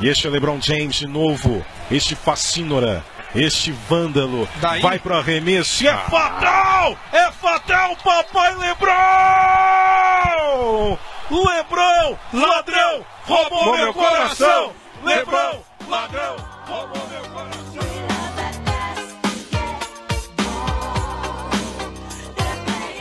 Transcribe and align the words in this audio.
E 0.00 0.08
este 0.08 0.26
é 0.28 0.30
LeBron 0.30 0.60
James 0.60 0.96
de 0.96 1.06
novo. 1.08 1.64
Este 1.90 2.14
fascínora. 2.14 3.04
Este 3.34 3.72
vândalo. 3.72 4.48
Daí? 4.60 4.80
Vai 4.80 4.98
pro 4.98 5.16
arremesso. 5.16 5.82
E 5.82 5.88
é 5.88 5.96
fatal! 5.96 6.96
É 7.12 7.32
fatal, 7.32 7.96
papai 7.96 8.54
LeBron! 8.54 8.88
LeBron, 11.30 12.16
ladrão, 12.32 13.04
roubou 13.24 13.76
meu 13.76 13.92
coração! 13.92 14.72
LeBron, 15.04 15.62
ladrão, 15.86 16.36
roubou 16.66 17.06
meu 17.08 17.20
coração! 17.30 17.58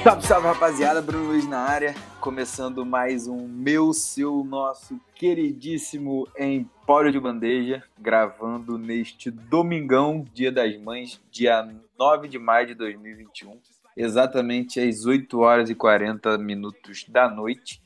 Salve, 0.03 0.27
salve 0.27 0.47
rapaziada, 0.47 1.01
Bruno 1.01 1.27
Luiz 1.27 1.47
na 1.47 1.59
área, 1.59 1.95
começando 2.19 2.85
mais 2.85 3.27
um 3.27 3.47
meu, 3.47 3.93
seu, 3.93 4.43
nosso 4.43 4.99
queridíssimo 5.15 6.27
Empório 6.37 7.11
de 7.11 7.19
Bandeja, 7.19 7.83
gravando 7.99 8.77
neste 8.77 9.29
domingão, 9.29 10.25
dia 10.33 10.51
das 10.51 10.75
mães, 10.79 11.21
dia 11.31 11.67
9 11.97 12.27
de 12.27 12.39
maio 12.39 12.67
de 12.67 12.73
2021, 12.73 13.59
exatamente 13.95 14.79
às 14.79 15.05
8 15.05 15.39
horas 15.39 15.69
e 15.69 15.75
40 15.75 16.37
minutos 16.39 17.05
da 17.07 17.29
noite. 17.29 17.81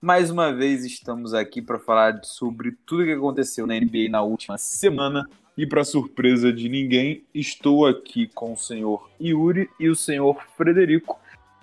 Mais 0.00 0.30
uma 0.30 0.52
vez 0.52 0.84
estamos 0.84 1.34
aqui 1.34 1.60
para 1.60 1.78
falar 1.78 2.20
sobre 2.24 2.72
tudo 2.86 3.04
que 3.04 3.12
aconteceu 3.12 3.66
na 3.66 3.74
NBA 3.74 4.08
na 4.10 4.22
última 4.22 4.56
semana. 4.56 5.28
E 5.56 5.66
para 5.66 5.84
surpresa 5.84 6.52
de 6.52 6.68
ninguém, 6.68 7.24
estou 7.34 7.86
aqui 7.86 8.28
com 8.34 8.52
o 8.52 8.56
senhor 8.58 9.08
Yuri 9.18 9.70
e 9.80 9.88
o 9.88 9.96
senhor 9.96 10.36
Frederico. 10.54 11.18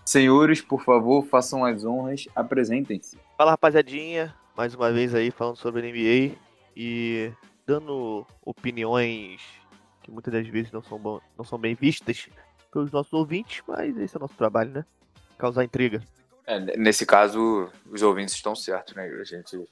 Senhores, 0.05 0.61
por 0.61 0.83
favor, 0.83 1.25
façam 1.25 1.63
as 1.63 1.85
honras, 1.85 2.27
apresentem-se. 2.35 3.17
Fala 3.37 3.51
rapaziadinha, 3.51 4.35
mais 4.55 4.75
uma 4.75 4.91
vez 4.91 5.15
aí 5.15 5.31
falando 5.31 5.55
sobre 5.55 5.81
a 5.81 5.89
NBA 5.89 6.37
e 6.75 7.31
dando 7.65 8.25
opiniões 8.45 9.41
que 10.01 10.11
muitas 10.11 10.33
das 10.33 10.47
vezes 10.47 10.71
não 10.71 10.83
são, 10.83 10.99
bom, 10.99 11.21
não 11.37 11.45
são 11.45 11.57
bem 11.57 11.75
vistas 11.75 12.27
pelos 12.71 12.91
nossos 12.91 13.13
ouvintes, 13.13 13.63
mas 13.67 13.97
esse 13.97 14.15
é 14.15 14.17
o 14.17 14.21
nosso 14.21 14.35
trabalho, 14.35 14.71
né? 14.71 14.85
Causar 15.37 15.63
intriga. 15.63 16.03
É, 16.45 16.59
nesse 16.77 17.05
caso, 17.05 17.69
os 17.89 18.01
ouvintes 18.01 18.35
estão 18.35 18.53
certos, 18.53 18.93
né? 18.95 19.05
A 19.05 19.23
gente 19.23 19.63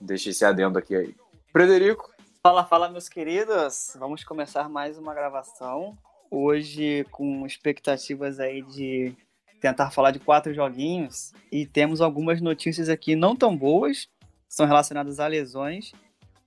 deixa 0.00 0.30
esse 0.30 0.44
adendo 0.44 0.78
aqui 0.78 0.94
aí. 0.94 1.14
Frederico, 1.52 2.10
Fala, 2.42 2.64
fala, 2.64 2.88
meus 2.88 3.06
queridos. 3.06 3.94
Vamos 3.98 4.24
começar 4.24 4.66
mais 4.66 4.96
uma 4.96 5.12
gravação. 5.12 5.94
Hoje 6.30 7.04
com 7.10 7.44
expectativas 7.44 8.40
aí 8.40 8.62
de 8.62 9.14
tentar 9.60 9.90
falar 9.90 10.10
de 10.10 10.18
quatro 10.18 10.52
joguinhos 10.54 11.32
e 11.52 11.66
temos 11.66 12.00
algumas 12.00 12.40
notícias 12.40 12.88
aqui 12.88 13.14
não 13.14 13.36
tão 13.36 13.56
boas, 13.56 14.08
são 14.48 14.66
relacionadas 14.66 15.20
a 15.20 15.26
lesões, 15.26 15.92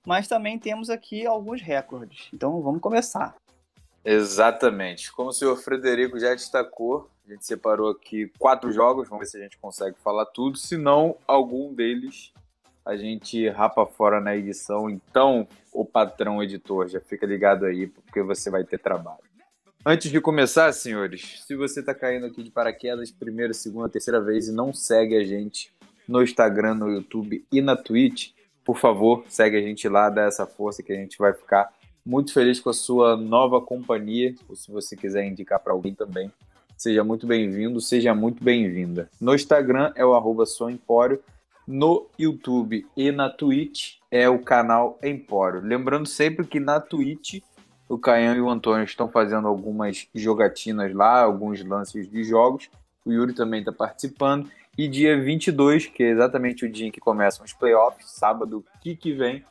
mas 0.06 0.28
também 0.28 0.58
temos 0.58 0.90
aqui 0.90 1.26
alguns 1.26 1.62
recordes. 1.62 2.28
Então 2.32 2.60
vamos 2.60 2.80
começar. 2.80 3.34
Exatamente. 4.04 5.10
Como 5.12 5.30
o 5.30 5.32
senhor 5.32 5.56
Frederico 5.56 6.18
já 6.18 6.34
destacou, 6.34 7.08
a 7.26 7.32
gente 7.32 7.46
separou 7.46 7.90
aqui 7.90 8.30
quatro 8.38 8.70
jogos, 8.70 9.08
vamos 9.08 9.24
ver 9.24 9.30
se 9.30 9.38
a 9.38 9.42
gente 9.42 9.56
consegue 9.56 9.96
falar 10.04 10.26
tudo. 10.26 10.58
Se 10.58 10.76
não, 10.76 11.16
algum 11.26 11.72
deles 11.72 12.32
a 12.84 12.96
gente 12.96 13.48
rapa 13.48 13.86
fora 13.86 14.20
na 14.20 14.36
edição. 14.36 14.90
Então, 14.90 15.48
o 15.72 15.84
patrão 15.84 16.42
editor, 16.42 16.86
já 16.88 17.00
fica 17.00 17.24
ligado 17.24 17.64
aí, 17.64 17.86
porque 17.86 18.22
você 18.22 18.50
vai 18.50 18.62
ter 18.62 18.78
trabalho. 18.78 19.24
Antes 19.86 20.10
de 20.10 20.18
começar, 20.18 20.72
senhores, 20.72 21.44
se 21.46 21.54
você 21.54 21.80
está 21.80 21.94
caindo 21.94 22.24
aqui 22.24 22.42
de 22.42 22.50
paraquedas, 22.50 23.10
primeira, 23.10 23.52
segunda, 23.52 23.86
terceira 23.86 24.18
vez 24.18 24.48
e 24.48 24.52
não 24.52 24.72
segue 24.72 25.14
a 25.14 25.22
gente 25.22 25.70
no 26.08 26.22
Instagram, 26.22 26.76
no 26.76 26.90
YouTube 26.90 27.44
e 27.52 27.60
na 27.60 27.76
Twitch, 27.76 28.30
por 28.64 28.78
favor, 28.78 29.26
segue 29.28 29.58
a 29.58 29.60
gente 29.60 29.86
lá, 29.86 30.08
dá 30.08 30.22
essa 30.22 30.46
força 30.46 30.82
que 30.82 30.90
a 30.90 30.96
gente 30.96 31.18
vai 31.18 31.34
ficar 31.34 31.70
muito 32.02 32.32
feliz 32.32 32.58
com 32.60 32.70
a 32.70 32.72
sua 32.72 33.14
nova 33.14 33.60
companhia. 33.60 34.34
Ou 34.48 34.56
se 34.56 34.70
você 34.70 34.96
quiser 34.96 35.26
indicar 35.26 35.60
para 35.60 35.74
alguém 35.74 35.94
também, 35.94 36.32
seja 36.78 37.04
muito 37.04 37.26
bem-vindo, 37.26 37.78
seja 37.78 38.14
muito 38.14 38.42
bem-vinda. 38.42 39.10
No 39.20 39.34
Instagram 39.34 39.92
é 39.96 40.04
o 40.04 40.14
arroba 40.14 40.44
Empório, 40.70 41.22
no 41.68 42.06
YouTube 42.18 42.86
e 42.96 43.12
na 43.12 43.28
Twitch 43.28 43.96
é 44.10 44.30
o 44.30 44.38
canal 44.38 44.98
Empório. 45.02 45.60
Lembrando 45.60 46.06
sempre 46.06 46.46
que 46.46 46.58
na 46.58 46.80
Twitch 46.80 47.42
o 47.88 47.98
Caian 47.98 48.34
e 48.34 48.40
o 48.40 48.50
Antônio 48.50 48.84
estão 48.84 49.08
fazendo 49.08 49.46
algumas 49.46 50.08
jogatinas 50.14 50.94
lá, 50.94 51.22
alguns 51.22 51.64
lances 51.64 52.10
de 52.10 52.24
jogos. 52.24 52.70
O 53.04 53.12
Yuri 53.12 53.34
também 53.34 53.60
está 53.60 53.72
participando. 53.72 54.50
E 54.76 54.88
dia 54.88 55.20
22, 55.20 55.86
que 55.86 56.02
é 56.02 56.10
exatamente 56.10 56.64
o 56.64 56.70
dia 56.70 56.88
em 56.88 56.90
que 56.90 57.00
começam 57.00 57.44
os 57.44 57.52
playoffs, 57.52 58.10
sábado 58.10 58.64
que, 58.80 58.96
que 58.96 59.12
vem, 59.12 59.44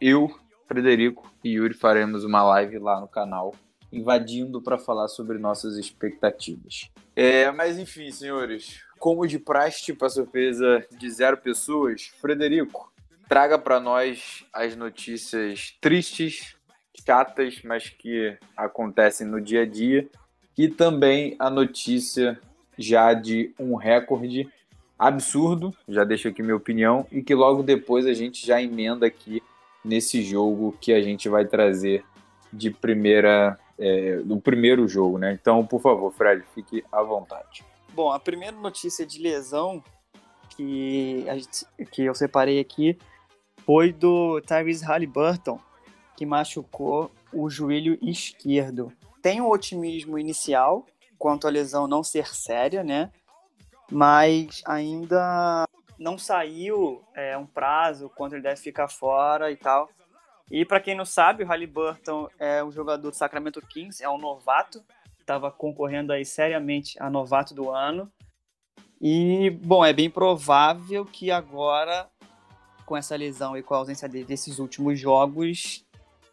eu, 0.00 0.28
Frederico 0.66 1.30
e 1.44 1.50
Yuri 1.50 1.74
faremos 1.74 2.24
uma 2.24 2.42
live 2.42 2.78
lá 2.78 3.00
no 3.00 3.06
canal, 3.06 3.54
invadindo 3.92 4.60
para 4.60 4.76
falar 4.76 5.06
sobre 5.06 5.38
nossas 5.38 5.76
expectativas. 5.76 6.90
É, 7.14 7.50
mas 7.52 7.78
enfim, 7.78 8.10
senhores, 8.10 8.80
como 8.98 9.26
de 9.26 9.38
praxe, 9.38 9.92
para 9.92 10.08
surpresa 10.08 10.84
de 10.98 11.08
zero 11.10 11.36
pessoas, 11.36 12.10
Frederico, 12.20 12.92
traga 13.28 13.58
para 13.58 13.78
nós 13.78 14.44
as 14.52 14.74
notícias 14.74 15.76
tristes, 15.80 16.55
chatas, 17.06 17.60
mas 17.62 17.88
que 17.88 18.36
acontecem 18.56 19.26
no 19.26 19.40
dia 19.40 19.62
a 19.62 19.66
dia, 19.66 20.08
e 20.58 20.68
também 20.68 21.36
a 21.38 21.48
notícia 21.48 22.38
já 22.76 23.14
de 23.14 23.54
um 23.58 23.76
recorde 23.76 24.50
absurdo, 24.98 25.74
já 25.88 26.04
deixo 26.04 26.28
aqui 26.28 26.42
minha 26.42 26.56
opinião, 26.56 27.06
e 27.12 27.22
que 27.22 27.34
logo 27.34 27.62
depois 27.62 28.06
a 28.06 28.12
gente 28.12 28.44
já 28.44 28.60
emenda 28.60 29.06
aqui 29.06 29.42
nesse 29.84 30.22
jogo 30.22 30.76
que 30.80 30.92
a 30.92 31.00
gente 31.00 31.28
vai 31.28 31.44
trazer 31.44 32.04
de 32.52 32.70
primeira 32.70 33.58
é, 33.78 34.16
do 34.24 34.40
primeiro 34.40 34.88
jogo, 34.88 35.18
né? 35.18 35.38
Então, 35.40 35.64
por 35.64 35.80
favor, 35.80 36.10
Fred, 36.12 36.42
fique 36.54 36.82
à 36.90 37.02
vontade. 37.02 37.62
Bom, 37.92 38.10
a 38.10 38.18
primeira 38.18 38.56
notícia 38.56 39.04
de 39.04 39.20
lesão 39.20 39.82
que, 40.56 41.26
a 41.28 41.34
gente, 41.34 41.66
que 41.92 42.02
eu 42.02 42.14
separei 42.14 42.58
aqui 42.58 42.98
foi 43.64 43.92
do 43.92 44.40
Tyrese 44.40 44.84
Halliburton, 44.84 45.60
que 46.16 46.24
machucou 46.26 47.10
o 47.32 47.50
joelho 47.50 47.98
esquerdo. 48.02 48.92
Tem 49.22 49.40
um 49.40 49.48
otimismo 49.48 50.18
inicial 50.18 50.86
quanto 51.18 51.46
à 51.46 51.50
lesão 51.50 51.86
não 51.86 52.02
ser 52.02 52.28
séria, 52.28 52.82
né? 52.82 53.10
Mas 53.90 54.62
ainda 54.66 55.64
não 55.98 56.18
saiu 56.18 57.02
é, 57.14 57.36
um 57.36 57.46
prazo 57.46 58.10
quanto 58.14 58.34
ele 58.34 58.42
deve 58.42 58.60
ficar 58.60 58.88
fora 58.88 59.50
e 59.50 59.56
tal. 59.56 59.88
E 60.50 60.64
para 60.64 60.80
quem 60.80 60.94
não 60.94 61.04
sabe, 61.04 61.42
o 61.42 61.46
Halliburton 61.46 62.28
é 62.38 62.62
um 62.62 62.70
jogador 62.70 63.10
do 63.10 63.16
Sacramento 63.16 63.60
Kings, 63.60 64.02
é 64.02 64.08
um 64.08 64.18
novato, 64.18 64.82
estava 65.18 65.50
concorrendo 65.50 66.12
aí 66.12 66.24
seriamente 66.24 66.96
a 67.00 67.10
novato 67.10 67.52
do 67.52 67.70
ano. 67.70 68.10
E, 69.00 69.50
bom, 69.50 69.84
é 69.84 69.92
bem 69.92 70.08
provável 70.08 71.04
que 71.04 71.30
agora, 71.30 72.08
com 72.86 72.96
essa 72.96 73.16
lesão 73.16 73.56
e 73.56 73.62
com 73.62 73.74
a 73.74 73.78
ausência 73.78 74.08
desses 74.08 74.58
últimos 74.58 74.98
jogos, 74.98 75.84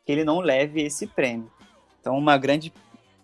que 0.05 0.11
ele 0.11 0.23
não 0.23 0.39
leve 0.39 0.81
esse 0.81 1.07
prêmio. 1.07 1.51
Então, 1.99 2.17
uma 2.17 2.37
grande 2.37 2.73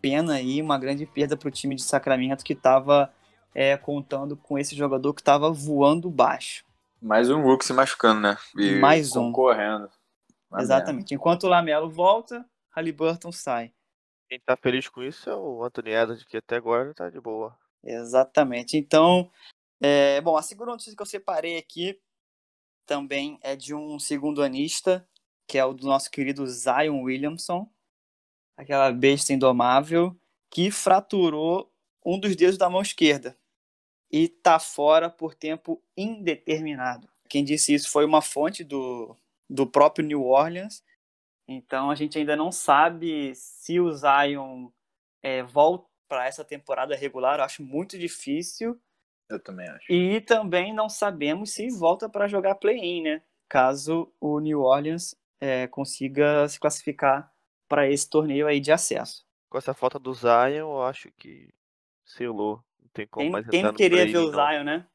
pena 0.01 0.35
aí, 0.35 0.61
uma 0.61 0.77
grande 0.77 1.05
perda 1.05 1.35
para 1.35 1.47
o 1.47 1.51
time 1.51 1.75
de 1.75 1.83
Sacramento 1.83 2.43
que 2.43 2.53
estava 2.53 3.13
é, 3.53 3.75
contando 3.77 4.37
com 4.37 4.57
esse 4.57 4.75
jogador 4.75 5.13
que 5.13 5.21
estava 5.21 5.51
voando 5.51 6.09
baixo. 6.09 6.63
Mais 7.01 7.29
um 7.29 7.41
Rook 7.41 7.63
se 7.63 7.73
machucando, 7.73 8.21
né? 8.21 8.37
E 8.55 8.75
Mais 8.75 9.15
um. 9.15 9.31
Concorrendo. 9.31 9.89
Uma 10.49 10.61
Exatamente. 10.61 11.13
Enquanto 11.13 11.43
o 11.43 11.49
Lamelo 11.49 11.89
volta, 11.89 12.45
Halliburton 12.71 13.31
sai. 13.31 13.71
Quem 14.27 14.39
tá 14.39 14.55
feliz 14.55 14.87
com 14.87 15.01
isso 15.01 15.29
é 15.29 15.35
o 15.35 15.63
Anthony 15.63 15.91
Edwards, 15.91 16.23
que 16.23 16.37
até 16.37 16.57
agora 16.57 16.93
tá 16.93 17.09
de 17.09 17.19
boa. 17.19 17.57
Exatamente. 17.83 18.77
Então, 18.77 19.29
é, 19.81 20.19
bom, 20.21 20.35
a 20.37 20.41
segunda 20.41 20.71
notícia 20.71 20.95
que 20.95 21.01
eu 21.01 21.05
separei 21.05 21.57
aqui 21.57 21.99
também 22.85 23.39
é 23.41 23.55
de 23.55 23.73
um 23.73 23.97
segundo 23.97 24.43
anista, 24.43 25.07
que 25.49 25.57
é 25.57 25.65
o 25.65 25.73
do 25.73 25.87
nosso 25.87 26.11
querido 26.11 26.45
Zion 26.45 27.01
Williamson, 27.01 27.67
aquela 28.55 28.91
besta 28.91 29.33
indomável, 29.33 30.15
que 30.51 30.69
fraturou 30.69 31.73
um 32.05 32.19
dos 32.19 32.35
dedos 32.35 32.55
da 32.55 32.69
mão 32.69 32.83
esquerda 32.83 33.35
e 34.11 34.27
tá 34.27 34.59
fora 34.59 35.09
por 35.09 35.33
tempo 35.33 35.81
indeterminado. 35.97 37.09
Quem 37.27 37.43
disse 37.43 37.73
isso 37.73 37.89
foi 37.89 38.05
uma 38.05 38.21
fonte 38.21 38.63
do, 38.63 39.17
do 39.49 39.65
próprio 39.65 40.05
New 40.05 40.23
Orleans. 40.23 40.83
Então 41.47 41.89
a 41.89 41.95
gente 41.95 42.19
ainda 42.19 42.35
não 42.35 42.51
sabe 42.51 43.33
se 43.33 43.79
o 43.79 43.91
Zion 43.91 44.69
é, 45.23 45.41
volta 45.41 45.87
para 46.07 46.27
essa 46.27 46.45
temporada 46.45 46.95
regular. 46.95 47.39
Eu 47.39 47.45
acho 47.45 47.63
muito 47.63 47.97
difícil. 47.97 48.79
Eu 49.27 49.39
também 49.39 49.67
acho. 49.67 49.91
E 49.91 50.21
também 50.21 50.73
não 50.73 50.89
sabemos 50.89 51.51
se 51.51 51.69
volta 51.69 52.07
para 52.07 52.27
jogar 52.27 52.55
play-in, 52.55 53.01
né? 53.01 53.21
Caso 53.47 54.11
o 54.19 54.39
New 54.39 54.61
Orleans 54.61 55.15
é, 55.39 55.67
consiga 55.67 56.47
se 56.47 56.59
classificar 56.59 57.31
para 57.67 57.89
esse 57.89 58.09
torneio 58.09 58.47
aí 58.47 58.59
de 58.59 58.71
acesso. 58.71 59.25
Com 59.49 59.57
essa 59.57 59.73
falta 59.73 59.97
do 59.97 60.13
Zion, 60.13 60.69
eu 60.69 60.83
acho 60.83 61.11
que 61.17 61.53
selou. 62.05 62.63
Não 62.81 62.89
tem 62.93 63.07
como 63.07 63.23
Quem, 63.23 63.31
mais 63.31 63.47
quem 63.47 63.73
queria 63.73 64.05
ver 64.05 64.17
o 64.17 64.31
não. 64.31 64.33
Zion, 64.33 64.63
né? 64.63 64.87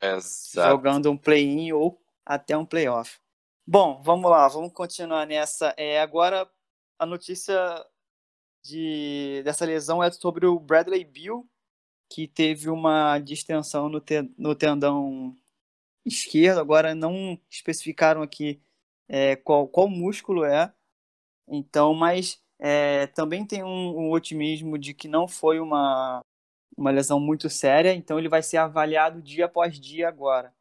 Exato. 0.00 0.70
Jogando 0.70 1.10
um 1.10 1.16
play-in 1.16 1.72
ou 1.72 2.00
até 2.24 2.56
um 2.56 2.66
playoff. 2.66 3.18
Bom, 3.66 4.02
vamos 4.02 4.30
lá, 4.30 4.46
vamos 4.48 4.72
continuar 4.72 5.26
nessa. 5.26 5.74
É, 5.76 6.00
agora 6.00 6.48
a 6.98 7.06
notícia 7.06 7.84
de, 8.62 9.42
dessa 9.44 9.64
lesão 9.64 10.02
é 10.02 10.10
sobre 10.10 10.46
o 10.46 10.58
Bradley 10.58 11.04
Bill, 11.04 11.48
que 12.10 12.28
teve 12.28 12.68
uma 12.68 13.18
distensão 13.18 13.88
no, 13.88 14.00
te, 14.00 14.22
no 14.36 14.54
tendão 14.54 15.36
esquerdo. 16.04 16.60
Agora 16.60 16.94
não 16.94 17.38
especificaram 17.50 18.22
aqui 18.22 18.60
é, 19.08 19.36
qual, 19.36 19.68
qual 19.68 19.88
músculo 19.88 20.44
é. 20.44 20.72
Então, 21.48 21.94
mas 21.94 22.42
é, 22.58 23.06
também 23.08 23.46
tem 23.46 23.62
um, 23.62 23.68
um, 23.98 24.10
otimismo 24.10 24.78
de 24.78 24.94
que 24.94 25.08
não 25.08 25.28
foi 25.28 25.60
uma, 25.60 26.20
uma 26.76 26.90
lesão 26.90 27.20
muito 27.20 27.50
séria, 27.50 27.94
então 27.94 28.18
ele 28.18 28.28
vai 28.28 28.42
ser 28.42 28.58
avaliado 28.58 29.22
dia 29.22 29.46
após 29.46 29.78
dia 29.78 30.08
agora. 30.08 30.54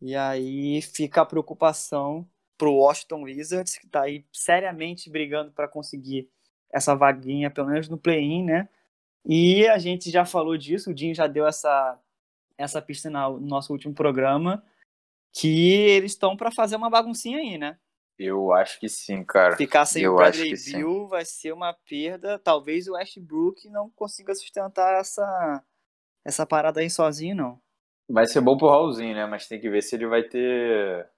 E 0.00 0.14
aí 0.14 0.82
fica 0.82 1.22
a 1.22 1.26
preocupação 1.26 2.28
para 2.58 2.68
o 2.68 2.76
Washington 2.76 3.22
Wizards, 3.22 3.78
que 3.78 3.86
está 3.86 4.02
aí 4.02 4.24
seriamente 4.32 5.10
brigando 5.10 5.50
para 5.52 5.68
conseguir 5.68 6.28
essa 6.72 6.94
vaguinha, 6.94 7.50
pelo 7.50 7.68
menos 7.68 7.88
no 7.88 7.98
play-in, 7.98 8.44
né? 8.44 8.68
E 9.24 9.66
a 9.68 9.78
gente 9.78 10.10
já 10.10 10.24
falou 10.24 10.56
disso, 10.56 10.90
o 10.90 10.96
Jim 10.96 11.14
já 11.14 11.26
deu 11.26 11.46
essa, 11.46 11.98
essa 12.58 12.82
pista 12.82 13.08
no 13.08 13.40
nosso 13.40 13.72
último 13.72 13.94
programa, 13.94 14.62
que 15.34 15.72
eles 15.88 16.12
estão 16.12 16.36
para 16.36 16.50
fazer 16.50 16.76
uma 16.76 16.88
baguncinha 16.88 17.38
aí, 17.38 17.58
né? 17.58 17.76
Eu 18.16 18.52
acho 18.52 18.78
que 18.78 18.88
sim, 18.88 19.24
cara. 19.24 19.56
Ficar 19.56 19.84
sem 19.84 20.04
eu 20.04 20.12
o 20.12 20.16
Bradley 20.16 20.50
Bill 20.50 20.56
sim. 20.56 21.08
vai 21.08 21.24
ser 21.24 21.52
uma 21.52 21.74
perda. 21.88 22.38
Talvez 22.38 22.86
o 22.86 22.92
Westbrook 22.92 23.68
não 23.68 23.90
consiga 23.90 24.32
sustentar 24.34 25.00
essa, 25.00 25.64
essa 26.24 26.46
parada 26.46 26.80
aí 26.80 26.88
sozinho, 26.88 27.34
não. 27.34 27.60
Vai 28.08 28.26
ser 28.26 28.40
bom 28.40 28.56
pro 28.56 28.68
Raulzinho, 28.68 29.14
né? 29.14 29.26
Mas 29.26 29.48
tem 29.48 29.60
que 29.60 29.68
ver 29.68 29.82
se 29.82 29.96
ele 29.96 30.06
vai 30.06 30.22
ter. 30.22 31.10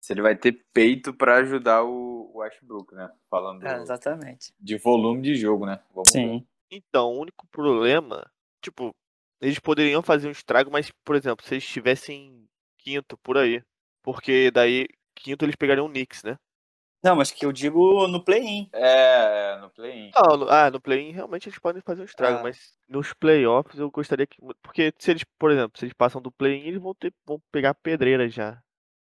Se 0.00 0.12
ele 0.12 0.22
vai 0.22 0.36
ter 0.36 0.64
peito 0.72 1.12
para 1.12 1.36
ajudar 1.38 1.82
o 1.82 2.30
Westbrook, 2.36 2.94
né? 2.94 3.10
Falando 3.28 3.66
é, 3.66 3.82
exatamente. 3.82 4.54
de 4.58 4.78
volume 4.78 5.20
de 5.20 5.34
jogo, 5.34 5.66
né? 5.66 5.82
Vamos 5.92 6.10
Sim. 6.10 6.38
Ver. 6.38 6.46
Então, 6.70 7.10
o 7.10 7.20
único 7.20 7.46
problema, 7.48 8.30
tipo, 8.62 8.90
eles 9.40 9.58
poderiam 9.58 10.02
fazer 10.02 10.28
um 10.28 10.32
estrago, 10.32 10.70
mas, 10.70 10.90
por 11.04 11.16
exemplo, 11.16 11.44
se 11.44 11.54
eles 11.54 11.64
estivessem 11.64 12.43
quinto 12.84 13.16
por 13.18 13.38
aí. 13.38 13.62
Porque 14.02 14.50
daí, 14.50 14.86
quinto 15.14 15.44
eles 15.44 15.56
pegariam 15.56 15.86
o 15.86 15.88
Knicks, 15.88 16.22
né? 16.22 16.38
Não, 17.02 17.16
mas 17.16 17.30
que 17.30 17.44
eu 17.44 17.52
digo 17.52 18.06
no 18.06 18.22
play-in. 18.24 18.68
É, 18.72 19.52
é, 19.52 19.60
no 19.60 19.68
play-in. 19.70 20.10
No, 20.14 20.48
ah, 20.48 20.70
no 20.70 20.80
play-in 20.80 21.12
realmente 21.12 21.48
eles 21.48 21.58
podem 21.58 21.82
fazer 21.82 22.02
um 22.02 22.06
estrago, 22.06 22.38
ah. 22.38 22.42
mas 22.42 22.74
nos 22.88 23.12
playoffs 23.12 23.78
eu 23.78 23.90
gostaria 23.90 24.26
que. 24.26 24.38
Porque 24.62 24.92
se 24.98 25.10
eles, 25.10 25.24
por 25.38 25.50
exemplo, 25.50 25.78
se 25.78 25.84
eles 25.84 25.94
passam 25.94 26.20
do 26.20 26.32
play-in, 26.32 26.66
eles 26.66 26.80
vão 26.80 26.94
ter 26.94 27.12
vão 27.26 27.40
pegar 27.52 27.74
pedreira 27.74 28.28
já. 28.28 28.58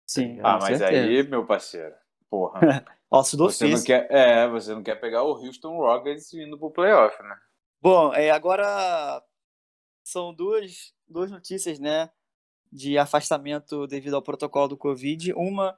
Sim. 0.07 0.39
Ah, 0.43 0.57
mas 0.59 0.79
certeza. 0.79 1.07
aí, 1.07 1.23
meu 1.23 1.45
parceiro, 1.45 1.93
porra. 2.29 2.59
Ossos 3.11 3.37
do 3.37 3.43
você 3.43 3.67
não 3.67 3.83
quer, 3.83 4.07
É, 4.09 4.47
você 4.47 4.73
não 4.73 4.81
quer 4.81 4.95
pegar 4.95 5.21
o 5.21 5.33
Houston 5.33 5.77
Rockets 5.77 6.33
indo 6.33 6.57
pro 6.57 6.71
playoff, 6.71 7.21
né? 7.21 7.37
Bom, 7.79 8.11
é, 8.11 8.31
agora 8.31 9.23
são 10.03 10.33
duas, 10.33 10.95
duas 11.07 11.29
notícias, 11.29 11.79
né? 11.79 12.09
De 12.73 12.97
afastamento 12.97 13.85
devido 13.85 14.15
ao 14.15 14.21
protocolo 14.21 14.69
do 14.69 14.77
Covid. 14.77 15.33
Uma 15.33 15.77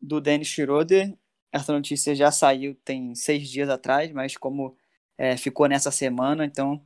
do 0.00 0.20
Dennis 0.20 0.48
Schroeder 0.48 1.16
essa 1.52 1.72
notícia 1.72 2.14
já 2.14 2.30
saiu 2.30 2.74
tem 2.84 3.14
seis 3.14 3.48
dias 3.48 3.68
atrás, 3.68 4.12
mas 4.12 4.36
como 4.36 4.76
é, 5.16 5.36
ficou 5.36 5.66
nessa 5.66 5.90
semana, 5.90 6.44
então 6.44 6.82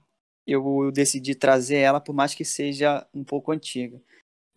eu 0.47 0.91
decidi 0.93 1.35
trazer 1.35 1.79
ela, 1.79 2.01
por 2.01 2.15
mais 2.15 2.35
que 2.35 2.45
seja 2.45 3.07
um 3.15 3.25
pouco 3.25 3.53
antiga. 3.53 4.01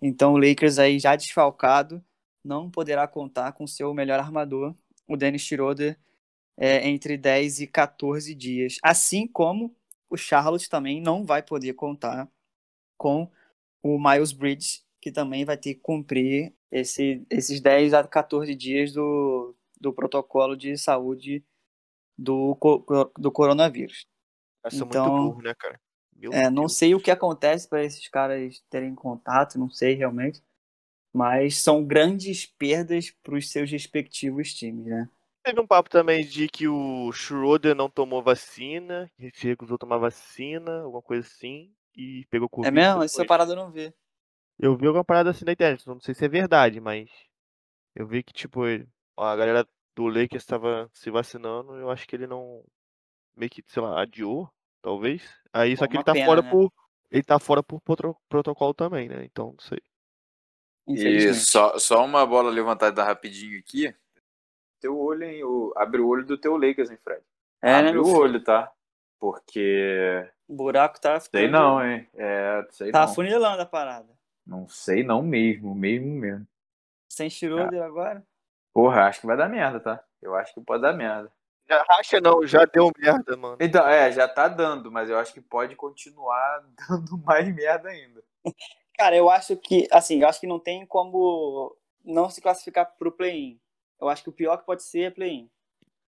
Então 0.02 0.34
o 0.34 0.38
Lakers 0.38 0.80
aí 0.80 1.00
já 1.00 1.16
desfalcado 1.16 2.04
não 2.44 2.70
poderá 2.70 3.08
contar 3.08 3.54
com 3.54 3.66
seu 3.68 3.94
melhor 3.94 4.20
armador, 4.20 4.76
o 5.08 5.18
Dennis 5.18 5.42
Schroeder, 5.42 6.00
é, 6.58 6.88
entre 6.88 7.18
10 7.18 7.62
e 7.62 7.68
14 7.68 8.34
dias. 8.36 8.78
Assim 8.84 9.28
como 9.28 9.76
o 10.10 10.18
Charlotte 10.18 10.70
também 10.70 11.02
não 11.02 11.26
vai 11.26 11.42
poder 11.42 11.74
contar 11.74 12.30
com 12.98 13.30
o 13.82 14.00
Miles 14.00 14.32
Bridges, 14.32 14.85
que 15.06 15.12
também 15.12 15.46
vai 15.46 15.56
ter 15.56 15.76
que 15.76 15.82
cumprir 15.82 16.52
esse, 16.72 17.24
esses 17.30 17.62
10 17.62 17.94
a 17.94 18.04
14 18.04 18.56
dias 18.56 18.92
do, 18.92 19.56
do 19.80 19.94
protocolo 19.94 20.58
de 20.58 20.76
saúde 20.80 21.46
do, 22.18 22.58
do 23.16 23.32
coronavírus. 23.32 24.08
Essa 24.64 24.84
então, 24.84 25.06
muito 25.06 25.30
burro, 25.30 25.42
né, 25.44 25.54
cara? 25.54 25.80
Meu 26.16 26.34
é, 26.34 26.50
não 26.50 26.68
sei 26.68 26.96
o 26.96 27.00
que 27.00 27.12
acontece 27.12 27.70
para 27.70 27.84
esses 27.84 28.08
caras 28.08 28.64
terem 28.68 28.96
contato, 28.96 29.60
não 29.60 29.70
sei 29.70 29.94
realmente. 29.94 30.42
Mas 31.14 31.60
são 31.60 31.86
grandes 31.86 32.48
perdas 32.48 33.12
para 33.22 33.36
os 33.36 33.52
seus 33.52 33.70
respectivos 33.70 34.56
times, 34.56 34.88
né? 34.88 35.08
Teve 35.44 35.62
um 35.62 35.68
papo 35.68 35.88
também 35.88 36.26
de 36.26 36.50
que 36.50 36.68
o 36.68 37.12
Schroeder 37.12 37.76
não 37.76 37.92
tomou 37.92 38.24
vacina, 38.24 39.08
que 39.20 39.30
se 39.36 39.48
recusou 39.48 39.78
tomar 39.78 40.00
vacina, 40.00 40.82
alguma 40.82 41.04
coisa 41.04 41.28
assim, 41.28 41.72
e 41.96 42.26
pegou 42.32 42.50
Covid. 42.50 42.68
É 42.68 42.72
mesmo? 42.72 43.04
Essa 43.04 43.24
parada 43.24 43.52
eu 43.52 43.56
não 43.56 43.70
vi. 43.70 43.94
Eu 44.58 44.76
vi 44.76 44.88
alguma 44.88 45.04
parada 45.04 45.32
assim 45.32 45.46
na 45.46 45.52
internet, 45.52 45.86
não 45.88 46.00
sei 46.00 46.14
se 46.14 46.24
é 46.26 46.30
verdade, 46.30 46.80
mas 46.80 47.10
eu 47.94 48.08
vi 48.08 48.24
que, 48.24 48.34
tipo, 48.34 48.62
a 49.18 49.36
galera 49.36 49.68
do 49.96 50.08
Lakers 50.08 50.44
estava 50.44 50.90
se 50.94 51.10
vacinando, 51.10 51.76
eu 51.76 51.90
acho 51.90 52.08
que 52.08 52.16
ele 52.16 52.28
não 52.28 52.64
meio 53.36 53.50
que, 53.50 53.64
sei 53.68 53.82
lá, 53.82 54.02
adiou, 54.02 54.50
talvez. 54.82 55.24
Aí 55.52 55.76
só 55.76 55.88
que 55.88 55.98
ele 55.98 56.04
tá 56.04 56.14
pena, 56.14 56.26
fora 56.26 56.42
né? 56.42 56.50
por 56.50 56.72
ele 57.12 57.24
tá 57.24 57.40
fora 57.40 57.64
por 57.64 57.82
protocolo 58.28 58.74
também, 58.74 59.08
né? 59.08 59.24
Então, 59.24 59.52
não 59.52 59.60
sei. 59.60 59.80
E 60.88 61.34
só, 61.34 61.78
só 61.80 62.04
uma 62.04 62.26
bola 62.26 62.50
levantada 62.50 63.04
rapidinho 63.04 63.60
aqui. 63.60 63.94
Teu 64.80 64.98
olho, 64.98 65.24
hein? 65.24 65.44
O, 65.44 65.74
abre 65.76 66.02
o 66.02 66.08
olho 66.08 66.26
do 66.26 66.38
teu 66.38 66.58
Lakers, 66.58 66.92
hein, 66.92 66.98
Fred? 67.04 67.22
É, 67.62 67.82
né, 67.82 67.90
abre 67.90 67.94
né, 67.94 68.00
o 68.00 68.16
olho, 68.16 68.44
tá? 68.44 68.72
Porque. 69.20 70.28
O 70.48 70.56
buraco 70.56 71.00
tá 71.00 71.20
ficando. 71.20 71.42
Sei 71.42 71.50
não, 71.50 71.84
hein? 71.84 72.08
É, 72.14 72.68
sei 72.70 72.92
tá 72.92 73.00
não. 73.00 73.06
afunilando 73.06 73.62
a 73.62 73.66
parada. 73.66 74.15
Não 74.46 74.68
sei 74.68 75.04
não 75.04 75.22
mesmo, 75.22 75.74
mesmo 75.74 76.08
mesmo. 76.08 76.48
Sem 77.10 77.30
Schroeder 77.30 77.82
ah. 77.82 77.86
agora? 77.86 78.26
Porra, 78.74 79.04
acho 79.04 79.22
que 79.22 79.28
vai 79.28 79.38
dar 79.38 79.50
merda, 79.50 79.80
tá? 79.80 80.04
Eu 80.22 80.36
acho 80.36 80.54
que 80.54 80.62
pode 80.62 80.82
dar 80.82 80.94
merda. 80.94 81.32
Já 81.68 81.84
racha 81.84 82.22
não, 82.22 82.46
já 82.46 82.64
deu 82.66 82.92
merda, 82.98 83.36
mano. 83.36 83.58
Então, 83.60 83.88
é, 83.88 84.12
já 84.12 84.28
tá 84.28 84.48
dando, 84.48 84.92
mas 84.92 85.10
eu 85.10 85.18
acho 85.18 85.34
que 85.34 85.42
pode 85.42 85.76
continuar 85.76 86.64
dando 86.88 87.18
mais 87.20 87.54
merda 87.54 87.90
ainda. 87.90 88.24
Cara, 88.98 89.16
eu 89.16 89.30
acho 89.30 89.58
que, 89.58 89.88
assim, 89.92 90.22
eu 90.22 90.28
acho 90.28 90.40
que 90.40 90.48
não 90.48 90.60
tem 90.60 90.86
como 90.86 91.76
não 92.04 92.30
se 92.30 92.40
classificar 92.40 92.96
pro 92.98 93.12
play-in. 93.12 93.60
Eu 94.00 94.08
acho 94.10 94.24
que 94.24 94.30
o 94.30 94.34
pior 94.34 94.58
que 94.58 94.66
pode 94.66 94.84
ser 94.84 95.04
é 95.04 95.12
play-in. 95.12 95.50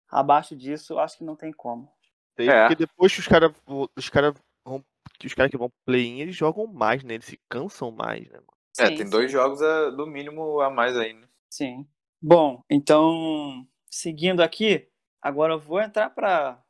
Abaixo 0.09 0.55
disso, 0.55 0.93
eu 0.93 0.99
acho 0.99 1.17
que 1.17 1.23
não 1.23 1.35
tem 1.35 1.51
como. 1.51 1.89
Tem, 2.35 2.49
é. 2.49 2.67
Porque 2.67 2.75
depois 2.75 3.13
que 3.13 3.19
os 3.19 3.27
caras 3.27 3.51
os 3.95 4.09
cara 4.09 4.33
vão. 4.65 4.83
Que 5.19 5.27
os 5.27 5.33
caras 5.33 5.49
que 5.49 5.57
vão 5.57 5.71
play-in, 5.85 6.19
eles 6.19 6.35
jogam 6.35 6.67
mais, 6.67 7.03
né? 7.03 7.15
Eles 7.15 7.25
se 7.25 7.39
cansam 7.49 7.91
mais, 7.91 8.27
né, 8.29 8.37
mano? 8.37 8.57
É, 8.79 8.87
tem 8.89 8.97
sim. 8.97 9.09
dois 9.09 9.31
jogos 9.31 9.61
a, 9.61 9.91
no 9.91 10.05
mínimo 10.05 10.61
a 10.61 10.69
mais 10.69 10.95
aí, 10.95 11.13
né? 11.13 11.27
Sim. 11.49 11.87
Bom, 12.21 12.63
então, 12.69 13.67
seguindo 13.89 14.41
aqui, 14.41 14.87
agora 15.21 15.53
eu 15.53 15.59
vou 15.59 15.81
entrar 15.81 16.09
para 16.11 16.63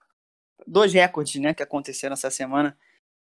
dois 0.66 0.94
recordes 0.94 1.42
né, 1.42 1.54
que 1.54 1.64
aconteceram 1.64 2.14
essa 2.14 2.30
semana. 2.30 2.78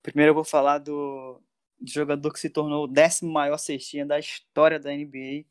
Primeiro 0.01 0.31
eu 0.31 0.35
vou 0.35 0.43
falar 0.43 0.77
do, 0.77 1.41
do 1.79 1.91
jogador 1.91 2.31
que 2.31 2.39
se 2.39 2.49
tornou 2.49 2.85
o 2.85 2.87
décimo 2.87 3.31
maior 3.31 3.57
cestinha 3.57 4.05
da 4.05 4.17
história 4.19 4.79
da 4.79 4.91
NBA 4.91 5.45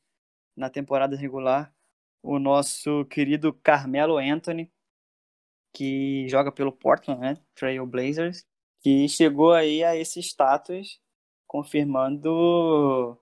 na 0.56 0.68
temporada 0.68 1.16
regular, 1.16 1.74
o 2.22 2.38
nosso 2.38 3.04
querido 3.06 3.52
Carmelo 3.52 4.18
Anthony, 4.18 4.70
que 5.72 6.26
joga 6.28 6.52
pelo 6.52 6.72
Portland, 6.72 7.20
né, 7.20 7.38
Trail 7.54 7.86
Blazers, 7.86 8.46
que 8.80 9.08
chegou 9.08 9.52
aí 9.52 9.84
a 9.84 9.96
esse 9.96 10.20
status, 10.20 11.00
confirmando 11.46 13.18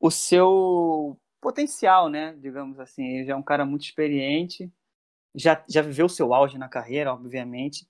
o 0.00 0.10
seu 0.10 1.18
potencial, 1.40 2.08
né? 2.08 2.34
Digamos 2.40 2.78
assim, 2.80 3.04
ele 3.04 3.26
já 3.26 3.32
é 3.34 3.36
um 3.36 3.42
cara 3.42 3.64
muito 3.64 3.84
experiente, 3.84 4.72
já, 5.34 5.62
já 5.68 5.82
viveu 5.82 6.08
seu 6.08 6.34
auge 6.34 6.58
na 6.58 6.68
carreira, 6.68 7.12
obviamente, 7.12 7.86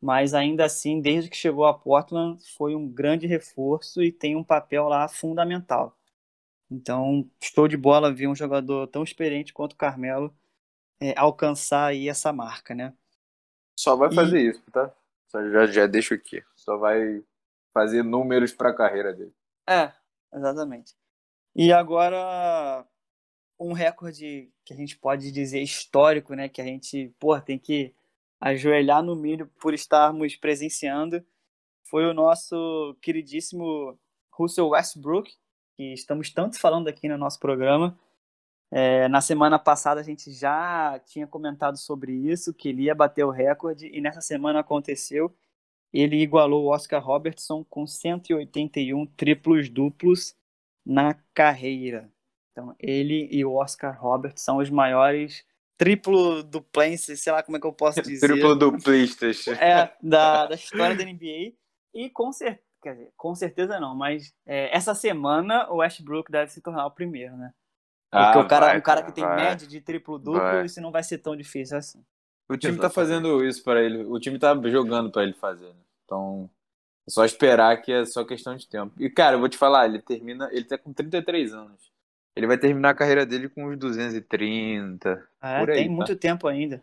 mas 0.00 0.34
ainda 0.34 0.64
assim, 0.64 1.00
desde 1.00 1.30
que 1.30 1.36
chegou 1.36 1.64
a 1.64 1.74
Portland, 1.74 2.42
foi 2.56 2.74
um 2.74 2.88
grande 2.88 3.26
reforço 3.26 4.02
e 4.02 4.12
tem 4.12 4.36
um 4.36 4.44
papel 4.44 4.88
lá 4.88 5.08
fundamental. 5.08 5.96
Então, 6.70 7.28
estou 7.40 7.68
de 7.68 7.76
bola 7.76 8.12
ver 8.12 8.26
um 8.26 8.34
jogador 8.34 8.86
tão 8.88 9.02
experiente 9.02 9.52
quanto 9.52 9.72
o 9.72 9.76
Carmelo 9.76 10.34
é, 11.00 11.14
alcançar 11.16 11.86
aí 11.86 12.08
essa 12.08 12.32
marca, 12.32 12.74
né? 12.74 12.92
Só 13.78 13.96
vai 13.96 14.12
fazer 14.12 14.40
e... 14.40 14.50
isso, 14.50 14.62
tá? 14.70 14.92
Só 15.34 15.50
já, 15.50 15.66
já 15.66 15.86
deixo 15.88 16.14
aqui. 16.14 16.44
Só 16.54 16.76
vai 16.76 17.20
fazer 17.72 18.04
números 18.04 18.52
para 18.52 18.70
a 18.70 18.74
carreira 18.74 19.12
dele. 19.12 19.34
É, 19.68 19.92
exatamente. 20.32 20.94
E 21.56 21.72
agora, 21.72 22.86
um 23.58 23.72
recorde 23.72 24.52
que 24.64 24.72
a 24.72 24.76
gente 24.76 24.96
pode 24.96 25.32
dizer 25.32 25.60
histórico, 25.60 26.34
né? 26.34 26.48
Que 26.48 26.60
a 26.60 26.64
gente, 26.64 27.12
pô, 27.18 27.38
tem 27.40 27.58
que 27.58 27.92
ajoelhar 28.40 29.02
no 29.02 29.16
milho 29.16 29.50
por 29.60 29.74
estarmos 29.74 30.36
presenciando, 30.36 31.24
foi 31.88 32.04
o 32.04 32.14
nosso 32.14 32.96
queridíssimo 33.00 33.98
Russell 34.30 34.68
Westbrook, 34.68 35.32
que 35.76 35.94
estamos 35.94 36.30
tanto 36.30 36.60
falando 36.60 36.86
aqui 36.86 37.08
no 37.08 37.18
nosso 37.18 37.40
programa, 37.40 37.98
É, 38.70 39.08
na 39.08 39.20
semana 39.20 39.58
passada 39.58 40.00
a 40.00 40.04
gente 40.04 40.32
já 40.32 41.00
tinha 41.06 41.26
comentado 41.26 41.76
sobre 41.76 42.12
isso, 42.12 42.52
que 42.52 42.68
ele 42.68 42.84
ia 42.84 42.94
bater 42.94 43.24
o 43.24 43.30
recorde, 43.30 43.86
e 43.86 44.00
nessa 44.00 44.20
semana 44.20 44.60
aconteceu. 44.60 45.34
Ele 45.92 46.16
igualou 46.16 46.64
o 46.64 46.74
Oscar 46.74 47.04
Robertson 47.04 47.64
com 47.64 47.86
181 47.86 49.06
triplos 49.16 49.68
duplos 49.68 50.34
na 50.84 51.14
carreira. 51.32 52.10
Então, 52.50 52.74
ele 52.78 53.28
e 53.30 53.44
o 53.44 53.54
Oscar 53.54 54.00
Robertson 54.00 54.44
são 54.44 54.56
os 54.58 54.70
maiores 54.70 55.44
triplo 55.76 56.42
duplenses, 56.42 57.20
sei 57.20 57.32
lá 57.32 57.42
como 57.42 57.56
é 57.56 57.60
que 57.60 57.66
eu 57.66 57.72
posso 57.72 58.00
dizer. 58.02 58.26
Triplo 58.26 58.54
duplistas. 58.54 59.46
É, 59.48 59.92
da, 60.02 60.46
da 60.46 60.54
história 60.54 60.96
da 60.96 61.04
NBA. 61.04 61.52
E 61.94 62.10
com 62.10 62.32
certeza, 62.32 62.62
quer 62.82 62.92
dizer, 62.94 63.12
com 63.16 63.34
certeza 63.34 63.80
não, 63.80 63.94
mas 63.94 64.34
é, 64.46 64.76
essa 64.76 64.94
semana 64.94 65.70
o 65.70 65.76
Westbrook 65.76 66.30
deve 66.30 66.50
se 66.50 66.60
tornar 66.60 66.86
o 66.86 66.90
primeiro, 66.90 67.36
né? 67.36 67.52
Porque 68.14 68.38
Ah, 68.38 68.40
o 68.42 68.48
cara, 68.48 68.66
vai, 68.66 68.78
um 68.78 68.80
cara 68.80 69.02
que 69.02 69.12
tem 69.12 69.24
vai. 69.24 69.36
média 69.36 69.66
de 69.66 69.80
triplo-duplo, 69.80 70.40
Vai. 70.40 70.64
isso 70.66 70.80
não 70.80 70.92
vai 70.92 71.02
ser 71.02 71.18
tão 71.18 71.36
difícil 71.36 71.76
assim. 71.76 72.04
O 72.48 72.56
time 72.56 72.78
tá 72.78 72.88
fazendo 72.90 73.44
isso 73.44 73.64
pra 73.64 73.82
ele. 73.82 74.04
O 74.04 74.20
time 74.20 74.38
tá 74.38 74.54
jogando 74.68 75.10
pra 75.10 75.22
ele 75.24 75.32
fazer, 75.32 75.68
né? 75.68 75.80
Então, 76.04 76.48
é 77.06 77.10
só 77.10 77.24
esperar 77.24 77.80
que 77.82 77.90
é 77.90 78.04
só 78.04 78.24
questão 78.24 78.54
de 78.54 78.68
tempo. 78.68 78.92
E, 78.98 79.08
cara, 79.10 79.36
eu 79.36 79.40
vou 79.40 79.48
te 79.48 79.56
falar, 79.58 79.86
ele 79.86 80.00
termina. 80.00 80.48
Ele 80.52 80.64
tá 80.64 80.76
com 80.78 80.92
33 80.92 81.52
anos. 81.54 81.90
Ele 82.36 82.46
vai 82.46 82.58
terminar 82.58 82.90
a 82.90 82.94
carreira 82.94 83.24
dele 83.24 83.48
com 83.48 83.66
uns 83.68 83.78
230. 83.78 85.26
É, 85.42 85.60
Por 85.60 85.70
aí, 85.70 85.76
tem 85.78 85.86
tá? 85.88 85.92
muito 85.92 86.16
tempo 86.16 86.46
ainda. 86.46 86.82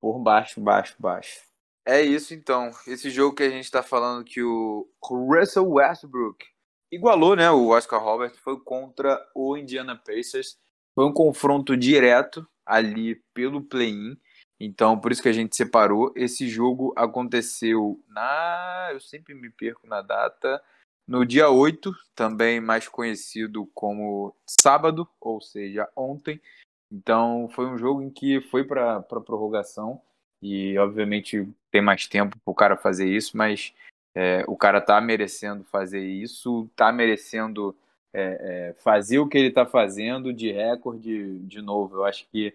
Por 0.00 0.18
baixo, 0.18 0.60
baixo, 0.60 0.94
baixo. 0.98 1.40
É 1.86 2.00
isso 2.02 2.34
então. 2.34 2.70
Esse 2.86 3.10
jogo 3.10 3.34
que 3.36 3.42
a 3.42 3.50
gente 3.50 3.70
tá 3.70 3.82
falando 3.82 4.24
que 4.24 4.42
o 4.42 4.88
Russell 5.02 5.68
Westbrook 5.70 6.44
igualou, 6.90 7.36
né? 7.36 7.50
O 7.50 7.68
Oscar 7.68 8.02
Robert 8.02 8.34
foi 8.36 8.58
contra 8.60 9.24
o 9.34 9.56
Indiana 9.56 9.96
Pacers. 9.96 10.58
Foi 10.94 11.04
um 11.04 11.12
confronto 11.12 11.76
direto 11.76 12.46
ali 12.66 13.16
pelo 13.32 13.62
play-in. 13.62 14.16
Então, 14.58 14.98
por 14.98 15.10
isso 15.10 15.22
que 15.22 15.28
a 15.28 15.32
gente 15.32 15.56
separou. 15.56 16.12
Esse 16.14 16.48
jogo 16.48 16.92
aconteceu 16.96 17.98
na. 18.08 18.90
Eu 18.92 19.00
sempre 19.00 19.34
me 19.34 19.48
perco 19.48 19.86
na 19.86 20.02
data. 20.02 20.62
No 21.08 21.24
dia 21.24 21.48
8, 21.48 21.92
também 22.14 22.60
mais 22.60 22.86
conhecido 22.86 23.66
como 23.74 24.36
sábado, 24.46 25.08
ou 25.20 25.40
seja, 25.40 25.88
ontem. 25.96 26.40
Então, 26.92 27.48
foi 27.54 27.66
um 27.66 27.78
jogo 27.78 28.02
em 28.02 28.10
que 28.10 28.40
foi 28.42 28.62
para 28.62 29.00
prorrogação. 29.02 30.00
E, 30.42 30.78
obviamente, 30.78 31.48
tem 31.70 31.80
mais 31.80 32.06
tempo 32.06 32.38
para 32.38 32.50
o 32.52 32.54
cara 32.54 32.76
fazer 32.76 33.08
isso, 33.08 33.36
mas 33.36 33.74
é, 34.14 34.44
o 34.46 34.56
cara 34.56 34.80
tá 34.80 35.00
merecendo 35.00 35.64
fazer 35.64 36.04
isso, 36.04 36.68
tá 36.74 36.92
merecendo 36.92 37.76
é, 38.12 38.70
é, 38.70 38.72
fazer 38.82 39.18
o 39.18 39.28
que 39.28 39.38
ele 39.38 39.50
tá 39.50 39.64
fazendo 39.64 40.32
de 40.32 40.50
recorde 40.50 41.38
de 41.40 41.62
novo. 41.62 41.96
Eu 41.96 42.04
acho 42.04 42.26
que 42.28 42.54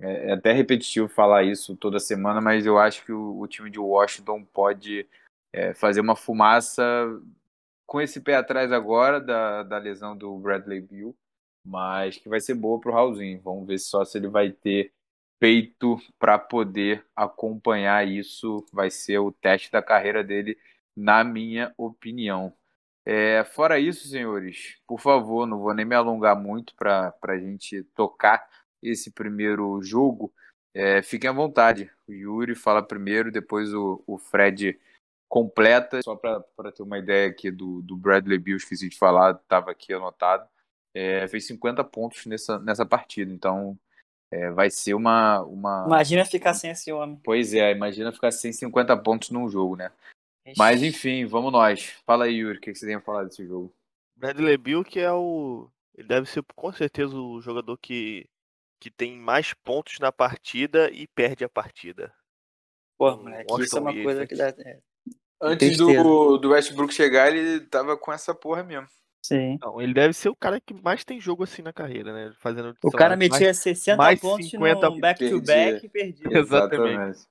é, 0.00 0.30
é 0.30 0.32
até 0.32 0.52
repetitivo 0.52 1.08
falar 1.08 1.44
isso 1.44 1.76
toda 1.76 1.98
semana, 1.98 2.40
mas 2.40 2.66
eu 2.66 2.78
acho 2.78 3.04
que 3.04 3.12
o, 3.12 3.40
o 3.40 3.46
time 3.46 3.70
de 3.70 3.78
Washington 3.78 4.44
pode 4.44 5.06
é, 5.52 5.74
fazer 5.74 6.00
uma 6.00 6.16
fumaça 6.16 6.82
com 7.86 8.00
esse 8.00 8.20
pé 8.20 8.36
atrás 8.36 8.72
agora 8.72 9.20
da, 9.20 9.62
da 9.62 9.78
lesão 9.78 10.16
do 10.16 10.36
Bradley 10.38 10.80
Bill, 10.80 11.14
mas 11.66 12.16
que 12.16 12.28
vai 12.28 12.40
ser 12.40 12.54
boa 12.54 12.80
pro 12.80 12.92
Raulzinho. 12.92 13.40
Vamos 13.42 13.66
ver 13.66 13.78
só 13.78 14.04
se 14.04 14.18
ele 14.18 14.28
vai 14.28 14.50
ter 14.50 14.92
peito 15.38 16.00
para 16.18 16.38
poder 16.38 17.04
acompanhar 17.14 18.06
isso. 18.06 18.64
Vai 18.72 18.90
ser 18.90 19.18
o 19.18 19.32
teste 19.32 19.70
da 19.70 19.82
carreira 19.82 20.24
dele, 20.24 20.56
na 20.96 21.24
minha 21.24 21.72
opinião. 21.76 22.52
É, 23.04 23.42
fora 23.44 23.80
isso, 23.80 24.08
senhores, 24.08 24.76
por 24.86 25.00
favor, 25.00 25.46
não 25.46 25.58
vou 25.58 25.74
nem 25.74 25.84
me 25.84 25.94
alongar 25.94 26.40
muito 26.40 26.74
para 26.76 27.12
a 27.20 27.38
gente 27.38 27.82
tocar 27.94 28.48
esse 28.82 29.10
primeiro 29.10 29.82
jogo. 29.82 30.32
É, 30.74 31.02
fiquem 31.02 31.28
à 31.28 31.32
vontade. 31.32 31.90
O 32.06 32.12
Yuri 32.12 32.54
fala 32.54 32.82
primeiro, 32.82 33.32
depois 33.32 33.74
o, 33.74 34.02
o 34.06 34.18
Fred 34.18 34.78
completa. 35.28 36.00
Só 36.02 36.14
para 36.14 36.72
ter 36.72 36.82
uma 36.82 36.98
ideia 36.98 37.28
aqui 37.28 37.50
do, 37.50 37.82
do 37.82 37.96
Bradley 37.96 38.38
Bill, 38.38 38.56
esqueci 38.56 38.88
de 38.88 38.96
falar, 38.96 39.34
estava 39.34 39.70
aqui 39.70 39.92
anotado. 39.92 40.46
É, 40.94 41.26
fez 41.26 41.46
50 41.46 41.82
pontos 41.84 42.26
nessa, 42.26 42.58
nessa 42.58 42.84
partida, 42.84 43.32
então 43.32 43.78
é, 44.30 44.50
vai 44.50 44.70
ser 44.70 44.94
uma, 44.94 45.40
uma. 45.40 45.84
Imagina 45.86 46.24
ficar 46.24 46.54
sem 46.54 46.70
esse 46.70 46.92
homem. 46.92 47.18
Pois 47.24 47.54
é, 47.54 47.72
imagina 47.72 48.12
ficar 48.12 48.30
sem 48.30 48.52
50 48.52 48.96
pontos 48.98 49.30
num 49.30 49.48
jogo, 49.48 49.76
né? 49.76 49.90
Mas 50.56 50.82
enfim, 50.82 51.24
vamos 51.24 51.52
nós. 51.52 51.94
Fala 52.04 52.24
aí, 52.24 52.36
Yuri, 52.36 52.58
o 52.58 52.60
que 52.60 52.74
você 52.74 52.86
tem 52.86 52.96
a 52.96 53.00
falar 53.00 53.24
desse 53.24 53.46
jogo? 53.46 53.74
Bradley 54.16 54.56
Bill, 54.56 54.84
que 54.84 55.00
é 55.00 55.12
o. 55.12 55.68
Ele 55.94 56.08
deve 56.08 56.28
ser 56.28 56.42
com 56.54 56.72
certeza 56.72 57.14
o 57.14 57.40
jogador 57.40 57.76
que, 57.78 58.28
que 58.80 58.90
tem 58.90 59.16
mais 59.16 59.52
pontos 59.52 59.98
na 59.98 60.10
partida 60.10 60.90
e 60.90 61.06
perde 61.06 61.44
a 61.44 61.48
partida. 61.48 62.12
Pô, 62.98 63.12
o 63.12 63.16
moleque, 63.18 63.62
isso 63.62 63.76
é 63.76 63.80
uma 63.80 63.92
coisa 63.92 64.26
que 64.26 64.34
dá. 64.34 64.48
É, 64.48 64.78
Antes 65.40 65.76
do, 65.76 66.38
do 66.38 66.50
Westbrook 66.50 66.94
chegar, 66.94 67.34
ele 67.34 67.60
tava 67.66 67.96
com 67.96 68.12
essa 68.12 68.32
porra 68.32 68.62
mesmo. 68.62 68.86
sim. 69.24 69.58
Não, 69.60 69.80
ele 69.80 69.92
deve 69.92 70.14
ser 70.14 70.28
o 70.28 70.36
cara 70.36 70.60
que 70.60 70.72
mais 70.72 71.04
tem 71.04 71.20
jogo 71.20 71.42
assim 71.42 71.62
na 71.62 71.72
carreira, 71.72 72.12
né? 72.12 72.32
Fazendo, 72.38 72.76
O 72.80 72.92
cara 72.92 73.10
lá, 73.10 73.16
metia 73.16 73.52
60 73.52 73.96
mais 73.96 74.20
pontos 74.20 74.48
50 74.48 74.88
num 74.88 75.00
back-to-back 75.00 75.84
e 75.84 75.88
perdia. 75.88 76.38
Exatamente. 76.38 77.26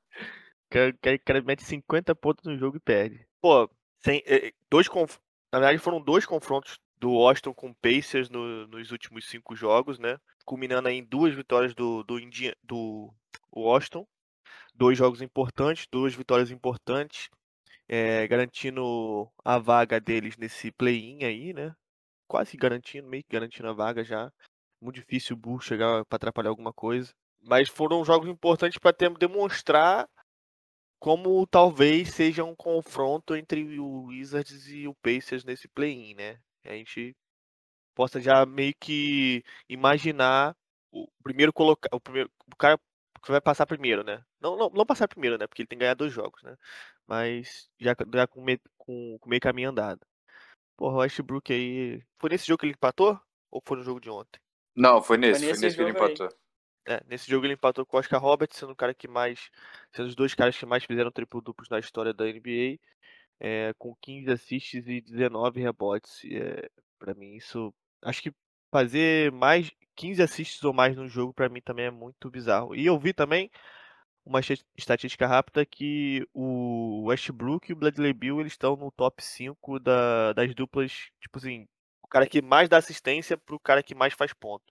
Cara, 0.71 0.93
cara 1.25 1.41
mete 1.41 1.63
50 1.65 2.15
pontos 2.15 2.45
no 2.45 2.57
jogo 2.57 2.77
e 2.77 2.79
perde. 2.79 3.27
Pô, 3.41 3.69
sem, 3.99 4.23
eh, 4.25 4.53
dois 4.69 4.87
conf... 4.87 5.17
na 5.51 5.59
verdade 5.59 5.77
foram 5.79 6.01
dois 6.01 6.25
confrontos 6.25 6.79
do 6.97 7.11
Washington 7.11 7.53
com 7.53 7.69
o 7.71 7.75
Pacers 7.75 8.29
no- 8.29 8.65
nos 8.67 8.89
últimos 8.91 9.27
cinco 9.27 9.53
jogos, 9.53 9.99
né? 9.99 10.17
Culminando 10.45 10.87
em 10.87 11.03
duas 11.03 11.33
vitórias 11.35 11.75
do, 11.75 12.03
do, 12.03 12.17
Indi- 12.17 12.55
do 12.63 13.13
Washington. 13.53 14.07
Dois 14.73 14.97
jogos 14.97 15.21
importantes, 15.21 15.87
duas 15.91 16.15
vitórias 16.15 16.51
importantes, 16.51 17.29
eh, 17.89 18.27
garantindo 18.27 19.29
a 19.43 19.57
vaga 19.59 19.99
deles 19.99 20.37
nesse 20.37 20.71
play-in 20.71 21.23
aí, 21.25 21.53
né? 21.53 21.73
Quase 22.27 22.57
garantindo, 22.57 23.07
meio 23.09 23.23
que 23.23 23.33
garantindo 23.33 23.69
a 23.69 23.73
vaga 23.73 24.03
já. 24.03 24.31
Muito 24.81 24.95
difícil 24.95 25.35
o 25.35 25.39
Bulls 25.39 25.65
chegar 25.65 26.05
para 26.05 26.15
atrapalhar 26.17 26.49
alguma 26.49 26.73
coisa. 26.73 27.13
Mas 27.41 27.69
foram 27.69 28.05
jogos 28.05 28.29
importantes 28.29 28.79
para 28.79 28.95
demonstrar 29.19 30.07
como 31.01 31.47
talvez 31.47 32.13
seja 32.13 32.43
um 32.43 32.55
confronto 32.55 33.35
entre 33.35 33.79
o 33.79 34.03
Wizards 34.03 34.67
e 34.67 34.87
o 34.87 34.93
Pacers 34.93 35.43
nesse 35.43 35.67
play-in, 35.67 36.13
né? 36.13 36.39
A 36.63 36.73
gente 36.73 37.17
possa 37.95 38.21
já 38.21 38.45
meio 38.45 38.75
que 38.79 39.43
imaginar 39.67 40.55
o 40.91 41.07
primeiro 41.23 41.51
colocar 41.51 41.89
o 41.91 41.99
primeiro 41.99 42.29
o 42.53 42.55
cara 42.55 42.79
que 43.23 43.31
vai 43.31 43.41
passar 43.41 43.65
primeiro, 43.65 44.03
né? 44.03 44.23
Não, 44.39 44.55
não, 44.55 44.69
não 44.69 44.85
passar 44.85 45.07
primeiro, 45.07 45.39
né? 45.39 45.47
Porque 45.47 45.63
ele 45.63 45.67
tem 45.67 45.77
que 45.79 45.83
ganhar 45.83 45.95
dois 45.95 46.13
jogos, 46.13 46.43
né? 46.43 46.55
Mas 47.07 47.67
já, 47.79 47.95
já 48.13 48.27
com, 48.27 48.41
meio, 48.41 48.59
com, 48.77 49.17
com 49.19 49.29
meio 49.29 49.41
caminho 49.41 49.71
andado. 49.71 50.05
Porra, 50.77 50.97
o 50.97 50.99
Westbrook 50.99 51.51
aí. 51.51 52.03
Foi 52.19 52.29
nesse 52.29 52.45
jogo 52.45 52.59
que 52.59 52.67
ele 52.67 52.73
empatou? 52.73 53.19
Ou 53.49 53.59
foi 53.65 53.77
no 53.77 53.83
jogo 53.83 53.99
de 53.99 54.09
ontem? 54.09 54.39
Não, 54.75 55.01
foi 55.01 55.17
nesse, 55.17 55.39
Foi 55.39 55.39
foi 55.39 55.47
nesse 55.49 55.61
nesse, 55.63 55.75
que 55.75 55.81
ele 55.81 55.93
jogo 55.93 56.05
aí. 56.05 56.29
É, 56.87 57.01
nesse 57.07 57.29
jogo 57.29 57.45
ele 57.45 57.53
empatou 57.53 57.85
com 57.85 57.97
o 57.97 57.99
Oscar 57.99 58.19
Roberts, 58.21 58.57
sendo 58.57 58.71
o 58.73 58.75
cara 58.75 58.93
que 58.93 59.07
mais. 59.07 59.49
Sendo 59.93 60.07
os 60.07 60.15
dois 60.15 60.33
caras 60.33 60.57
que 60.57 60.65
mais 60.65 60.83
fizeram 60.83 61.11
triplo 61.11 61.41
duplos 61.41 61.69
na 61.69 61.79
história 61.79 62.13
da 62.13 62.25
NBA. 62.25 62.79
é, 63.39 63.73
com 63.77 63.95
15 64.01 64.31
assists 64.31 64.87
e 64.87 65.01
19 65.01 65.61
rebotes. 65.61 66.23
É, 66.25 66.69
para 66.99 67.13
mim, 67.15 67.35
isso. 67.35 67.73
Acho 68.03 68.21
que 68.23 68.33
fazer 68.71 69.31
mais 69.31 69.71
15 69.95 70.21
assists 70.23 70.63
ou 70.63 70.73
mais 70.73 70.95
no 70.97 71.07
jogo, 71.09 71.33
pra 71.33 71.49
mim, 71.49 71.61
também 71.61 71.85
é 71.87 71.91
muito 71.91 72.29
bizarro. 72.31 72.75
E 72.75 72.85
eu 72.85 72.99
vi 72.99 73.13
também 73.13 73.51
uma 74.25 74.39
estatística 74.77 75.27
rápida 75.27 75.65
que 75.65 76.25
o 76.33 77.05
Westbrook 77.07 77.69
e 77.71 77.73
o 77.73 77.75
Bradley 77.75 78.13
Bill 78.13 78.39
eles 78.39 78.53
estão 78.53 78.75
no 78.75 78.91
top 78.91 79.23
5 79.23 79.79
da, 79.79 80.33
das 80.33 80.53
duplas, 80.55 81.09
tipo 81.19 81.39
assim, 81.39 81.67
o 82.03 82.07
cara 82.07 82.27
que 82.27 82.41
mais 82.41 82.69
dá 82.69 82.77
assistência 82.77 83.37
pro 83.37 83.59
cara 83.59 83.83
que 83.83 83.95
mais 83.95 84.13
faz 84.13 84.33
ponto. 84.33 84.65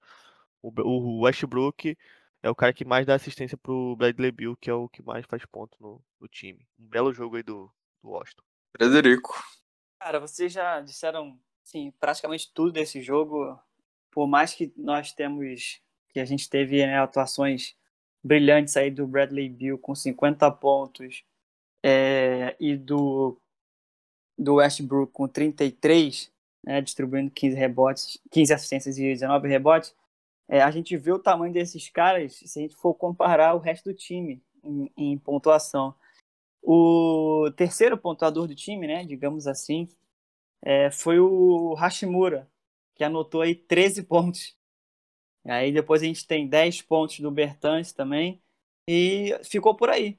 O, 0.62 1.23
Westbrook 1.23 1.97
é 2.43 2.50
o 2.50 2.55
cara 2.55 2.73
que 2.73 2.85
mais 2.85 3.07
dá 3.07 3.14
assistência 3.14 3.57
pro 3.57 3.97
Bradley 3.97 4.31
Bill, 4.31 4.57
que 4.57 4.71
é 4.71 4.75
o 4.75 4.88
que 4.88 5.02
mais 5.02 5.25
faz 5.26 5.45
ponto 5.47 5.76
no, 5.81 6.02
no 6.21 6.29
time. 6.29 6.67
Um 6.79 6.87
belo 6.87 7.12
jogo 7.12 7.37
aí 7.37 7.43
do, 7.43 7.71
do 8.02 8.11
Washington. 8.11 8.43
Frederico. 8.76 9.43
Cara, 9.99 10.21
vocês 10.21 10.52
já 10.52 10.81
disseram 10.81 11.38
sim, 11.62 11.93
praticamente 12.00 12.50
tudo 12.52 12.73
desse 12.73 13.02
jogo. 13.02 13.59
Por 14.11 14.26
mais 14.26 14.55
que 14.55 14.73
nós 14.76 15.12
temos, 15.12 15.81
que 16.09 16.21
a 16.21 16.25
gente 16.25 16.49
teve 16.49 16.85
né, 16.87 16.99
atuações 16.99 17.76
brilhantes 18.23 18.76
aí 18.76 18.90
do 18.90 19.07
Bradley 19.07 19.49
Bill 19.49 19.79
com 19.79 19.95
50 19.95 20.50
pontos 20.52 21.25
é, 21.83 22.57
e 22.61 22.76
do, 22.76 23.40
do 24.37 24.55
Westbrook 24.57 25.12
com 25.12 25.29
33, 25.29 26.31
né, 26.64 26.81
distribuindo 26.81 27.31
15 27.31 27.57
rebotes, 27.57 28.19
15 28.31 28.52
assistências 28.52 28.99
e 28.99 29.02
19 29.02 29.49
rebotes, 29.49 29.95
é, 30.50 30.61
a 30.61 30.71
gente 30.73 30.97
vê 30.97 31.12
o 31.12 31.19
tamanho 31.19 31.52
desses 31.52 31.88
caras 31.88 32.35
se 32.35 32.59
a 32.59 32.62
gente 32.62 32.75
for 32.75 32.92
comparar 32.92 33.54
o 33.54 33.61
resto 33.61 33.85
do 33.90 33.95
time 33.95 34.42
em, 34.64 34.90
em 34.97 35.16
pontuação. 35.16 35.95
O 36.61 37.49
terceiro 37.57 37.97
pontuador 37.97 38.49
do 38.49 38.54
time, 38.54 38.88
né, 38.88 39.04
digamos 39.04 39.47
assim, 39.47 39.88
é, 40.61 40.90
foi 40.90 41.21
o 41.21 41.75
Hashimura, 41.75 42.50
que 42.97 43.04
anotou 43.04 43.42
aí 43.42 43.54
13 43.54 44.02
pontos. 44.02 44.57
Aí 45.45 45.71
depois 45.71 46.02
a 46.02 46.07
gente 46.07 46.26
tem 46.26 46.49
10 46.49 46.83
pontos 46.83 47.21
do 47.21 47.30
Bertans 47.30 47.92
também. 47.92 48.42
E 48.88 49.38
ficou 49.45 49.75
por 49.76 49.88
aí. 49.88 50.19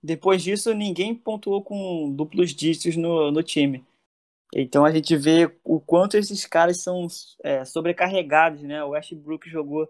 Depois 0.00 0.40
disso, 0.42 0.72
ninguém 0.72 1.14
pontuou 1.16 1.62
com 1.64 2.12
duplos 2.14 2.54
dígitos 2.54 2.94
no, 2.94 3.32
no 3.32 3.42
time. 3.42 3.84
Então 4.56 4.84
a 4.84 4.92
gente 4.92 5.16
vê 5.16 5.52
o 5.64 5.80
quanto 5.80 6.16
esses 6.16 6.46
caras 6.46 6.80
são 6.80 7.08
é, 7.42 7.64
sobrecarregados, 7.64 8.62
né? 8.62 8.84
O 8.84 8.90
Westbrook 8.90 9.50
jogou 9.50 9.88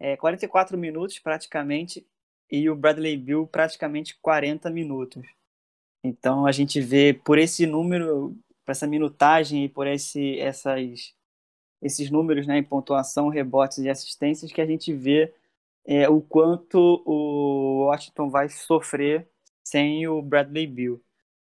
é, 0.00 0.16
44 0.16 0.78
minutos 0.78 1.18
praticamente 1.18 2.06
e 2.50 2.70
o 2.70 2.74
Bradley 2.74 3.18
Bill 3.18 3.46
praticamente 3.46 4.18
40 4.22 4.70
minutos. 4.70 5.22
Então 6.02 6.46
a 6.46 6.52
gente 6.52 6.80
vê 6.80 7.12
por 7.12 7.38
esse 7.38 7.66
número, 7.66 8.34
por 8.64 8.72
essa 8.72 8.86
minutagem 8.86 9.64
e 9.64 9.68
por 9.68 9.86
esse, 9.86 10.38
essas, 10.40 11.14
esses 11.82 12.10
números 12.10 12.46
né, 12.46 12.56
em 12.56 12.64
pontuação, 12.64 13.28
rebotes 13.28 13.78
e 13.78 13.90
assistências 13.90 14.50
que 14.50 14.62
a 14.62 14.66
gente 14.66 14.94
vê 14.94 15.34
é, 15.84 16.08
o 16.08 16.22
quanto 16.22 17.02
o 17.04 17.84
Washington 17.84 18.30
vai 18.30 18.48
sofrer 18.48 19.28
sem 19.62 20.08
o 20.08 20.22
Bradley 20.22 20.66
Bill. 20.66 21.05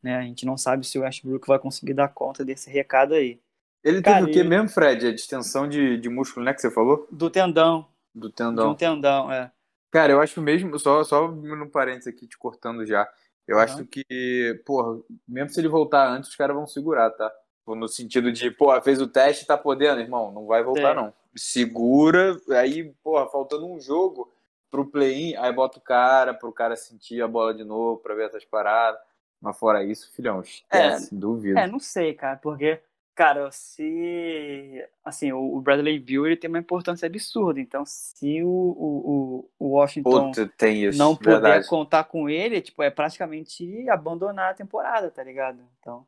Né? 0.06 0.16
A 0.18 0.22
gente 0.22 0.46
não 0.46 0.56
sabe 0.56 0.86
se 0.86 0.96
o 0.96 1.02
Westbrook 1.02 1.48
vai 1.48 1.58
conseguir 1.58 1.92
dar 1.92 2.06
conta 2.06 2.44
desse 2.44 2.70
recado 2.70 3.12
aí. 3.12 3.40
Ele 3.82 4.00
Cara, 4.00 4.18
teve 4.18 4.30
o 4.30 4.32
que 4.32 4.38
ele... 4.38 4.48
mesmo, 4.48 4.68
Fred? 4.68 5.04
A 5.04 5.12
distensão 5.12 5.68
de, 5.68 5.98
de 5.98 6.08
músculo, 6.08 6.46
né, 6.46 6.54
que 6.54 6.60
você 6.60 6.70
falou? 6.70 7.08
Do 7.10 7.28
tendão. 7.28 7.88
Do 8.14 8.30
tendão. 8.30 8.66
De 8.66 8.70
um 8.70 8.74
tendão, 8.76 9.32
é. 9.32 9.50
Cara, 9.90 10.12
eu 10.12 10.20
acho 10.20 10.40
mesmo, 10.40 10.78
só, 10.78 11.02
só 11.02 11.26
no 11.26 11.68
parênteses 11.68 12.06
aqui, 12.06 12.28
te 12.28 12.38
cortando 12.38 12.86
já, 12.86 13.08
eu 13.48 13.56
uhum. 13.56 13.62
acho 13.62 13.84
que, 13.84 14.62
porra, 14.64 15.00
mesmo 15.26 15.50
se 15.50 15.60
ele 15.60 15.68
voltar 15.68 16.08
antes, 16.08 16.30
os 16.30 16.36
caras 16.36 16.54
vão 16.54 16.68
segurar, 16.68 17.10
tá? 17.10 17.32
No 17.66 17.88
sentido 17.88 18.30
de, 18.30 18.48
pô, 18.48 18.80
fez 18.80 19.00
o 19.00 19.08
teste, 19.08 19.44
tá 19.44 19.58
podendo, 19.58 20.00
irmão, 20.00 20.30
não 20.30 20.46
vai 20.46 20.62
voltar, 20.62 20.94
não. 20.94 21.12
Segura, 21.34 22.40
aí, 22.50 22.92
porra, 23.02 23.26
faltando 23.26 23.66
um 23.66 23.80
jogo 23.80 24.32
pro 24.70 24.86
play-in, 24.86 25.34
aí 25.34 25.52
bota 25.52 25.78
o 25.78 25.82
cara, 25.82 26.32
pro 26.32 26.52
cara 26.52 26.76
sentir 26.76 27.20
a 27.20 27.26
bola 27.26 27.52
de 27.52 27.64
novo, 27.64 27.98
pra 27.98 28.14
ver 28.14 28.26
essas 28.26 28.44
paradas. 28.44 29.00
Mas 29.40 29.58
fora 29.58 29.84
isso, 29.84 30.10
filhão, 30.12 30.40
esquece, 30.40 31.14
é, 31.14 31.18
dúvida. 31.18 31.60
É, 31.60 31.66
não 31.66 31.78
sei, 31.78 32.14
cara, 32.14 32.36
porque, 32.36 32.80
cara, 33.14 33.50
se. 33.50 34.84
Assim, 35.04 35.32
o 35.32 35.60
Bradley 35.60 35.98
Bill 35.98 36.26
ele 36.26 36.36
tem 36.36 36.48
uma 36.48 36.58
importância 36.58 37.06
absurda. 37.06 37.60
Então, 37.60 37.84
se 37.86 38.42
o, 38.42 38.48
o, 38.48 39.50
o 39.58 39.68
Washington 39.76 40.32
Puta, 40.32 40.68
isso, 40.68 40.98
não 40.98 41.14
puder 41.14 41.40
verdade. 41.40 41.68
contar 41.68 42.04
com 42.04 42.28
ele, 42.28 42.60
tipo, 42.60 42.82
é 42.82 42.90
praticamente 42.90 43.88
abandonar 43.88 44.52
a 44.52 44.54
temporada, 44.54 45.10
tá 45.10 45.22
ligado? 45.22 45.62
Então. 45.78 46.06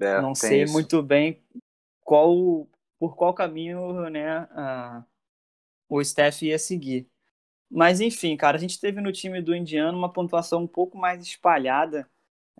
É, 0.00 0.20
não 0.20 0.34
sei 0.34 0.62
isso. 0.62 0.72
muito 0.72 1.02
bem 1.02 1.42
qual 2.00 2.66
por 2.98 3.16
qual 3.16 3.32
caminho 3.32 4.10
né, 4.10 4.28
a, 4.52 5.04
o 5.88 6.04
Steph 6.04 6.42
ia 6.42 6.58
seguir. 6.58 7.08
Mas 7.70 8.00
enfim, 8.00 8.36
cara, 8.36 8.56
a 8.56 8.60
gente 8.60 8.80
teve 8.80 9.00
no 9.00 9.12
time 9.12 9.40
do 9.40 9.54
Indiano 9.54 9.96
uma 9.96 10.12
pontuação 10.12 10.64
um 10.64 10.66
pouco 10.66 10.98
mais 10.98 11.22
espalhada. 11.22 12.08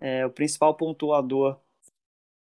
É, 0.01 0.25
o 0.25 0.31
principal 0.31 0.75
pontuador 0.75 1.61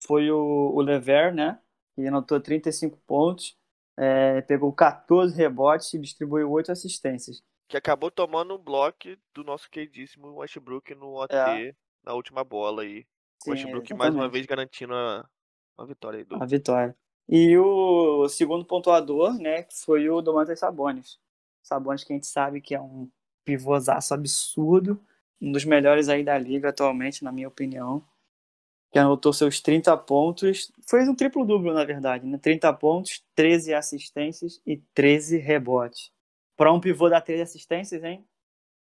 foi 0.05 0.31
o, 0.31 0.73
o 0.75 0.81
Lever, 0.83 1.35
né? 1.35 1.59
Que 1.95 2.07
anotou 2.07 2.39
35 2.39 2.99
pontos, 3.07 3.57
é, 3.97 4.43
pegou 4.43 4.73
14 4.73 5.35
rebotes 5.35 5.93
e 5.95 5.99
distribuiu 5.99 6.51
8 6.51 6.71
assistências. 6.71 7.43
Que 7.67 7.77
acabou 7.77 8.11
tomando 8.11 8.55
um 8.55 8.59
bloco 8.59 9.09
do 9.35 9.43
nosso 9.43 9.69
queridíssimo 9.71 10.37
Westbrook 10.37 10.95
no 10.95 11.17
OT 11.21 11.35
é. 11.35 11.75
na 12.05 12.15
última 12.15 12.45
bola 12.45 12.83
aí. 12.83 13.07
Sim, 13.43 13.51
Westbrook 13.51 13.87
exatamente. 13.87 13.99
mais 13.99 14.15
uma 14.15 14.29
vez 14.29 14.47
garantindo 14.47 14.95
a, 14.95 15.29
a 15.79 15.85
vitória 15.85 16.19
aí 16.19 16.25
do... 16.25 16.43
A 16.43 16.47
vitória. 16.47 16.97
E 17.29 17.59
o 17.59 18.29
segundo 18.29 18.65
pontuador, 18.65 19.35
né, 19.39 19.67
foi 19.85 20.09
o 20.09 20.23
Domantas 20.23 20.59
Sabonis. 20.59 21.19
Sabonis 21.63 22.05
que 22.05 22.13
a 22.13 22.17
gente 22.17 22.27
sabe 22.27 22.61
que 22.61 22.75
é 22.75 22.81
um 22.81 23.11
pivôzaço 23.45 24.15
absurdo, 24.15 25.03
um 25.41 25.53
dos 25.53 25.65
melhores 25.65 26.09
aí 26.09 26.25
da 26.25 26.37
liga 26.39 26.71
atualmente, 26.71 27.25
na 27.25 27.33
minha 27.33 27.49
opinião. 27.49 28.05
Que 28.91 28.99
anotou 28.99 29.33
seus 29.33 29.61
30 29.61 29.97
pontos, 29.99 30.73
foi 30.89 31.07
um 31.07 31.15
triplo-duplo, 31.15 31.75
na 31.75 31.85
verdade, 31.85 32.27
né? 32.27 32.39
30 32.39 32.73
pontos, 32.73 33.23
13 33.35 33.75
assistências 33.75 34.63
e 34.67 34.79
13 34.95 35.39
rebotes. 35.39 36.11
Para 36.57 36.73
um 36.73 36.81
pivô 36.81 37.09
dar 37.09 37.21
13 37.21 37.43
assistências, 37.43 38.03
hein? 38.03 38.27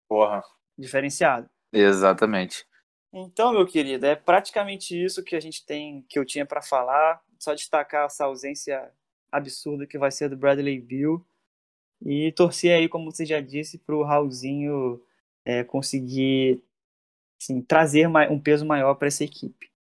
Porra. 0.09 0.43
Diferenciado. 0.79 1.49
Exatamente. 1.73 2.65
Então, 3.13 3.53
meu 3.53 3.67
querido, 3.67 4.07
é 4.07 4.15
praticamente 4.15 4.95
isso 4.95 5.25
que 5.25 5.35
a 5.35 5.41
gente 5.41 5.65
tem, 5.65 6.05
que 6.09 6.19
eu 6.19 6.25
tinha 6.25 6.47
para 6.47 6.63
falar. 6.63 7.21
Só 7.39 7.55
destacar 7.55 8.07
essa 8.07 8.25
ausência 8.25 8.93
absurda 9.31 9.87
que 9.87 9.99
vai 9.99 10.11
ser 10.11 10.29
do 10.29 10.37
Bradley 10.37 10.81
Bill. 10.81 11.27
E 12.05 12.31
torcer 12.33 12.77
aí, 12.77 12.89
como 12.89 13.11
você 13.11 13.25
já 13.25 13.41
disse, 13.41 13.79
para 13.79 13.97
o 13.97 14.05
Raulzinho 14.05 15.03
é, 15.47 15.63
conseguir 15.63 16.63
assim, 17.41 17.63
trazer 17.63 18.09
um 18.09 18.41
peso 18.41 18.67
maior 18.67 18.97
para 18.97 19.09
essa 19.09 19.23
equipe. 19.23 19.71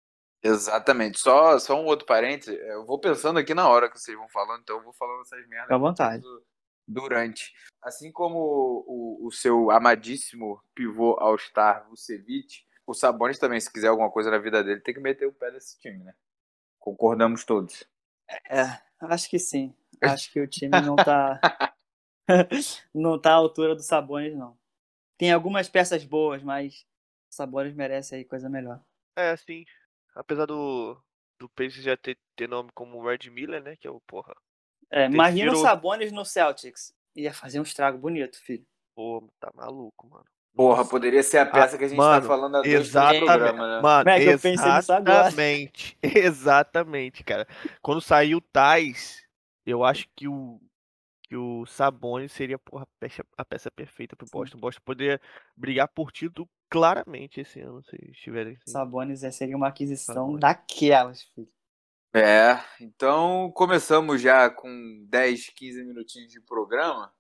Exatamente. 0.43 1.19
Só, 1.19 1.59
só 1.59 1.81
um 1.81 1.87
outro 1.87 2.07
parênteses. 2.07 2.59
Eu 2.61 2.87
vou 2.87 3.01
pensando 3.01 3.39
aqui 3.39 3.53
na 3.53 3.69
hora 3.69 3.91
que 3.91 3.99
vocês 3.99 4.17
vão 4.17 4.29
falando, 4.29 4.61
então 4.61 4.77
eu 4.77 4.85
vou 4.85 4.93
falando 4.93 5.23
essas 5.23 5.47
merdas. 5.49 5.71
À 5.71 5.77
vontade. 5.77 6.23
Durante. 6.87 7.53
Assim 7.83 8.13
como 8.13 8.85
o, 8.87 9.27
o 9.27 9.33
seu 9.33 9.73
amadíssimo 9.73 10.63
pivô 10.73 11.17
All-Star 11.19 11.89
Vucevic, 11.89 12.65
o 12.87 12.95
Sabonis 12.95 13.41
também, 13.41 13.59
se 13.59 13.73
quiser 13.73 13.89
alguma 13.89 14.11
coisa 14.11 14.31
na 14.31 14.39
vida 14.39 14.63
dele, 14.63 14.81
tem 14.81 14.95
que 14.95 15.01
meter 15.01 15.27
o 15.27 15.33
pé 15.33 15.51
nesse 15.51 15.77
time, 15.81 16.05
né? 16.05 16.15
Concordamos 16.79 17.45
todos. 17.45 17.85
É, 18.49 18.63
acho 19.01 19.29
que 19.29 19.41
sim. 19.41 19.75
Acho 20.03 20.31
que 20.31 20.39
o 20.39 20.47
time 20.47 20.79
não 20.83 20.95
tá. 20.95 21.41
não 22.95 23.19
tá 23.19 23.31
à 23.31 23.37
altura 23.37 23.75
do 23.75 23.83
Sabonis, 23.83 24.37
não. 24.37 24.57
Tem 25.19 25.33
algumas 25.33 25.69
peças 25.69 26.05
boas, 26.05 26.43
mas 26.43 26.87
o 27.31 27.35
Sabonis 27.35 27.75
merece 27.75 28.15
aí 28.15 28.25
coisa 28.25 28.49
melhor. 28.49 28.81
É, 29.17 29.37
sim. 29.37 29.65
Apesar 30.15 30.47
do, 30.47 30.97
do 31.39 31.49
Pacers 31.49 31.83
já 31.83 31.97
ter, 31.97 32.19
ter 32.35 32.49
nome 32.49 32.71
como 32.75 33.03
Red 33.03 33.31
Miller, 33.31 33.63
né? 33.63 33.77
Que 33.77 33.87
é 33.87 33.91
o 33.91 34.01
porra. 34.07 34.35
É, 34.91 35.07
imagina 35.07 35.53
o 35.53 35.57
Sabonis 35.57 36.13
no 36.13 36.25
Celtics. 36.25 36.95
Ia 37.15 37.33
fazer 37.33 37.59
um 37.59 37.65
estrago 37.65 37.99
bonito, 37.99 38.39
filho. 38.43 38.67
Pô, 38.95 39.27
tá 39.41 39.51
maluco, 39.55 40.07
mano. 40.09 40.25
Porra, 40.55 40.87
poderia 40.87 41.23
ser 41.23 41.37
a 41.37 41.47
peça 41.47 41.77
ah, 41.77 41.79
que 41.79 41.85
a 41.85 41.89
gente 41.89 41.99
tá 41.99 42.03
mano, 42.03 42.23
tá 42.23 42.27
falando 42.27 42.57
há 42.57 42.63
dois 42.63 42.75
exatamente, 42.75 43.27
programas, 43.27 43.69
né? 43.69 43.81
Mano, 43.83 44.11
é 44.11 44.23
exatamente, 44.23 45.99
exatamente, 46.03 47.25
cara. 47.25 47.47
Quando 47.83 48.01
saiu 48.01 48.39
o 48.39 48.41
Tais, 48.41 49.23
eu 49.67 49.85
acho 49.85 50.09
que 50.17 50.27
o 50.27 50.59
que 51.29 51.37
o 51.37 51.67
Sabonis 51.67 52.33
seria 52.33 52.59
porra, 52.59 52.85
a, 52.85 52.87
peça, 53.01 53.25
a 53.37 53.45
peça 53.45 53.71
perfeita 53.71 54.17
pro 54.17 54.27
Boston. 54.31 54.59
O 54.59 54.61
Boston 54.61 54.83
poderia 54.85 55.21
brigar 55.57 55.89
por 55.89 56.13
título 56.13 56.49
claramente 56.71 57.41
esse 57.41 57.61
ano, 57.61 57.83
se 57.85 57.97
estiverem 58.11 58.55
assim. 58.55 58.71
Sabonis 58.71 59.23
é, 59.23 59.31
seria 59.31 59.57
uma 59.57 59.69
aquisição 59.69 60.15
Sabonis. 60.15 60.41
daquelas, 60.41 61.23
filho. 61.23 61.49
É, 62.15 62.59
então 62.81 63.51
começamos 63.55 64.23
já 64.23 64.49
com 64.49 65.05
10, 65.09 65.51
15 65.51 65.85
minutinhos 65.85 66.33
de 66.33 66.41
programa 66.41 67.13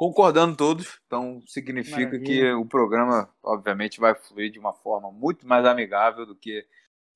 concordando 0.00 0.56
todos, 0.56 0.98
então 1.06 1.42
significa 1.46 1.98
Maravilha. 1.98 2.24
que 2.24 2.52
o 2.52 2.64
programa, 2.64 3.28
obviamente, 3.42 4.00
vai 4.00 4.14
fluir 4.14 4.50
de 4.50 4.58
uma 4.58 4.72
forma 4.72 5.12
muito 5.12 5.46
mais 5.46 5.66
amigável 5.66 6.24
do 6.24 6.34
que 6.34 6.66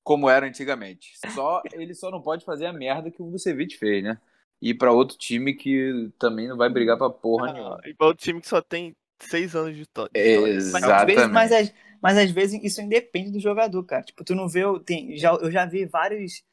como 0.03 0.29
era 0.29 0.45
antigamente. 0.45 1.17
Só 1.33 1.63
ele 1.73 1.95
só 1.95 2.11
não 2.11 2.21
pode 2.21 2.45
fazer 2.45 2.67
a 2.67 2.73
merda 2.73 3.09
que 3.09 3.23
o 3.23 3.31
Vucevic 3.31 3.75
fez, 3.75 4.03
né? 4.03 4.19
Ir 4.61 4.75
para 4.75 4.91
outro 4.91 5.17
time 5.17 5.53
que 5.53 6.11
também 6.17 6.47
não 6.47 6.57
vai 6.57 6.69
brigar 6.69 6.97
pra 6.97 7.09
porra 7.09 7.49
ah, 7.49 7.53
nenhuma. 7.53 7.81
E 7.85 7.93
pra 7.93 8.07
outro 8.07 8.23
time 8.23 8.41
que 8.41 8.47
só 8.47 8.61
tem 8.61 8.95
seis 9.19 9.55
anos 9.55 9.75
de 9.75 9.81
história. 9.81 10.11
Exatamente. 10.13 11.27
Mas, 11.27 11.51
mas, 11.51 11.73
mas, 12.01 12.17
às 12.17 12.31
vezes 12.31 12.63
isso 12.63 12.81
independe 12.81 13.31
do 13.31 13.39
jogador, 13.39 13.83
cara. 13.83 14.03
Tipo, 14.03 14.23
tu 14.23 14.33
não 14.33 14.47
vê. 14.47 14.61
Tem, 14.85 15.17
já, 15.17 15.33
eu 15.33 15.51
já 15.51 15.65
vi 15.65 15.85
vários 15.85 16.43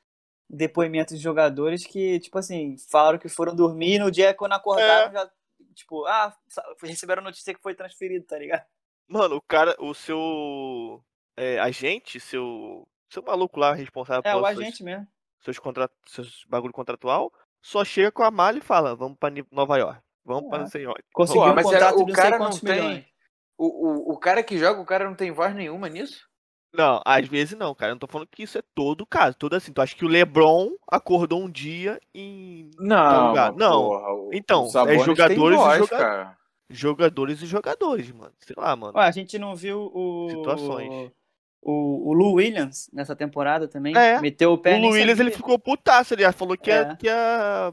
depoimentos 0.49 1.17
de 1.17 1.23
jogadores 1.23 1.87
que, 1.87 2.21
tipo 2.21 2.39
assim, 2.39 2.77
falaram 2.91 3.19
que 3.19 3.29
foram 3.29 3.55
dormir 3.55 3.95
e 3.95 3.99
no 3.99 4.11
dia 4.11 4.35
quando 4.35 4.53
acordaram 4.53 5.11
é. 5.11 5.13
já 5.13 5.31
tipo, 5.75 6.05
ah, 6.07 6.37
receberam 6.83 7.23
notícia 7.23 7.55
que 7.55 7.63
foi 7.63 7.75
transferido, 7.75 8.27
tá 8.27 8.39
ligado? 8.39 8.65
Mano, 9.09 9.37
o 9.37 9.43
cara, 9.43 9.75
o 9.79 9.95
seu 9.95 11.03
é, 11.37 11.59
agente, 11.59 12.21
seu. 12.21 12.87
Seu 13.09 13.23
maluco 13.23 13.61
lá 13.61 13.75
responsável 13.75 14.23
É, 14.25 14.35
o 14.35 14.47
agente 14.47 14.79
seus, 14.79 14.81
mesmo. 14.81 15.07
Seus, 15.41 15.61
seus 16.07 16.45
bagulho 16.49 16.73
contratual, 16.73 17.31
só 17.63 17.85
chega 17.85 18.11
com 18.11 18.25
a 18.25 18.31
malha 18.31 18.59
e 18.59 18.63
fala, 18.63 18.95
vamos 18.97 19.17
pra 19.19 19.31
Nova 19.51 19.79
York. 19.79 20.01
Vamos 20.25 20.47
é. 20.47 20.49
para 20.51 20.67
Senhor. 20.67 21.03
Conseguiu 21.13 21.43
Pô, 21.43 21.51
um 21.51 21.63
contrato 21.63 22.03
o 22.03 22.07
de 22.07 22.13
cara 22.13 22.39
não 22.39 22.51
tem. 22.51 22.75
Milhões. 22.75 23.05
O, 23.57 23.67
o, 23.67 24.13
o 24.15 24.19
cara 24.19 24.43
que 24.43 24.59
joga, 24.59 24.81
o 24.81 24.87
cara 24.87 25.05
não 25.05 25.15
tem 25.15 25.31
voz 25.31 25.55
nenhuma 25.55 25.89
nisso? 25.89 26.29
Não, 26.75 27.03
às 27.05 27.29
vezes 27.29 27.57
não, 27.57 27.75
cara. 27.75 27.91
Eu 27.91 27.95
não 27.95 28.01
tô 28.01 28.07
falando 28.07 28.29
que 28.29 28.43
isso 28.43 28.57
é 28.57 28.63
todo 28.75 29.03
o 29.03 29.07
caso. 29.07 29.37
Todo 29.37 29.55
assim. 29.55 29.73
Tu 29.73 29.81
acha 29.81 29.95
que 29.95 30.05
o 30.05 30.09
LeBron 30.09 30.71
acordou 30.91 31.43
um 31.43 31.51
dia 31.51 32.01
e. 32.15 32.71
Não, 32.79 33.35
tá 33.35 33.53
não. 33.53 33.83
Porra, 33.83 34.29
então, 34.33 34.69
é 34.89 34.99
jogadores 34.99 35.57
voz, 35.57 35.77
e 35.77 35.79
jogadores. 35.79 36.37
Jogadores 36.71 37.43
e 37.43 37.47
jogadores, 37.47 38.13
mano. 38.13 38.33
Sei 38.39 38.57
lá, 38.57 38.75
mano. 38.75 38.97
Ué, 38.97 39.07
a 39.07 39.11
gente 39.11 39.39
não 39.39 39.55
viu 39.55 39.91
o. 39.93 40.31
Situações. 40.31 41.13
O, 41.65 42.11
o 42.11 42.13
Lou 42.13 42.35
Williams 42.35 42.91
nessa 42.93 43.15
temporada 43.15 43.69
também. 43.69 43.97
É. 43.97 44.21
Meteu 44.21 44.53
o 44.53 44.59
pé 44.59 44.77
O 44.77 44.81
Lou 44.81 44.91
Williams 44.93 45.21
ele 45.21 45.31
ficou 45.31 45.59
putaço 45.59 46.13
ali. 46.13 46.31
Falou 46.33 46.57
que, 46.59 46.71
é. 46.71 46.75
ia, 46.75 46.97
que 46.97 47.07
ia 47.07 47.73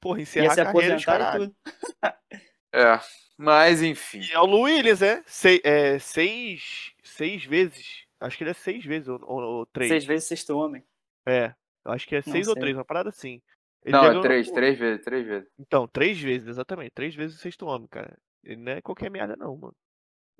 Porra, 0.00 0.20
encerrar 0.20 0.44
Ia 0.44 0.50
se 0.54 0.60
a 0.60 0.64
carreira, 0.66 0.94
aposentar 0.94 1.14
e 1.14 1.18
caralho. 1.18 1.44
tudo. 1.48 1.56
É, 2.76 2.98
mas 3.38 3.82
enfim. 3.82 4.18
E 4.18 4.32
é 4.32 4.40
o 4.40 4.46
Lou 4.46 4.62
Williams, 4.62 5.00
é? 5.00 5.22
Sei- 5.26 5.60
é 5.62 5.96
seis, 6.00 6.92
seis 7.04 7.44
vezes. 7.44 8.04
Acho 8.18 8.36
que 8.36 8.42
ele 8.42 8.50
é 8.50 8.54
seis 8.54 8.84
vezes 8.84 9.06
ou, 9.06 9.20
ou, 9.22 9.40
ou 9.40 9.66
três. 9.66 9.88
Seis 9.88 10.04
vezes 10.04 10.26
sexto 10.26 10.56
homem. 10.58 10.82
É. 11.24 11.54
Eu 11.86 11.92
acho 11.92 12.04
que 12.04 12.16
é 12.16 12.22
Não 12.26 12.32
seis 12.32 12.48
ou 12.48 12.54
três, 12.56 12.76
uma 12.76 12.84
parada 12.84 13.10
assim. 13.10 13.40
Ele 13.84 13.92
Não, 13.96 14.18
é 14.18 14.20
três, 14.22 14.50
três 14.50 14.76
vezes, 14.76 15.04
três 15.04 15.24
vezes. 15.24 15.48
Então, 15.56 15.86
três 15.86 16.18
vezes, 16.20 16.48
exatamente. 16.48 16.90
Três 16.90 17.14
vezes 17.14 17.36
o 17.36 17.40
sexto 17.40 17.66
homem, 17.66 17.86
cara. 17.86 18.18
Ele 18.42 18.56
não 18.56 18.72
é 18.72 18.82
qualquer 18.82 19.08
merda, 19.10 19.36
não, 19.36 19.56
mano. 19.56 19.76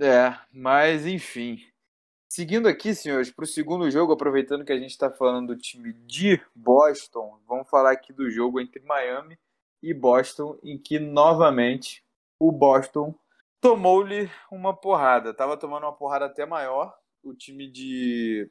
É, 0.00 0.36
mas 0.52 1.06
enfim. 1.06 1.64
Seguindo 2.34 2.66
aqui, 2.66 2.92
senhores, 2.96 3.30
para 3.30 3.44
o 3.44 3.46
segundo 3.46 3.88
jogo, 3.88 4.12
aproveitando 4.12 4.64
que 4.64 4.72
a 4.72 4.76
gente 4.76 4.90
está 4.90 5.08
falando 5.08 5.54
do 5.54 5.56
time 5.56 5.92
de 5.92 6.42
Boston, 6.52 7.38
vamos 7.46 7.70
falar 7.70 7.92
aqui 7.92 8.12
do 8.12 8.28
jogo 8.28 8.60
entre 8.60 8.82
Miami 8.82 9.38
e 9.80 9.94
Boston, 9.94 10.58
em 10.60 10.76
que 10.76 10.98
novamente 10.98 12.02
o 12.36 12.50
Boston 12.50 13.14
tomou-lhe 13.60 14.28
uma 14.50 14.74
porrada. 14.74 15.32
Tava 15.32 15.56
tomando 15.56 15.84
uma 15.84 15.92
porrada 15.92 16.24
até 16.24 16.44
maior. 16.44 16.98
O 17.22 17.32
time 17.32 17.70
de 17.70 18.50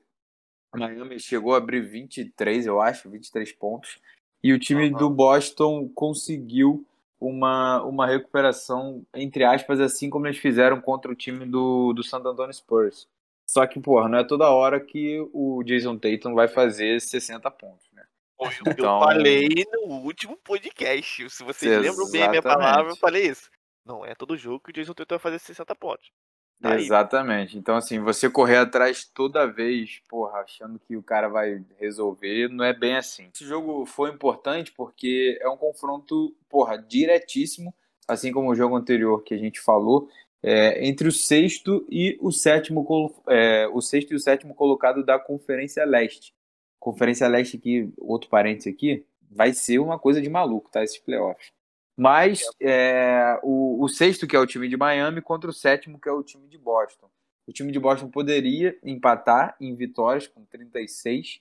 Miami 0.74 1.20
chegou 1.20 1.54
a 1.54 1.58
abrir 1.58 1.82
23, 1.82 2.66
eu 2.66 2.80
acho, 2.80 3.10
23 3.10 3.52
pontos. 3.52 4.00
E 4.42 4.54
o 4.54 4.60
time 4.60 4.88
Aham. 4.88 4.98
do 4.98 5.10
Boston 5.10 5.90
conseguiu 5.90 6.88
uma, 7.20 7.84
uma 7.84 8.08
recuperação, 8.08 9.06
entre 9.14 9.44
aspas, 9.44 9.82
assim 9.82 10.10
como 10.10 10.26
eles 10.26 10.38
fizeram 10.38 10.80
contra 10.80 11.12
o 11.12 11.16
time 11.16 11.46
do, 11.46 11.92
do 11.92 12.02
San 12.02 12.20
Antonio 12.20 12.54
Spurs. 12.54 13.12
Só 13.54 13.68
que, 13.68 13.80
porra, 13.80 14.10
não 14.10 14.18
é 14.18 14.24
toda 14.24 14.50
hora 14.50 14.80
que 14.80 15.20
o 15.32 15.62
Jason 15.64 15.96
Tatum 15.96 16.34
vai 16.34 16.48
fazer 16.48 17.00
60 17.00 17.52
pontos, 17.52 17.86
né? 17.94 18.04
Que 18.40 18.72
Então- 18.72 18.98
eu 19.00 19.04
falei 19.06 19.48
no 19.72 19.94
último 20.04 20.36
podcast. 20.38 21.30
Se 21.30 21.44
vocês 21.44 21.80
lembram 21.80 22.10
bem 22.10 22.24
a 22.24 22.30
minha 22.30 22.40
Exatamente. 22.40 22.66
palavra, 22.66 22.92
eu 22.92 22.96
falei 22.98 23.28
isso. 23.28 23.52
Não 23.86 24.04
é 24.04 24.16
todo 24.16 24.36
jogo 24.36 24.60
que 24.60 24.72
o 24.72 24.74
Jason 24.74 24.94
Tatum 24.96 25.16
vai 25.16 25.20
fazer 25.20 25.38
60 25.40 25.76
pontos. 25.76 26.12
Tá 26.60 26.74
aí. 26.74 26.82
Exatamente. 26.84 27.56
Então, 27.58 27.76
assim, 27.76 28.00
você 28.00 28.28
correr 28.28 28.58
atrás 28.58 29.06
toda 29.06 29.46
vez, 29.46 30.02
porra, 30.10 30.40
achando 30.40 30.80
que 30.80 30.98
o 30.98 31.04
cara 31.04 31.28
vai 31.28 31.64
resolver, 31.80 32.48
não 32.48 32.66
é 32.66 32.74
bem 32.74 32.96
assim. 32.96 33.30
Esse 33.36 33.46
jogo 33.46 33.86
foi 33.86 34.10
importante 34.10 34.72
porque 34.72 35.38
é 35.42 35.48
um 35.48 35.58
confronto, 35.58 36.36
porra, 36.50 36.76
diretíssimo, 36.78 37.72
assim 38.08 38.32
como 38.32 38.50
o 38.50 38.56
jogo 38.56 38.76
anterior 38.76 39.22
que 39.24 39.34
a 39.34 39.38
gente 39.38 39.60
falou, 39.62 40.10
é, 40.44 40.86
entre 40.86 41.08
o 41.08 41.12
sexto 41.12 41.88
e 41.90 42.18
o 42.20 42.30
sétimo, 42.30 42.86
é, 43.30 43.66
o 43.70 43.80
sexto 43.80 44.12
e 44.12 44.16
o 44.16 44.20
sétimo 44.20 44.54
colocado 44.54 45.04
da 45.04 45.18
Conferência 45.18 45.86
Leste. 45.86 46.34
Conferência 46.80 47.28
Leste 47.30 47.56
aqui, 47.56 47.90
outro 47.98 48.30
parênteses 48.30 48.74
aqui, 48.74 49.06
vai 49.32 49.54
ser 49.54 49.80
uma 49.80 49.98
coisa 49.98 50.22
de 50.22 50.30
maluco, 50.30 50.70
tá? 50.70 50.84
Esses 50.84 51.00
playoffs. 51.00 51.52
Mas 51.96 52.42
é, 52.62 53.40
o, 53.42 53.82
o 53.82 53.88
sexto, 53.88 54.28
que 54.28 54.36
é 54.36 54.40
o 54.40 54.46
time 54.46 54.68
de 54.68 54.76
Miami, 54.76 55.22
contra 55.22 55.50
o 55.50 55.54
sétimo, 55.54 56.00
que 56.00 56.10
é 56.10 56.12
o 56.12 56.24
time 56.24 56.48
de 56.50 56.58
Boston. 56.58 57.10
O 57.48 57.54
time 57.54 57.72
de 57.72 57.80
Boston 57.80 58.10
poderia 58.10 58.78
empatar 58.84 59.56
em 59.62 59.74
vitórias 59.76 60.28
com 60.28 60.44
36, 60.46 61.40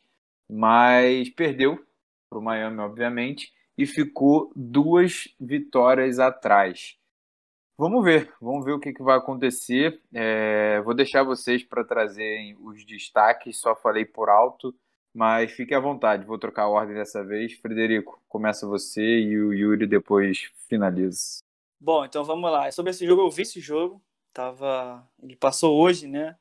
mas 0.49 1.29
perdeu 1.31 1.85
para 2.29 2.39
o 2.39 2.43
Miami, 2.43 2.79
obviamente, 2.79 3.53
e 3.77 3.87
ficou 3.87 4.53
duas 4.55 5.29
vitórias 5.41 6.19
atrás. 6.19 6.97
Vamos 7.77 8.05
ver, 8.05 8.33
vamos 8.41 8.65
ver 8.65 8.73
o 8.73 8.79
que, 8.79 8.93
que 8.93 9.03
vai 9.03 9.17
acontecer. 9.17 10.01
É, 10.15 10.81
vou 10.83 10.95
deixar 10.95 11.23
vocês 11.25 11.65
para 11.65 11.85
trazerem 11.85 12.57
os 12.61 12.85
destaques, 12.85 13.59
só 13.59 13.75
falei 13.75 14.05
por 14.05 14.29
alto, 14.29 14.75
mas 15.13 15.51
fique 15.53 15.75
à 15.75 15.81
vontade, 15.81 16.25
vou 16.27 16.39
trocar 16.39 16.63
a 16.65 16.69
ordem 16.69 16.95
dessa 16.95 17.25
vez. 17.25 17.55
Frederico, 17.55 18.23
começa 18.29 18.67
você 18.67 19.03
e 19.03 19.39
o 19.39 19.53
Yuri 19.53 19.87
depois 19.87 20.53
finaliza. 20.69 21.43
Bom, 21.81 22.05
então 22.05 22.23
vamos 22.25 22.51
lá. 22.51 22.71
Sobre 22.71 22.91
esse 22.91 23.05
jogo, 23.07 23.23
eu 23.23 23.31
vi 23.31 23.43
esse 23.43 23.59
jogo. 23.61 24.01
Tava... 24.33 25.07
Ele 25.21 25.35
passou 25.35 25.77
hoje, 25.77 26.07
né? 26.07 26.37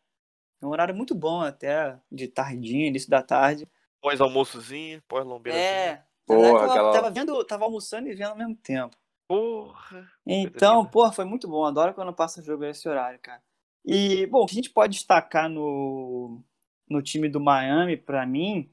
É 0.62 0.66
um 0.66 0.70
horário 0.70 0.94
muito 0.94 1.16
bom 1.16 1.42
até, 1.42 1.98
de 2.12 2.28
tardinha, 2.28 2.88
início 2.88 3.10
da 3.10 3.24
tarde. 3.24 3.68
Pós-almoçozinho, 4.00 5.02
pós-lombeirazinha. 5.08 5.66
É. 5.66 6.04
Porra, 6.26 6.42
na 6.42 6.48
verdade, 6.60 6.64
eu 6.68 6.72
aquela- 6.72 6.94
tava 6.94 7.10
vendo, 7.10 7.44
tava 7.46 7.66
almoçando 7.66 8.08
e 8.08 8.14
vendo 8.14 8.30
ao 8.30 8.38
mesmo 8.38 8.56
tempo. 8.56 8.96
Porra. 9.32 10.12
Então, 10.26 10.86
porra, 10.86 11.14
foi 11.14 11.24
muito 11.24 11.48
bom. 11.48 11.64
Adoro 11.64 11.94
quando 11.94 12.12
passa 12.12 12.42
jogo 12.42 12.64
nesse 12.64 12.90
horário, 12.90 13.18
cara. 13.20 13.42
E, 13.86 14.26
bom, 14.26 14.42
o 14.42 14.46
que 14.46 14.52
a 14.52 14.56
gente 14.56 14.70
pode 14.70 14.98
destacar 14.98 15.50
no, 15.50 16.44
no 16.90 17.02
time 17.02 17.30
do 17.30 17.40
Miami, 17.40 17.96
pra 17.96 18.26
mim, 18.26 18.70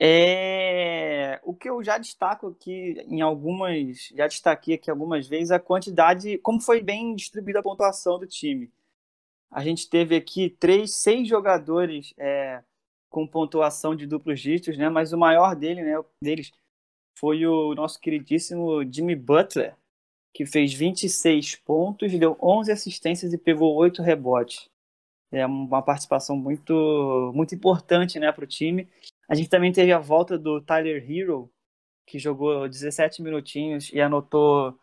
é 0.00 1.38
o 1.44 1.54
que 1.54 1.68
eu 1.68 1.84
já 1.84 1.98
destaco 1.98 2.48
aqui 2.48 3.04
em 3.06 3.20
algumas. 3.20 4.08
Já 4.14 4.26
destaquei 4.26 4.76
aqui 4.76 4.90
algumas 4.90 5.28
vezes 5.28 5.50
a 5.50 5.60
quantidade, 5.60 6.38
como 6.38 6.58
foi 6.58 6.80
bem 6.80 7.14
distribuída 7.14 7.60
a 7.60 7.62
pontuação 7.62 8.18
do 8.18 8.26
time. 8.26 8.72
A 9.50 9.62
gente 9.62 9.90
teve 9.90 10.16
aqui 10.16 10.48
três, 10.48 10.94
seis 10.94 11.28
jogadores 11.28 12.14
é, 12.16 12.62
com 13.10 13.26
pontuação 13.26 13.94
de 13.94 14.06
duplos 14.06 14.40
dígitos, 14.40 14.78
né? 14.78 14.88
Mas 14.88 15.12
o 15.12 15.18
maior 15.18 15.54
dele, 15.54 15.82
né, 15.82 16.02
deles 16.22 16.50
foi 17.18 17.46
o 17.46 17.74
nosso 17.74 18.00
queridíssimo 18.00 18.82
Jimmy 18.90 19.14
Butler, 19.14 19.76
que 20.32 20.46
fez 20.46 20.72
26 20.72 21.56
pontos, 21.56 22.12
deu 22.18 22.36
11 22.40 22.72
assistências 22.72 23.32
e 23.32 23.38
pegou 23.38 23.74
8 23.74 24.02
rebotes. 24.02 24.68
É 25.30 25.46
uma 25.46 25.82
participação 25.82 26.36
muito, 26.36 27.32
muito 27.34 27.54
importante 27.54 28.18
né, 28.18 28.30
para 28.32 28.44
o 28.44 28.46
time. 28.46 28.88
A 29.28 29.34
gente 29.34 29.48
também 29.48 29.72
teve 29.72 29.92
a 29.92 29.98
volta 29.98 30.38
do 30.38 30.60
Tyler 30.60 31.04
Hero, 31.10 31.50
que 32.06 32.18
jogou 32.18 32.68
17 32.68 33.22
minutinhos 33.22 33.90
e 33.92 34.00
anotou 34.00 34.78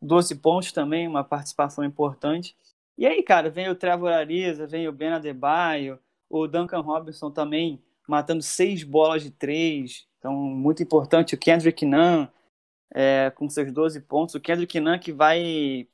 12 0.00 0.34
pontos 0.36 0.72
também, 0.72 1.08
uma 1.08 1.24
participação 1.24 1.84
importante. 1.84 2.56
E 2.96 3.06
aí, 3.06 3.22
cara, 3.22 3.50
vem 3.50 3.68
o 3.68 3.74
Trevor 3.74 4.10
Ariza, 4.10 4.66
vem 4.66 4.86
o 4.86 4.92
Ben 4.92 5.08
Adebayo, 5.08 5.98
o 6.28 6.46
Duncan 6.46 6.80
Robinson 6.80 7.30
também 7.30 7.82
matando 8.06 8.42
seis 8.42 8.84
bolas 8.84 9.22
de 9.22 9.30
três. 9.30 10.06
Então, 10.18 10.34
muito 10.34 10.82
importante. 10.82 11.34
O 11.34 11.38
Kendrick 11.38 11.84
Nunn 11.84 12.26
é, 12.92 13.30
com 13.30 13.48
seus 13.48 13.72
12 13.72 14.00
pontos. 14.02 14.34
O 14.34 14.40
Kendrick 14.40 14.78
Nunn 14.80 14.98
que 14.98 15.12
vai 15.12 15.88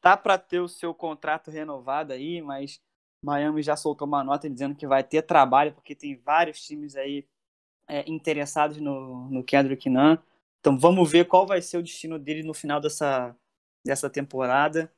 tá 0.00 0.16
para 0.16 0.38
ter 0.38 0.60
o 0.60 0.68
seu 0.68 0.94
contrato 0.94 1.50
renovado 1.50 2.12
aí, 2.12 2.40
mas 2.40 2.80
Miami 3.22 3.62
já 3.62 3.76
soltou 3.76 4.06
uma 4.06 4.22
nota 4.22 4.48
dizendo 4.48 4.74
que 4.76 4.86
vai 4.86 5.02
ter 5.02 5.22
trabalho, 5.22 5.72
porque 5.72 5.94
tem 5.94 6.16
vários 6.16 6.60
times 6.60 6.94
aí 6.94 7.26
é, 7.88 8.08
interessados 8.08 8.78
no, 8.78 9.28
no 9.28 9.42
Kendrick 9.42 9.88
Nunn. 9.88 10.18
Então 10.60 10.78
vamos 10.78 11.10
ver 11.10 11.26
qual 11.26 11.46
vai 11.46 11.60
ser 11.62 11.78
o 11.78 11.82
destino 11.82 12.18
dele 12.18 12.42
no 12.42 12.54
final 12.54 12.80
dessa, 12.80 13.34
dessa 13.84 14.08
temporada. 14.08 14.92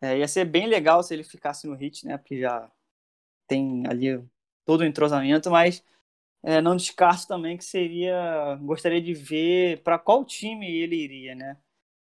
É, 0.00 0.18
ia 0.18 0.28
ser 0.28 0.44
bem 0.44 0.66
legal 0.66 1.02
se 1.02 1.14
ele 1.14 1.24
ficasse 1.24 1.66
no 1.66 1.80
Heat, 1.80 2.06
né? 2.06 2.18
Porque 2.18 2.40
já 2.40 2.70
tem 3.46 3.86
ali 3.86 4.22
todo 4.64 4.80
o 4.80 4.84
entrosamento, 4.84 5.50
mas 5.50 5.84
é, 6.42 6.60
não 6.60 6.76
descarto 6.76 7.28
também 7.28 7.56
que 7.56 7.64
seria. 7.64 8.58
Gostaria 8.60 9.00
de 9.00 9.14
ver 9.14 9.82
para 9.82 9.98
qual 9.98 10.24
time 10.24 10.68
ele 10.68 10.96
iria, 10.96 11.34
né? 11.34 11.56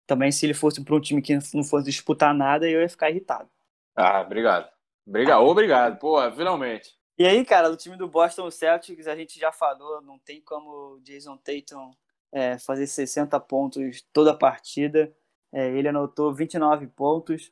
Também 0.07 0.31
se 0.31 0.45
ele 0.45 0.53
fosse 0.53 0.83
para 0.83 0.95
um 0.95 0.99
time 0.99 1.21
que 1.21 1.37
não 1.53 1.63
fosse 1.63 1.85
disputar 1.85 2.33
nada, 2.33 2.67
eu 2.67 2.81
ia 2.81 2.89
ficar 2.89 3.09
irritado. 3.09 3.49
Ah, 3.95 4.21
obrigado. 4.21 4.69
Obrigado, 5.07 5.43
obrigado. 5.43 5.99
Pô, 5.99 6.19
finalmente. 6.31 6.95
E 7.17 7.25
aí, 7.25 7.45
cara, 7.45 7.69
do 7.69 7.77
time 7.77 7.95
do 7.95 8.07
Boston 8.07 8.49
Celtics, 8.49 9.07
a 9.07 9.15
gente 9.15 9.39
já 9.39 9.51
falou, 9.51 10.01
não 10.01 10.17
tem 10.17 10.41
como 10.41 10.95
o 10.95 10.99
Jason 11.01 11.37
Tatum 11.37 11.91
é, 12.31 12.57
fazer 12.57 12.87
60 12.87 13.39
pontos 13.41 14.01
toda 14.11 14.31
a 14.31 14.37
partida. 14.37 15.13
É, 15.51 15.69
ele 15.69 15.87
anotou 15.87 16.33
29 16.33 16.87
pontos, 16.87 17.51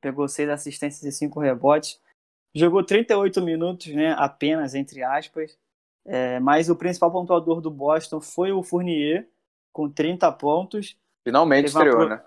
pegou 0.00 0.26
6 0.28 0.48
assistências 0.48 1.02
e 1.02 1.12
5 1.16 1.40
rebotes. 1.40 2.00
Jogou 2.54 2.82
38 2.82 3.42
minutos, 3.42 3.88
né, 3.88 4.14
apenas, 4.18 4.74
entre 4.74 5.02
aspas. 5.02 5.58
É, 6.04 6.40
mas 6.40 6.68
o 6.70 6.76
principal 6.76 7.12
pontuador 7.12 7.60
do 7.60 7.70
Boston 7.70 8.20
foi 8.20 8.52
o 8.52 8.62
Fournier, 8.62 9.28
com 9.72 9.88
30 9.88 10.30
pontos. 10.32 10.96
Finalmente 11.24 11.66
Teve 11.66 11.76
uma 11.76 11.84
estreou, 11.84 12.06
pro- 12.06 12.16
né? 12.16 12.24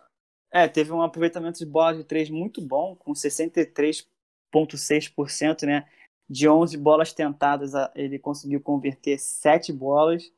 É, 0.51 0.67
teve 0.67 0.91
um 0.91 1.01
aproveitamento 1.01 1.57
de 1.57 1.65
bola 1.65 1.95
de 1.95 2.03
3 2.03 2.29
muito 2.29 2.61
bom, 2.61 2.95
com 2.95 3.15
63,6%, 3.15 5.65
né? 5.65 5.87
De 6.29 6.47
11 6.47 6.77
bolas 6.77 7.11
tentadas, 7.11 7.71
ele 7.95 8.19
conseguiu 8.19 8.61
converter 8.61 9.17
7 9.19 9.73
bolas. 9.73 10.31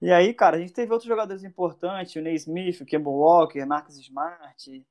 E 0.00 0.10
aí, 0.10 0.34
cara, 0.34 0.56
a 0.56 0.60
gente 0.60 0.72
teve 0.72 0.92
outros 0.92 1.08
jogadores 1.08 1.44
importantes, 1.44 2.16
o 2.16 2.20
Ney 2.20 2.34
Smith, 2.34 2.80
o 2.80 2.86
Kemba 2.86 3.10
Walker, 3.10 3.64
Marcus 3.64 3.96
Smart. 3.98 4.84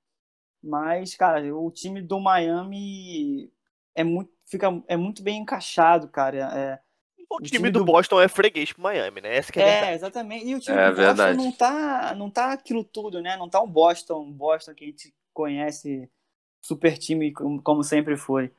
Mas, 0.63 1.15
cara, 1.15 1.55
o 1.55 1.69
time 1.71 2.01
do 2.01 2.19
Miami 2.19 3.51
é 3.93 4.03
muito, 4.03 4.31
fica, 4.45 4.67
é 4.87 4.95
muito 4.95 5.21
bem 5.21 5.41
encaixado, 5.41 6.07
cara. 6.07 6.37
É, 6.57 6.79
O, 7.37 7.41
O 7.41 7.49
time, 7.49 7.69
time 7.69 7.71
do, 7.71 7.79
do- 7.79 7.85
Boston 7.85 8.21
é 8.21 8.27
freguês 8.27 8.73
pro 8.73 8.83
Miami, 8.83 9.21
né? 9.21 9.35
Essa 9.37 9.51
que 9.51 9.59
é, 9.59 9.61
a 9.61 9.63
É, 9.63 9.63
verdade. 9.63 9.95
exatamente. 9.95 10.45
E 10.47 10.55
o 10.55 10.59
time 10.59 10.79
É 10.79 10.91
do 10.91 10.91
Boston 10.91 11.33
verdade. 11.33 11.35
não 11.35 11.51
tá, 11.51 12.15
não 12.15 12.29
tá 12.29 12.53
aquilo 12.53 12.83
tudo, 12.83 13.21
né? 13.21 13.37
Não 13.37 13.49
tá 13.49 13.61
um 13.61 13.67
Boston, 13.67 14.21
um 14.23 14.31
Boston 14.31 14.73
que 14.73 14.83
a 14.85 14.87
gente 14.87 15.13
conhece, 15.33 16.09
super 16.61 16.97
time 16.97 17.31
como, 17.33 17.61
como 17.61 17.83
sempre 17.83 18.17
foi. 18.17 18.51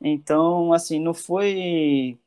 Então, 0.00 0.72
assim, 0.72 1.00
não 1.00 1.14
foi. 1.14 2.18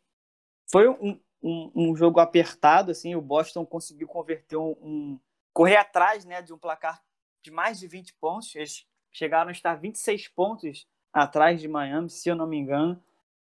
Foi 0.71 0.89
um, 0.89 1.19
um, 1.43 1.71
um 1.75 1.95
jogo 1.95 2.19
apertado, 2.19 2.91
assim. 2.91 3.15
O 3.15 3.21
Boston 3.21 3.65
conseguiu 3.65 4.07
converter 4.07 4.57
um, 4.57 4.71
um, 4.81 5.19
correr 5.53 5.77
atrás 5.77 6.25
né, 6.25 6.41
de 6.41 6.53
um 6.53 6.57
placar 6.57 7.01
de 7.43 7.51
mais 7.51 7.79
de 7.79 7.87
20 7.87 8.13
pontos. 8.15 8.55
Eles 8.55 8.85
chegaram 9.11 9.49
a 9.49 9.53
estar 9.53 9.75
26 9.75 10.27
pontos 10.29 10.87
atrás 11.13 11.61
de 11.61 11.67
Miami, 11.67 12.09
se 12.09 12.29
eu 12.29 12.35
não 12.35 12.47
me 12.47 12.57
engano, 12.57 13.01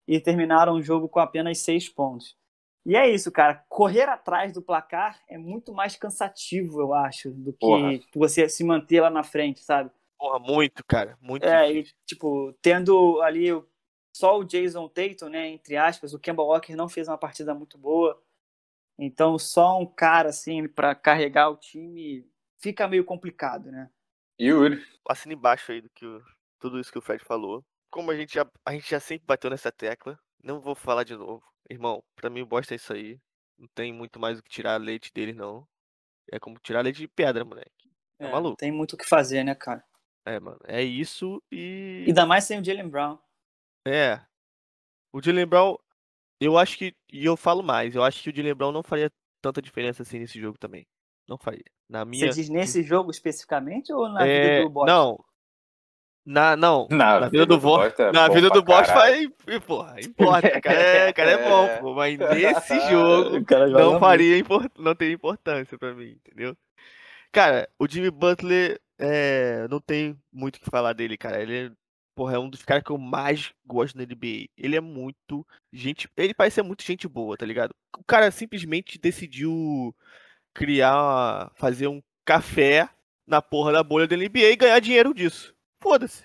e 0.07 0.19
terminaram 0.19 0.73
o 0.75 0.81
jogo 0.83 1.09
com 1.09 1.19
apenas 1.19 1.59
6 1.59 1.89
pontos. 1.89 2.37
E 2.85 2.95
é 2.95 3.09
isso, 3.09 3.31
cara. 3.31 3.63
Correr 3.69 4.09
atrás 4.09 4.53
do 4.53 4.61
placar 4.61 5.21
é 5.27 5.37
muito 5.37 5.73
mais 5.73 5.95
cansativo, 5.95 6.81
eu 6.81 6.93
acho, 6.93 7.29
do 7.31 7.53
que 7.53 7.59
Porra. 7.59 7.99
você 8.15 8.49
se 8.49 8.63
manter 8.63 9.01
lá 9.01 9.09
na 9.09 9.23
frente, 9.23 9.61
sabe? 9.61 9.91
Porra, 10.17 10.39
muito, 10.39 10.83
cara. 10.85 11.17
Muito 11.21 11.43
É, 11.45 11.71
e, 11.71 11.83
tipo, 12.05 12.53
tendo 12.61 13.21
ali 13.21 13.51
o- 13.51 13.67
só 14.15 14.37
o 14.37 14.43
Jason 14.43 14.87
Tatum, 14.87 15.29
né, 15.29 15.47
entre 15.47 15.77
aspas, 15.77 16.13
o 16.13 16.19
Kemba 16.19 16.43
Walker 16.43 16.75
não 16.75 16.89
fez 16.89 17.07
uma 17.07 17.17
partida 17.17 17.53
muito 17.53 17.77
boa. 17.77 18.21
Então, 18.97 19.37
só 19.39 19.79
um 19.79 19.85
cara 19.85 20.29
assim 20.29 20.67
para 20.67 20.93
carregar 20.93 21.49
o 21.49 21.57
time 21.57 22.27
fica 22.59 22.87
meio 22.87 23.03
complicado, 23.05 23.71
né? 23.71 23.89
Yuri. 24.39 24.83
Assina 25.07 25.33
embaixo 25.33 25.71
aí 25.71 25.81
do 25.81 25.89
que 25.89 26.05
o- 26.05 26.23
tudo 26.59 26.79
isso 26.79 26.91
que 26.91 26.97
o 26.97 27.01
Fred 27.01 27.23
falou. 27.23 27.63
Como 27.89 28.11
a 28.11 28.15
gente 28.15 28.33
já, 28.33 28.45
a 28.65 28.71
gente 28.73 28.89
já 28.89 28.99
sempre 28.99 29.25
bateu 29.25 29.49
nessa 29.49 29.71
tecla, 29.71 30.19
não 30.43 30.59
vou 30.61 30.75
falar 30.75 31.03
de 31.03 31.15
novo. 31.15 31.43
Irmão, 31.69 32.03
pra 32.15 32.29
mim 32.29 32.41
o 32.41 32.45
Boston 32.45 32.73
é 32.73 32.77
isso 32.77 32.93
aí. 32.93 33.19
Não 33.57 33.67
tem 33.75 33.93
muito 33.93 34.19
mais 34.19 34.39
o 34.39 34.43
que 34.43 34.49
tirar 34.49 34.77
leite 34.77 35.11
dele, 35.13 35.33
não. 35.33 35.67
É 36.31 36.39
como 36.39 36.57
tirar 36.59 36.81
leite 36.81 36.97
de 36.97 37.07
pedra, 37.07 37.45
moleque. 37.45 37.89
Tá 38.17 38.27
É, 38.27 38.31
maluco? 38.31 38.49
não 38.49 38.55
tem 38.55 38.71
muito 38.71 38.93
o 38.93 38.97
que 38.97 39.07
fazer, 39.07 39.43
né, 39.43 39.55
cara? 39.55 39.83
É, 40.25 40.39
mano. 40.39 40.59
É 40.65 40.81
isso 40.81 41.41
e. 41.51 42.05
Ainda 42.07 42.25
mais 42.25 42.43
sem 42.43 42.59
o 42.59 42.63
Jalen 42.63 42.89
Brown. 42.89 43.17
É. 43.87 44.21
O 45.13 45.21
Jalen 45.21 45.45
Brown, 45.45 45.75
eu 46.39 46.57
acho 46.57 46.77
que. 46.77 46.95
E 47.11 47.25
eu 47.25 47.35
falo 47.35 47.63
mais, 47.63 47.95
eu 47.95 48.03
acho 48.03 48.21
que 48.21 48.29
o 48.29 48.35
Jalen 48.35 48.53
Brown 48.53 48.71
não 48.71 48.83
faria 48.83 49.11
tanta 49.41 49.61
diferença 49.61 50.03
assim 50.03 50.19
nesse 50.19 50.39
jogo 50.39 50.57
também. 50.57 50.85
Não 51.27 51.37
faria. 51.37 51.65
Na 51.89 52.05
minha. 52.05 52.31
Você 52.31 52.41
diz 52.41 52.49
nesse 52.49 52.83
jogo 52.83 53.11
especificamente 53.11 53.91
ou 53.91 54.07
na 54.09 54.25
é, 54.25 54.41
vida 54.41 54.63
do 54.63 54.69
Boston? 54.69 54.91
Não. 54.91 55.25
Na, 56.25 56.55
não. 56.55 56.87
Na, 56.91 57.19
Na 57.21 57.27
vida 57.29 57.45
do 57.45 57.57
Boston. 57.59 58.03
é 58.03 58.11
na 58.11 58.27
vida 58.27 58.49
do 58.49 58.63
caralho. 58.63 58.93
vai. 59.45 59.59
Porra, 59.61 59.95
importa. 60.01 60.57
O 60.57 60.61
cara 60.61 60.79
é, 60.79 61.13
cara 61.13 61.31
é 61.31 61.49
bom, 61.49 61.67
pô. 61.79 61.93
Mas 61.95 62.17
nesse 62.17 62.79
jogo. 62.89 63.39
Não 63.71 63.99
faria 63.99 64.37
impor- 64.37 64.69
não 64.77 64.93
teria 64.95 65.15
importância 65.15 65.77
pra 65.77 65.93
mim, 65.93 66.17
entendeu? 66.25 66.55
Cara, 67.31 67.67
o 67.79 67.87
Jimmy 67.87 68.11
Butler 68.11 68.79
é, 68.99 69.65
não 69.69 69.79
tem 69.79 70.15
muito 70.31 70.57
o 70.57 70.59
que 70.59 70.69
falar 70.69 70.93
dele, 70.93 71.17
cara. 71.17 71.41
Ele 71.41 71.67
é, 71.67 71.71
porra, 72.13 72.35
é 72.35 72.39
um 72.39 72.49
dos 72.49 72.61
caras 72.61 72.83
que 72.83 72.91
eu 72.91 72.97
mais 72.97 73.51
gosto 73.65 73.97
na 73.97 74.03
NBA. 74.03 74.47
Ele 74.57 74.75
é 74.75 74.81
muito 74.81 75.47
gente, 75.73 76.07
ele 76.17 76.33
parece 76.33 76.55
ser 76.55 76.61
muito 76.63 76.83
gente 76.83 77.07
boa, 77.07 77.35
tá 77.37 77.45
ligado? 77.45 77.71
O 77.97 78.03
cara 78.03 78.29
simplesmente 78.31 78.99
decidiu 78.99 79.95
criar, 80.53 81.51
fazer 81.55 81.87
um 81.87 82.01
café 82.25 82.89
na 83.25 83.41
porra 83.41 83.71
da 83.71 83.81
bolha 83.83 84.07
da 84.07 84.15
NBA 84.17 84.51
e 84.51 84.55
ganhar 84.55 84.79
dinheiro 84.79 85.13
disso. 85.13 85.53
Foda-se. 85.81 86.23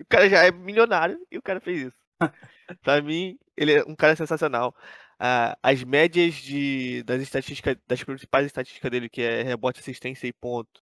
O 0.00 0.06
cara 0.08 0.28
já 0.28 0.44
é 0.44 0.50
milionário 0.52 1.18
e 1.30 1.38
o 1.38 1.42
cara 1.42 1.60
fez 1.60 1.88
isso. 1.88 1.96
pra 2.82 3.02
mim, 3.02 3.38
ele 3.56 3.74
é 3.74 3.84
um 3.84 3.96
cara 3.96 4.16
sensacional. 4.16 4.74
Ah, 5.18 5.56
as 5.62 5.84
médias 5.84 6.34
de, 6.36 7.02
das 7.04 7.22
estatísticas, 7.22 7.76
das 7.86 8.02
principais 8.04 8.46
estatísticas 8.46 8.90
dele, 8.90 9.08
que 9.10 9.22
é 9.22 9.42
rebote, 9.42 9.80
assistência 9.80 10.26
e 10.28 10.32
ponto, 10.32 10.82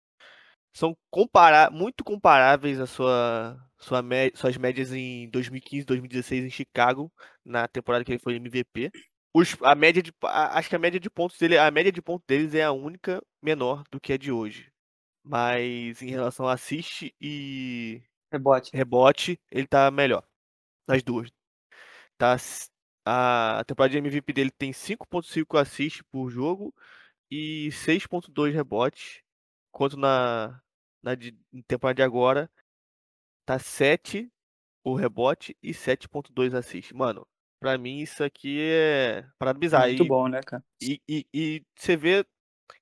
são 0.73 0.97
compara 1.11 1.69
muito 1.71 2.03
comparáveis 2.03 2.79
à 2.79 2.87
sua, 2.87 3.57
sua 3.79 4.03
suas 4.35 4.57
médias 4.57 4.93
em 4.93 5.29
2015, 5.29 5.85
2016 5.85 6.45
em 6.45 6.49
Chicago, 6.51 7.11
na 7.45 7.67
temporada 7.67 8.05
que 8.05 8.11
ele 8.13 8.19
foi 8.19 8.35
MVP. 8.37 8.91
Os, 9.33 9.55
a 9.63 9.75
média 9.75 10.03
de, 10.03 10.13
a- 10.23 10.57
acho 10.59 10.69
que 10.69 10.75
a 10.75 10.79
média 10.79 10.99
de 10.99 11.09
pontos 11.09 11.37
dele, 11.37 11.57
a 11.57 11.71
média 11.71 11.91
de 11.91 12.01
pontos 12.01 12.25
deles 12.27 12.55
é 12.55 12.63
a 12.63 12.71
única 12.71 13.21
menor 13.43 13.83
do 13.91 13.99
que 14.01 14.13
a 14.13 14.17
de 14.17 14.31
hoje. 14.31 14.71
Mas 15.29 16.01
em 16.01 16.09
relação 16.09 16.47
a 16.47 16.53
assist 16.53 17.13
e 17.21 18.01
Rebote. 18.31 18.71
rebote, 18.73 19.39
ele 19.51 19.67
tá 19.67 19.91
melhor. 19.91 20.27
Nas 20.87 21.03
duas. 21.03 21.29
Tá, 22.17 22.35
a 23.05 23.63
temporada 23.63 23.91
de 23.91 23.99
MVP 23.99 24.33
dele 24.33 24.49
tem 24.51 24.73
5.5 24.73 25.55
assists 25.57 26.01
por 26.11 26.31
jogo 26.31 26.73
e 27.29 27.71
6.2 27.71 28.55
rebotes. 28.55 29.21
Enquanto 29.69 29.97
na, 29.97 30.59
na 31.03 31.13
de, 31.13 31.37
em 31.53 31.61
temporada 31.61 31.95
de 31.97 32.01
agora 32.01 32.49
tá 33.45 33.59
7 33.59 34.31
o 34.83 34.95
rebote 34.95 35.55
e 35.61 35.75
7.2 35.75 36.55
assists. 36.55 36.91
Mano, 36.91 37.27
pra 37.59 37.77
mim 37.77 37.99
isso 37.99 38.23
aqui 38.23 38.59
é 38.61 39.27
parada 39.37 39.59
bizarra. 39.59 39.85
Muito 39.87 40.05
E- 40.05 40.07
bom, 40.07 40.27
né, 40.27 40.41
cara? 40.41 40.63
e, 40.81 41.01
e, 41.07 41.27
e 41.33 41.63
você 41.77 41.95
vê 41.95 42.25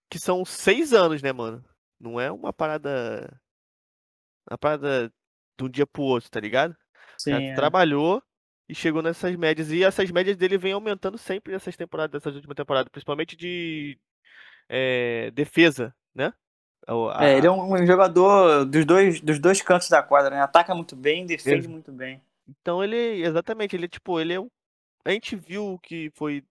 que 0.09 0.17
são 0.19 0.45
seis 0.45 0.93
anos, 0.93 1.21
né, 1.21 1.33
mano? 1.33 1.65
Não 1.99 2.19
é 2.19 2.31
uma 2.31 2.53
parada. 2.53 3.39
Uma 4.49 4.57
parada 4.57 5.11
de 5.57 5.65
um 5.65 5.69
dia 5.69 5.85
pro 5.85 6.03
outro, 6.03 6.29
tá 6.29 6.39
ligado? 6.39 6.75
Sim, 7.17 7.33
é. 7.33 7.55
trabalhou 7.55 8.21
e 8.69 8.75
chegou 8.75 9.01
nessas 9.01 9.35
médias. 9.35 9.71
E 9.71 9.83
essas 9.83 10.09
médias 10.11 10.37
dele 10.37 10.57
vêm 10.57 10.73
aumentando 10.73 11.17
sempre 11.17 11.51
nessas 11.53 11.75
temporadas, 11.75 12.11
dessas 12.21 12.35
últimas 12.35 12.55
temporadas, 12.55 12.89
principalmente 12.91 13.35
de 13.35 13.97
eh, 14.69 15.31
defesa, 15.31 15.93
né? 16.13 16.33
A- 16.87 17.25
É, 17.25 17.37
ele 17.37 17.47
é 17.47 17.51
um 17.51 17.73
um 17.73 17.85
jogador 17.85 18.65
dos 18.65 18.85
dois, 18.85 19.19
dos 19.21 19.39
dois 19.39 19.61
cantos 19.61 19.89
da 19.89 20.01
quadra, 20.01 20.29
né? 20.29 20.41
Ataca 20.41 20.73
muito 20.73 20.95
bem, 20.95 21.25
defende 21.25 21.67
muito 21.67 21.91
bem. 21.91 22.21
Então 22.47 22.83
ele, 22.83 22.95
exatamente, 23.25 23.75
ele 23.75 23.87
tipo, 23.89 24.19
ele 24.19 24.33
é 24.33 24.39
um. 24.39 24.49
A 25.03 25.11
gente 25.11 25.35
viu 25.35 25.79
que 25.83 26.11
foi. 26.15 26.43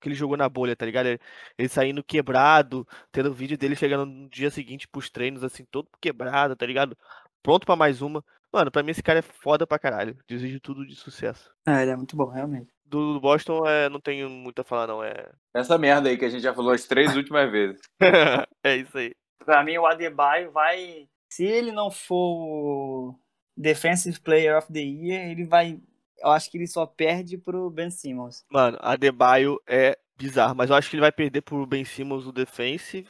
Que 0.00 0.08
ele 0.08 0.14
jogou 0.14 0.36
na 0.36 0.48
bolha, 0.48 0.76
tá 0.76 0.86
ligado? 0.86 1.06
Ele, 1.06 1.20
ele 1.56 1.68
saindo 1.68 2.04
quebrado, 2.04 2.86
tendo 3.10 3.32
vídeo 3.32 3.58
dele 3.58 3.76
chegando 3.76 4.06
no 4.06 4.28
dia 4.28 4.50
seguinte 4.50 4.88
pros 4.88 5.10
treinos, 5.10 5.42
assim, 5.42 5.64
todo 5.70 5.88
quebrado, 6.00 6.54
tá 6.56 6.64
ligado? 6.66 6.96
Pronto 7.42 7.66
pra 7.66 7.76
mais 7.76 8.02
uma. 8.02 8.24
Mano, 8.52 8.70
pra 8.70 8.82
mim 8.82 8.90
esse 8.90 9.02
cara 9.02 9.18
é 9.18 9.22
foda 9.22 9.66
pra 9.66 9.78
caralho. 9.78 10.16
Desejo 10.26 10.60
tudo 10.60 10.86
de 10.86 10.96
sucesso. 10.96 11.50
É, 11.66 11.82
ele 11.82 11.90
é 11.90 11.96
muito 11.96 12.16
bom, 12.16 12.28
realmente. 12.28 12.72
Do, 12.84 13.14
do 13.14 13.20
Boston, 13.20 13.66
é, 13.66 13.88
não 13.88 14.00
tenho 14.00 14.30
muito 14.30 14.60
a 14.60 14.64
falar, 14.64 14.86
não. 14.86 15.04
É. 15.04 15.30
Essa 15.54 15.76
merda 15.76 16.08
aí 16.08 16.16
que 16.16 16.24
a 16.24 16.28
gente 16.30 16.42
já 16.42 16.54
falou 16.54 16.72
as 16.72 16.86
três 16.86 17.14
últimas 17.14 17.50
vezes. 17.50 17.80
é 18.64 18.76
isso 18.76 18.96
aí. 18.96 19.14
Pra 19.44 19.62
mim, 19.62 19.76
o 19.76 19.86
Adebayo 19.86 20.50
vai. 20.50 21.06
Se 21.30 21.44
ele 21.44 21.70
não 21.70 21.90
for 21.90 22.14
o 22.16 23.14
Defensive 23.54 24.18
Player 24.20 24.56
of 24.56 24.72
the 24.72 24.80
Year, 24.80 25.30
ele 25.30 25.44
vai. 25.44 25.78
Eu 26.20 26.30
acho 26.30 26.50
que 26.50 26.56
ele 26.58 26.66
só 26.66 26.84
perde 26.86 27.38
pro 27.38 27.70
Ben 27.70 27.90
Simmons. 27.90 28.44
Mano, 28.50 28.76
a 28.80 28.96
Debaio 28.96 29.60
é 29.66 29.98
bizarro, 30.16 30.54
mas 30.54 30.68
eu 30.70 30.76
acho 30.76 30.90
que 30.90 30.96
ele 30.96 31.00
vai 31.02 31.12
perder 31.12 31.42
pro 31.42 31.64
Ben 31.66 31.84
Simmons 31.84 32.26
o 32.26 32.32
defensive. 32.32 33.08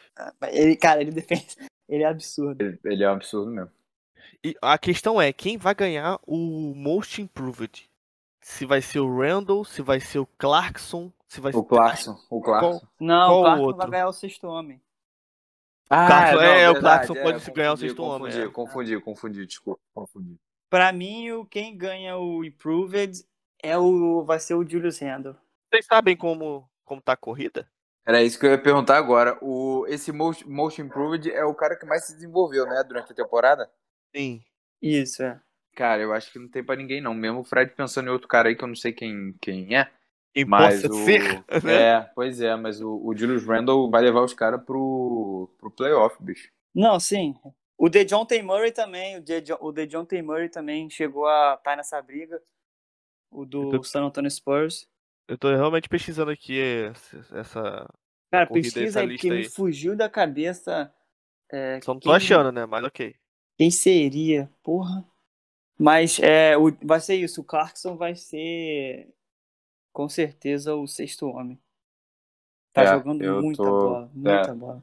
Ele, 0.50 0.76
cara, 0.76 1.00
ele 1.00 1.10
defende. 1.10 1.46
Ele 1.88 2.02
é 2.02 2.06
absurdo. 2.06 2.60
Ele, 2.62 2.78
ele 2.84 3.02
é 3.02 3.08
um 3.08 3.14
absurdo 3.14 3.50
mesmo. 3.50 3.70
E 4.44 4.54
a 4.60 4.76
questão 4.76 5.18
é, 5.18 5.32
quem 5.32 5.56
vai 5.56 5.74
ganhar 5.74 6.20
o 6.26 6.74
Most 6.76 7.22
Improved? 7.22 7.88
Se 8.42 8.66
vai 8.66 8.82
ser 8.82 9.00
o 9.00 9.18
Randall, 9.20 9.64
se 9.64 9.80
vai 9.80 9.98
ser 9.98 10.18
o 10.18 10.26
Clarkson, 10.36 11.10
se 11.26 11.40
vai 11.40 11.50
ser 11.50 11.58
O 11.58 11.64
Clarkson, 11.64 12.14
o 12.28 12.42
Clarkson. 12.42 12.86
Não, 13.00 13.28
Qual 13.28 13.38
o 13.40 13.42
Clarkson 13.42 13.62
outro? 13.64 13.78
vai 13.78 13.90
ganhar 13.90 14.08
o 14.08 14.12
sexto 14.12 14.46
homem. 14.46 14.78
Ah, 15.88 16.06
Clarkson- 16.06 16.40
é, 16.42 16.68
o 16.68 16.72
verdade, 16.74 16.80
Clarkson 16.80 17.12
é, 17.14 17.22
pode 17.22 17.50
ganhar 17.52 17.70
o 17.70 17.72
confundi, 17.72 17.88
sexto 17.88 18.02
homem, 18.02 18.20
Confundi, 18.28 18.42
é. 18.42 18.50
confundi, 18.50 19.00
confundi, 19.00 19.46
desculpa, 19.46 19.80
confundi. 19.94 20.36
Pra 20.70 20.92
mim, 20.92 21.30
o 21.30 21.46
quem 21.46 21.76
ganha 21.76 22.16
o 22.16 22.44
Improved 22.44 23.24
é 23.62 23.76
o 23.78 24.22
vai 24.24 24.38
ser 24.38 24.54
o 24.54 24.68
Julius 24.68 24.98
Randle. 24.98 25.36
Vocês 25.70 25.86
sabem 25.86 26.16
como, 26.16 26.68
como 26.84 27.00
tá 27.00 27.12
a 27.12 27.16
corrida? 27.16 27.68
Era 28.06 28.22
isso 28.22 28.38
que 28.38 28.46
eu 28.46 28.50
ia 28.50 28.58
perguntar 28.58 28.96
agora. 28.96 29.38
O, 29.42 29.86
esse 29.88 30.12
Most, 30.12 30.48
Most 30.48 30.80
Improved 30.80 31.30
é 31.30 31.44
o 31.44 31.54
cara 31.54 31.76
que 31.76 31.84
mais 31.84 32.06
se 32.06 32.14
desenvolveu, 32.14 32.66
né, 32.66 32.82
durante 32.86 33.12
a 33.12 33.14
temporada? 33.14 33.70
Sim. 34.14 34.42
Isso, 34.80 35.22
é. 35.22 35.40
Cara, 35.74 36.02
eu 36.02 36.12
acho 36.12 36.32
que 36.32 36.38
não 36.38 36.48
tem 36.48 36.64
pra 36.64 36.76
ninguém, 36.76 37.00
não. 37.00 37.14
Mesmo 37.14 37.40
o 37.40 37.44
Fred 37.44 37.72
pensando 37.72 38.08
em 38.08 38.10
outro 38.10 38.26
cara 38.26 38.48
aí 38.48 38.56
que 38.56 38.64
eu 38.64 38.68
não 38.68 38.74
sei 38.74 38.92
quem, 38.92 39.34
quem 39.40 39.76
é. 39.76 39.90
Quem 40.34 40.44
Mas 40.44 40.82
possa 40.82 40.92
o. 40.92 41.04
ser, 41.04 41.44
né? 41.62 41.82
É, 41.82 42.00
pois 42.14 42.40
é, 42.40 42.56
mas 42.56 42.80
o, 42.80 43.00
o 43.04 43.16
Julius 43.16 43.44
Randle 43.44 43.90
vai 43.90 44.02
levar 44.02 44.22
os 44.22 44.34
caras 44.34 44.62
pro, 44.64 45.50
pro 45.58 45.70
playoff, 45.70 46.16
bicho. 46.22 46.50
Não, 46.74 46.98
sim. 46.98 47.34
O 47.78 47.88
DeJounte 47.88 48.42
Murray 48.42 48.72
também, 48.72 49.16
o 49.18 49.22
DeJo- 49.22 49.56
o 49.60 49.70
DeJounte 49.72 50.20
Murray 50.20 50.48
também 50.48 50.90
chegou 50.90 51.26
a 51.26 51.54
estar 51.54 51.76
nessa 51.76 52.02
briga. 52.02 52.42
O 53.30 53.44
do 53.46 53.74
Eu 53.74 53.78
tô- 53.78 53.84
San 53.84 54.02
Antonio 54.04 54.30
Spurs. 54.30 54.88
Eu 55.28 55.38
tô 55.38 55.48
realmente 55.54 55.88
pesquisando 55.88 56.30
aqui 56.30 56.58
essa. 57.32 57.88
Cara, 58.30 58.46
corrida, 58.46 58.64
pesquisa 58.64 58.86
essa 58.86 59.00
aí, 59.00 59.08
porque 59.08 59.30
me 59.30 59.36
aí. 59.38 59.48
fugiu 59.48 59.96
da 59.96 60.08
cabeça. 60.08 60.92
é, 61.50 61.80
Só 61.80 61.94
não 61.94 62.00
tô 62.00 62.08
quem- 62.08 62.16
achando, 62.16 62.52
né? 62.52 62.66
Mas 62.66 62.84
ok. 62.84 63.14
Quem 63.56 63.70
seria? 63.70 64.50
Porra. 64.62 65.02
Mas 65.78 66.18
é, 66.18 66.56
o, 66.58 66.70
vai 66.82 67.00
ser 67.00 67.14
isso. 67.14 67.40
O 67.40 67.44
Clarkson 67.44 67.96
vai 67.96 68.14
ser 68.16 69.08
com 69.92 70.08
certeza 70.08 70.74
o 70.74 70.86
sexto 70.86 71.26
homem. 71.28 71.58
Tá 72.72 72.82
É, 72.82 72.86
jogando 72.88 73.42
muita 73.42 73.62
tô- 73.62 73.70
bola, 73.70 74.10
muita 74.12 74.50
é. 74.50 74.54
bola. 74.54 74.82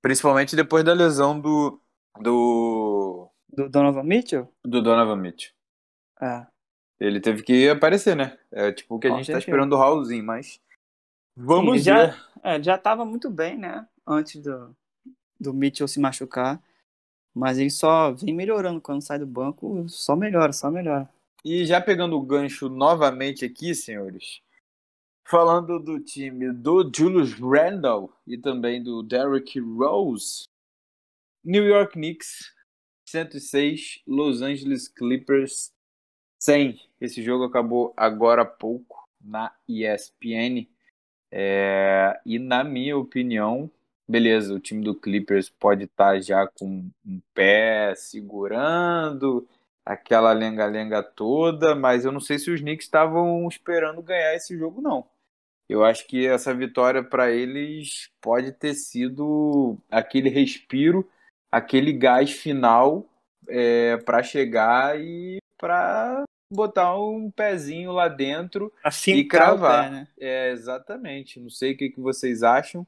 Principalmente 0.00 0.54
depois 0.56 0.84
da 0.84 0.92
lesão 0.94 1.38
do. 1.40 1.80
Do. 2.22 3.28
Do 3.50 3.68
Donovan 3.68 4.02
Mitchell? 4.04 4.52
do 4.64 4.82
Donovan 4.82 5.16
Mitchell. 5.16 5.52
É. 6.20 6.46
Ele 7.00 7.20
teve 7.20 7.42
que 7.42 7.68
aparecer, 7.68 8.16
né? 8.16 8.36
É 8.50 8.72
tipo 8.72 8.96
o 8.96 8.98
que 8.98 9.06
a 9.06 9.10
Com 9.10 9.16
gente 9.18 9.26
tá 9.26 9.32
certeza. 9.34 9.50
esperando 9.50 9.70
do 9.70 9.76
Raulzinho, 9.76 10.24
mas. 10.24 10.60
Vamos 11.36 11.78
Sim, 11.78 11.84
já- 11.84 12.06
ver. 12.06 12.16
É, 12.42 12.62
já 12.62 12.76
tava 12.78 13.04
muito 13.04 13.30
bem, 13.30 13.56
né? 13.56 13.86
Antes 14.06 14.40
do, 14.42 14.74
do 15.40 15.54
Mitchell 15.54 15.86
se 15.88 16.00
machucar. 16.00 16.62
Mas 17.34 17.58
ele 17.58 17.70
só 17.70 18.10
vem 18.12 18.34
melhorando 18.34 18.80
quando 18.80 19.02
sai 19.02 19.18
do 19.18 19.26
banco, 19.26 19.88
só 19.88 20.16
melhora, 20.16 20.52
só 20.52 20.70
melhora. 20.70 21.08
E 21.44 21.64
já 21.64 21.80
pegando 21.80 22.16
o 22.16 22.22
gancho 22.22 22.68
novamente 22.68 23.44
aqui, 23.44 23.74
senhores, 23.76 24.40
falando 25.24 25.78
do 25.78 26.00
time 26.00 26.52
do 26.52 26.90
Julius 26.92 27.34
Randle 27.34 28.12
e 28.26 28.36
também 28.36 28.82
do 28.82 29.04
Derrick 29.04 29.60
Rose, 29.60 30.48
New 31.44 31.64
York 31.64 31.92
Knicks 31.92 32.52
106, 33.06 34.02
Los 34.06 34.42
Angeles 34.42 34.88
Clippers 34.88 35.72
100. 36.38 36.78
Esse 37.00 37.22
jogo 37.22 37.44
acabou 37.44 37.92
agora 37.96 38.42
há 38.42 38.46
pouco 38.46 39.08
na 39.20 39.52
ESPN. 39.68 40.68
É, 41.30 42.18
e 42.24 42.38
na 42.38 42.64
minha 42.64 42.96
opinião, 42.96 43.70
beleza, 44.08 44.54
o 44.54 44.60
time 44.60 44.82
do 44.82 44.94
Clippers 44.94 45.48
pode 45.48 45.84
estar 45.84 46.12
tá 46.12 46.20
já 46.20 46.46
com 46.46 46.90
um 47.06 47.20
pé 47.34 47.94
segurando 47.94 49.46
aquela 49.84 50.32
lenga-lenga 50.32 51.02
toda, 51.02 51.74
mas 51.74 52.04
eu 52.04 52.12
não 52.12 52.20
sei 52.20 52.38
se 52.38 52.50
os 52.50 52.60
Knicks 52.60 52.86
estavam 52.86 53.48
esperando 53.48 54.02
ganhar 54.02 54.34
esse 54.34 54.56
jogo, 54.56 54.82
não. 54.82 55.06
Eu 55.68 55.84
acho 55.84 56.06
que 56.06 56.26
essa 56.26 56.54
vitória 56.54 57.02
para 57.02 57.30
eles 57.30 58.10
pode 58.20 58.52
ter 58.52 58.74
sido 58.74 59.78
aquele 59.90 60.28
respiro, 60.30 61.08
aquele 61.50 61.92
gás 61.92 62.32
final 62.32 63.06
é, 63.48 63.96
para 63.98 64.22
chegar 64.22 65.00
e 65.00 65.38
para 65.58 66.24
botar 66.50 66.98
um 66.98 67.30
pezinho 67.30 67.92
lá 67.92 68.08
dentro 68.08 68.72
assim 68.82 69.16
e 69.16 69.24
cravar. 69.24 69.84
Pé, 69.84 69.90
né? 69.90 70.08
É, 70.18 70.50
exatamente. 70.50 71.40
Não 71.40 71.50
sei 71.50 71.72
o 71.72 71.76
que, 71.76 71.90
que 71.90 72.00
vocês 72.00 72.42
acham, 72.42 72.86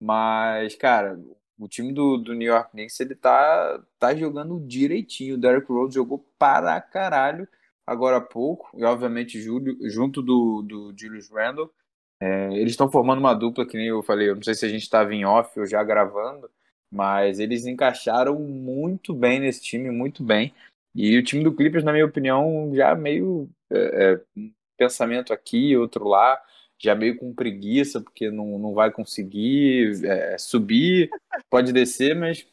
mas, 0.00 0.74
cara, 0.74 1.18
o 1.58 1.68
time 1.68 1.92
do, 1.92 2.16
do 2.16 2.34
New 2.34 2.48
York 2.48 2.70
Knicks 2.70 2.98
ele 3.00 3.14
tá, 3.14 3.80
tá 3.98 4.14
jogando 4.14 4.60
direitinho. 4.60 5.34
O 5.34 5.38
Derrick 5.38 5.70
Rose 5.70 5.94
jogou 5.94 6.24
para 6.38 6.80
caralho 6.80 7.46
agora 7.86 8.18
há 8.18 8.20
pouco, 8.20 8.70
e 8.74 8.84
obviamente 8.84 9.40
Júlio, 9.40 9.76
junto 9.90 10.22
do, 10.22 10.62
do 10.62 10.94
Julius 10.96 11.28
Randle. 11.28 11.68
É, 12.22 12.52
eles 12.52 12.72
estão 12.72 12.90
formando 12.90 13.18
uma 13.18 13.34
dupla, 13.34 13.66
que 13.66 13.76
nem 13.76 13.88
eu 13.88 14.02
falei, 14.02 14.28
eu 14.28 14.36
não 14.36 14.42
sei 14.42 14.54
se 14.54 14.64
a 14.64 14.68
gente 14.68 14.82
estava 14.82 15.12
em 15.12 15.24
off 15.24 15.58
ou 15.58 15.66
já 15.66 15.82
gravando, 15.82 16.48
mas 16.90 17.38
eles 17.38 17.66
encaixaram 17.66 18.38
muito 18.38 19.14
bem 19.14 19.40
nesse 19.40 19.62
time, 19.62 19.90
muito 19.90 20.22
bem. 20.24 20.52
E 20.94 21.16
o 21.16 21.22
time 21.22 21.44
do 21.44 21.54
Clippers, 21.54 21.84
na 21.84 21.92
minha 21.92 22.04
opinião, 22.04 22.72
já 22.74 22.94
meio 22.94 23.48
é, 23.70 23.78
é, 23.78 24.20
um 24.36 24.52
pensamento 24.76 25.32
aqui, 25.32 25.76
outro 25.76 26.08
lá, 26.08 26.40
já 26.76 26.94
meio 26.94 27.16
com 27.16 27.32
preguiça, 27.32 28.00
porque 28.00 28.30
não, 28.30 28.58
não 28.58 28.74
vai 28.74 28.90
conseguir 28.90 30.04
é, 30.04 30.36
subir, 30.36 31.10
pode 31.48 31.72
descer, 31.72 32.16
mas 32.16 32.44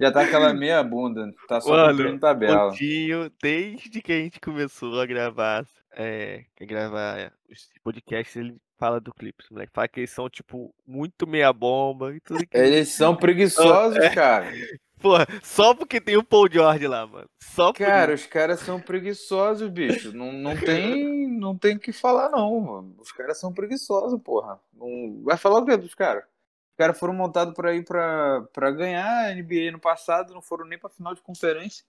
já 0.00 0.10
tá 0.10 0.22
aquela 0.22 0.52
meia 0.52 0.82
bunda, 0.82 1.32
tá 1.46 1.60
só 1.60 1.92
Mano, 1.92 2.18
tabela. 2.18 2.70
Pontinho, 2.70 3.30
desde 3.40 4.00
que 4.02 4.12
a 4.12 4.16
gente 4.16 4.40
começou 4.40 4.98
a 4.98 5.06
gravar, 5.06 5.64
é, 5.92 6.44
a 6.60 6.64
gravar 6.64 7.32
os 7.48 7.68
podcasts, 7.84 8.34
ele 8.34 8.56
fala 8.80 8.98
do 9.00 9.12
Clippers, 9.14 9.48
moleque. 9.50 9.72
Fala 9.72 9.86
que 9.86 10.00
eles 10.00 10.10
são, 10.10 10.28
tipo, 10.28 10.74
muito 10.86 11.26
meia 11.26 11.52
bomba 11.52 12.14
e 12.14 12.20
tudo 12.20 12.44
que... 12.46 12.56
Eles 12.56 12.88
são 12.88 13.14
preguiçosos, 13.14 13.98
É. 14.02 14.08
cara. 14.14 14.50
Porra, 14.98 15.26
só 15.42 15.74
porque 15.74 16.00
tem 16.00 16.16
o 16.16 16.24
Paul 16.24 16.46
George 16.50 16.86
lá, 16.86 17.06
mano. 17.06 17.28
Só 17.42 17.72
Cara, 17.72 18.12
os 18.14 18.26
caras 18.26 18.60
são 18.60 18.80
preguiçosos, 18.80 19.68
bicho. 19.70 20.12
Não, 20.12 20.32
não 20.32 20.54
tem 20.58 21.28
não 21.28 21.56
tem 21.56 21.76
o 21.76 21.80
que 21.80 21.92
falar, 21.92 22.28
não, 22.30 22.60
mano. 22.60 22.96
Os 22.98 23.12
caras 23.12 23.38
são 23.38 23.52
preguiçosos, 23.52 24.20
porra. 24.22 24.60
Não... 24.74 25.22
Vai 25.22 25.36
falar 25.36 25.60
o 25.60 25.64
quê 25.64 25.76
dos 25.76 25.94
caras? 25.94 26.24
Os 26.24 26.76
caras 26.76 26.98
foram 26.98 27.14
montados 27.14 27.54
por 27.54 27.66
aí 27.66 27.82
pra, 27.82 28.42
pra 28.52 28.70
ganhar 28.70 29.26
a 29.28 29.34
NBA 29.34 29.70
no 29.72 29.78
passado, 29.80 30.34
não 30.34 30.42
foram 30.42 30.66
nem 30.66 30.78
pra 30.78 30.88
final 30.90 31.14
de 31.14 31.22
conferência. 31.22 31.84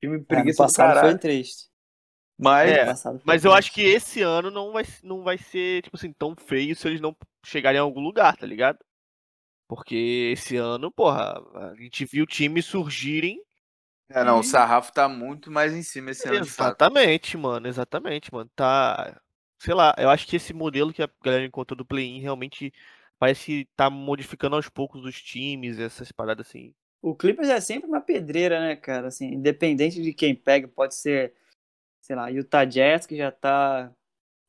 Time 0.00 0.24
É, 0.28 0.44
no 0.44 0.56
passado 0.56 0.88
caralho. 0.94 1.10
foi 1.10 1.18
triste. 1.18 1.71
Mas, 2.42 2.70
É, 2.70 2.86
Mas 3.24 3.44
eu 3.44 3.52
acho 3.52 3.72
que 3.72 3.82
esse 3.82 4.20
ano 4.22 4.50
não 4.50 4.72
vai, 4.72 4.84
não 5.02 5.22
vai 5.22 5.38
ser, 5.38 5.82
tipo 5.82 5.96
assim, 5.96 6.12
tão 6.12 6.34
feio 6.36 6.74
se 6.74 6.88
eles 6.88 7.00
não 7.00 7.16
chegarem 7.44 7.78
em 7.78 7.82
algum 7.82 8.00
lugar, 8.00 8.36
tá 8.36 8.46
ligado? 8.46 8.78
Porque 9.68 10.30
esse 10.32 10.56
ano, 10.56 10.90
porra, 10.90 11.42
a 11.54 11.74
gente 11.76 12.04
viu 12.04 12.26
times 12.26 12.66
surgirem. 12.66 13.40
é, 14.10 14.22
não, 14.22 14.40
o 14.40 14.42
sarrafo 14.42 14.92
tá 14.92 15.08
muito 15.08 15.50
mais 15.50 15.72
em 15.72 15.82
cima 15.82 16.10
esse 16.10 16.28
ano, 16.28 16.40
de 16.42 16.50
fato. 16.50 16.68
Exatamente, 16.68 17.36
mano, 17.36 17.66
exatamente, 17.66 18.32
mano. 18.32 18.50
Tá. 18.54 19.20
Sei 19.58 19.72
lá, 19.72 19.94
eu 19.96 20.10
acho 20.10 20.26
que 20.26 20.36
esse 20.36 20.52
modelo 20.52 20.92
que 20.92 21.02
a 21.02 21.08
galera 21.24 21.46
encontrou 21.46 21.76
do 21.76 21.86
play-in 21.86 22.20
realmente 22.20 22.72
parece 23.18 23.46
que 23.46 23.68
tá 23.76 23.88
modificando 23.88 24.56
aos 24.56 24.68
poucos 24.68 25.04
os 25.04 25.22
times, 25.22 25.78
essas 25.78 26.10
paradas 26.10 26.48
assim. 26.48 26.74
O 27.00 27.14
Clippers 27.14 27.48
é 27.48 27.60
sempre 27.60 27.88
uma 27.88 28.00
pedreira, 28.00 28.60
né, 28.60 28.76
cara? 28.76 29.08
Assim, 29.08 29.26
independente 29.26 30.02
de 30.02 30.12
quem 30.12 30.34
pega, 30.34 30.68
pode 30.68 30.94
ser, 30.96 31.32
sei 32.12 32.16
lá, 32.16 32.28
Utah 32.28 32.66
Jazz, 32.66 33.06
que 33.06 33.16
já 33.16 33.32
tá 33.32 33.90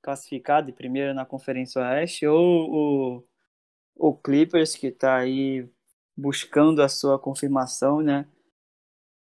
classificado 0.02 0.69
em 0.69 0.73
primeiro 0.73 1.13
na 1.13 1.26
Conferência 1.26 1.82
Oeste, 1.82 2.28
ou 2.28 3.23
o, 3.95 4.10
o 4.10 4.13
Clippers, 4.13 4.76
que 4.76 4.91
tá 4.91 5.15
aí 5.15 5.65
buscando 6.15 6.82
a 6.84 6.89
sua 6.89 7.17
confirmação, 7.17 8.02
né? 8.02 8.28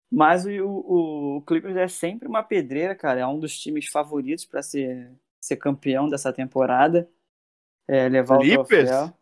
Mas 0.10 0.46
o, 0.46 0.52
o, 0.52 1.38
o 1.38 1.42
Clippers 1.42 1.76
é 1.76 1.90
sempre 1.90 2.30
uma 2.30 2.42
pedreira, 2.42 2.96
cara. 2.96 3.20
É 3.20 3.28
um 3.28 3.38
dos 3.38 3.60
times 3.60 3.90
favoritos 3.90 4.46
para 4.46 4.64
ser, 4.64 5.12
ser 5.42 5.58
campeão 5.58 6.08
dessa 6.08 6.32
temporada. 6.32 7.10
É, 7.86 8.08
levar 8.08 8.40
Clippers? 8.40 8.64
o 8.64 8.66
troféu. 8.66 9.14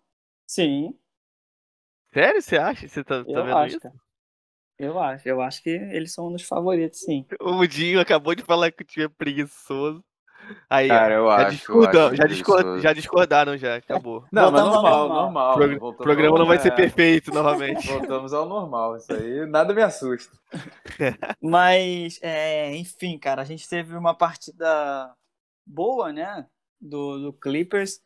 Sim, 0.46 0.96
Sério, 2.14 2.42
você 2.42 2.58
acha? 2.58 2.88
Você 2.88 3.04
tá, 3.04 3.26
tá 3.26 3.42
vendo 3.42 3.58
acho, 3.58 3.68
isso? 3.78 3.82
cara. 3.82 3.96
Eu 4.80 5.00
acho. 5.00 5.28
Eu 5.28 5.42
acho 5.42 5.62
que 5.63 5.70
eles 5.70 6.13
são 6.13 6.28
um 6.28 6.32
dos 6.34 6.44
favoritos, 6.44 7.00
sim. 7.00 7.26
O 7.42 7.66
Dinho 7.66 8.00
acabou 8.00 8.36
de 8.36 8.44
falar 8.44 8.72
que 8.72 8.84
o 8.84 8.86
time 8.86 9.06
é 9.06 9.10
preguiçoso. 9.10 10.04
Aí, 10.70 10.88
Cara, 10.88 11.16
eu 11.16 11.28
já, 11.28 11.36
acho, 11.36 11.46
eu 11.48 11.50
discordam- 11.50 12.08
acho 12.08 12.16
já, 12.16 12.80
já 12.80 12.94
discordaram, 12.94 13.58
já, 13.58 13.76
acabou. 13.76 14.24
Não, 14.32 14.50
mas 14.50 14.62
Voltamos 14.62 14.76
ao 14.76 14.82
normal, 14.84 15.10
normal. 15.10 15.58
normal. 15.60 15.76
O 15.76 15.80
Voltamos 15.80 16.04
programa 16.04 16.36
ao- 16.36 16.40
não 16.40 16.46
vai 16.46 16.58
ser 16.60 16.70
é, 16.70 16.76
perfeito 16.76 17.34
novamente. 17.34 17.86
Voltamos 17.88 18.34
ao 18.34 18.48
normal. 18.48 18.96
Isso 18.98 19.12
aí 19.12 19.46
nada 19.48 19.74
me 19.74 19.82
assusta. 19.82 20.38
Mas, 21.42 22.20
é, 22.22 22.74
enfim, 22.76 23.18
cara, 23.18 23.42
a 23.42 23.46
gente 23.46 23.68
teve 23.68 23.96
uma 23.96 24.13
partida 24.16 25.13
boa, 25.66 26.13
né? 26.13 26.46
Do, 26.80 27.18
do 27.20 27.34
Clippers. 27.34 28.00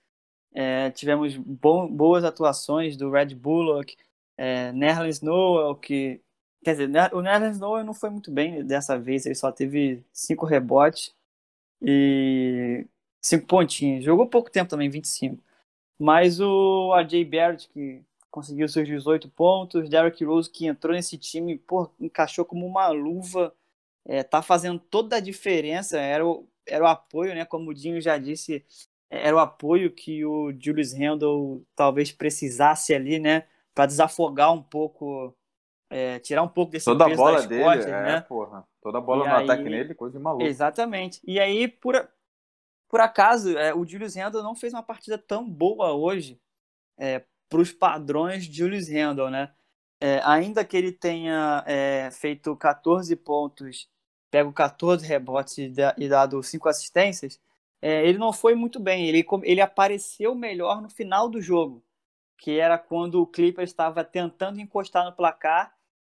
É, 0.54 0.90
tivemos 0.92 1.36
bom- 1.38 1.88
boas 1.88 2.24
atuações 2.24 2.98
do 2.98 3.12
Red 3.12 3.36
Bullock, 3.36 3.96
é, 4.38 4.72
Nerlens 4.72 5.22
Noel, 5.22 5.76
que. 5.76 6.22
Quer 6.64 6.72
dizer, 6.74 6.88
Ner- 6.90 7.14
o 7.16 7.22
Nerlens 7.22 7.60
Noel 7.60 7.84
não 7.84 7.94
foi 7.94 8.10
muito 8.10 8.32
bem 8.32 8.64
dessa 8.66 8.98
vez, 9.00 9.26
ele 9.26 9.36
só 9.36 9.52
teve 9.52 10.04
cinco 10.14 10.46
rebotes 10.46 11.14
e 11.82 12.88
cinco 13.22 13.48
pontinhos. 13.48 14.06
Jogou 14.06 14.28
pouco 14.28 14.52
tempo 14.52 14.70
também, 14.70 14.90
25. 14.90 15.44
Mas 16.00 16.40
o 16.42 16.94
AJ 16.94 17.26
Barrett, 17.26 17.70
que 17.70 18.04
conseguiu 18.32 18.68
seus 18.70 18.88
18 18.88 19.30
pontos, 19.30 19.90
Derrick 19.90 20.24
Rose, 20.26 20.50
que 20.52 20.68
entrou 20.68 20.94
nesse 20.96 21.18
time, 21.18 21.58
pô, 21.60 21.90
encaixou 22.00 22.46
como 22.46 22.66
uma 22.68 22.90
luva, 22.90 23.54
é, 24.06 24.24
tá 24.24 24.42
fazendo 24.42 24.80
toda 24.80 25.18
a 25.18 25.20
diferença, 25.20 26.00
era 26.00 26.26
o, 26.26 26.48
era 26.68 26.84
o 26.84 26.88
apoio, 26.88 27.36
né, 27.36 27.46
como 27.46 27.70
o 27.72 27.74
Dinho 27.74 28.02
já 28.02 28.18
disse, 28.18 28.66
era 29.10 29.36
o 29.36 29.40
apoio 29.40 29.92
que 29.94 30.26
o 30.26 30.52
Julius 30.60 30.94
Randle 30.94 31.64
talvez 31.76 32.12
precisasse 32.12 32.94
ali, 32.94 33.20
né, 33.20 33.46
para 33.74 33.86
desafogar 33.86 34.54
um 34.54 34.62
pouco, 34.64 35.36
é, 35.92 36.18
tirar 36.20 36.42
um 36.42 36.48
pouco 36.48 36.72
desse 36.72 36.86
Toda 36.86 37.06
peso 37.06 37.18
bola 37.18 37.38
das 37.38 37.48
dele, 37.48 37.64
costas, 37.64 37.86
é, 37.86 38.04
né, 38.04 38.22
porra. 38.22 38.68
Toda 38.82 39.00
bola 39.02 39.26
E 39.26 39.30
no 39.30 39.36
aí- 39.36 39.44
ataque 39.44 39.64
nele, 39.64 39.94
coisa 39.94 40.18
de 40.18 40.24
maluco. 40.24 40.44
Exatamente. 40.46 41.20
E 41.24 41.40
aí, 41.40 41.68
por, 41.68 42.10
por 42.90 43.00
acaso, 43.02 43.58
é, 43.58 43.74
o 43.74 43.86
Julius 43.86 44.16
Randle 44.16 44.42
não 44.42 44.56
fez 44.56 44.74
uma 44.74 44.82
partida 44.84 45.18
tão 45.18 45.48
boa 45.48 45.92
hoje 45.94 46.40
para 47.50 47.60
os 47.62 47.72
padrões 47.72 48.46
de 48.46 48.58
Julius 48.60 48.88
Randle, 48.90 49.30
né? 49.30 49.52
É, 50.00 50.20
ainda 50.24 50.64
que 50.66 50.76
ele 50.76 50.92
tenha 50.92 51.64
é, 51.68 52.10
feito 52.12 52.56
14 52.56 53.16
pontos, 53.16 53.88
pego 54.32 54.52
14 54.54 55.06
rebotes 55.06 55.58
e, 55.58 55.70
da- 55.70 55.94
e 55.98 56.08
dado 56.08 56.42
5 56.42 56.68
assistências, 56.70 57.40
é, 57.82 58.06
ele 58.08 58.18
não 58.18 58.32
foi 58.34 58.56
muito 58.56 58.80
bem. 58.80 59.08
Ele, 59.08 59.26
ele 59.44 59.62
apareceu 59.62 60.34
melhor 60.34 60.82
no 60.82 60.90
final 60.90 61.28
do 61.30 61.42
jogo, 61.42 61.84
que 62.38 62.60
era 62.60 62.78
quando 62.78 63.22
o 63.22 63.28
Clippers 63.28 63.70
estava 63.70 64.04
tentando 64.04 64.60
encostar 64.60 65.06
no 65.06 65.12
placar, 65.14 65.74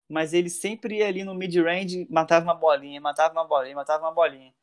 mas 0.09 0.33
ele 0.33 0.49
sempre 0.49 0.97
ia 0.97 1.07
ali 1.07 1.23
no 1.23 1.35
mid-range, 1.35 2.07
matava 2.09 2.45
uma 2.45 2.55
bolinha, 2.55 3.01
matava 3.01 3.33
uma 3.33 3.45
bolinha, 3.45 3.75
matava 3.75 4.03
uma 4.05 4.13
bolinha. 4.13 4.53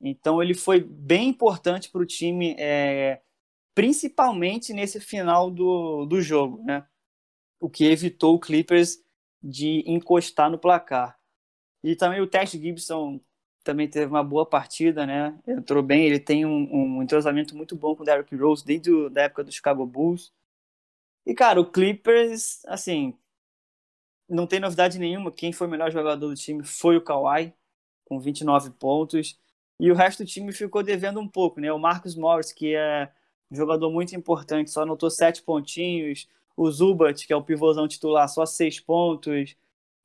Então 0.00 0.42
ele 0.42 0.54
foi 0.54 0.80
bem 0.80 1.28
importante 1.28 1.90
para 1.90 2.02
o 2.02 2.06
time, 2.06 2.56
é, 2.58 3.20
principalmente 3.74 4.72
nesse 4.72 5.00
final 5.00 5.50
do, 5.50 6.06
do 6.06 6.20
jogo, 6.20 6.62
né? 6.64 6.86
O 7.60 7.70
que 7.70 7.84
evitou 7.84 8.34
o 8.34 8.40
Clippers 8.40 8.98
de 9.42 9.84
encostar 9.86 10.50
no 10.50 10.58
placar. 10.58 11.18
E 11.82 11.96
também 11.96 12.20
o 12.20 12.26
Test 12.26 12.54
Gibson 12.54 13.20
também 13.64 13.88
teve 13.88 14.06
uma 14.06 14.22
boa 14.22 14.44
partida, 14.46 15.06
né? 15.06 15.38
Entrou 15.46 15.82
bem, 15.82 16.04
ele 16.04 16.20
tem 16.20 16.44
um, 16.44 16.96
um 16.98 17.02
entrosamento 17.02 17.56
muito 17.56 17.76
bom 17.76 17.94
com 17.94 18.02
o 18.02 18.06
Derrick 18.06 18.34
Rose 18.36 18.64
desde 18.64 18.90
o, 18.90 19.08
da 19.08 19.22
época 19.22 19.44
do 19.44 19.52
Chicago 19.52 19.86
Bulls. 19.86 20.32
E, 21.24 21.34
cara, 21.34 21.60
o 21.60 21.70
Clippers, 21.70 22.64
assim, 22.66 23.16
não 24.28 24.46
tem 24.46 24.60
novidade 24.60 24.98
nenhuma. 24.98 25.30
Quem 25.30 25.52
foi 25.52 25.66
o 25.66 25.70
melhor 25.70 25.90
jogador 25.90 26.28
do 26.28 26.34
time 26.34 26.64
foi 26.64 26.96
o 26.96 27.02
Kawhi, 27.02 27.52
com 28.04 28.18
29 28.18 28.70
pontos. 28.70 29.38
E 29.78 29.90
o 29.90 29.94
resto 29.94 30.22
do 30.22 30.28
time 30.28 30.52
ficou 30.52 30.82
devendo 30.82 31.20
um 31.20 31.28
pouco, 31.28 31.60
né? 31.60 31.72
O 31.72 31.78
Marcus 31.78 32.14
Morris, 32.14 32.52
que 32.52 32.74
é 32.74 33.10
um 33.50 33.56
jogador 33.56 33.90
muito 33.90 34.14
importante, 34.14 34.70
só 34.70 34.82
anotou 34.82 35.10
sete 35.10 35.42
pontinhos. 35.42 36.28
O 36.56 36.70
Zubat, 36.70 37.26
que 37.26 37.32
é 37.32 37.36
o 37.36 37.42
pivôzão 37.42 37.88
titular, 37.88 38.28
só 38.28 38.46
seis 38.46 38.78
pontos. 38.78 39.56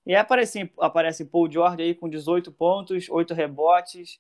E 0.05 0.15
aparece, 0.15 0.72
aparece 0.80 1.26
Paul 1.26 1.51
George 1.51 1.84
aí 1.84 1.93
com 1.93 2.09
18 2.09 2.51
pontos, 2.51 3.09
8 3.09 3.34
rebotes. 3.34 4.20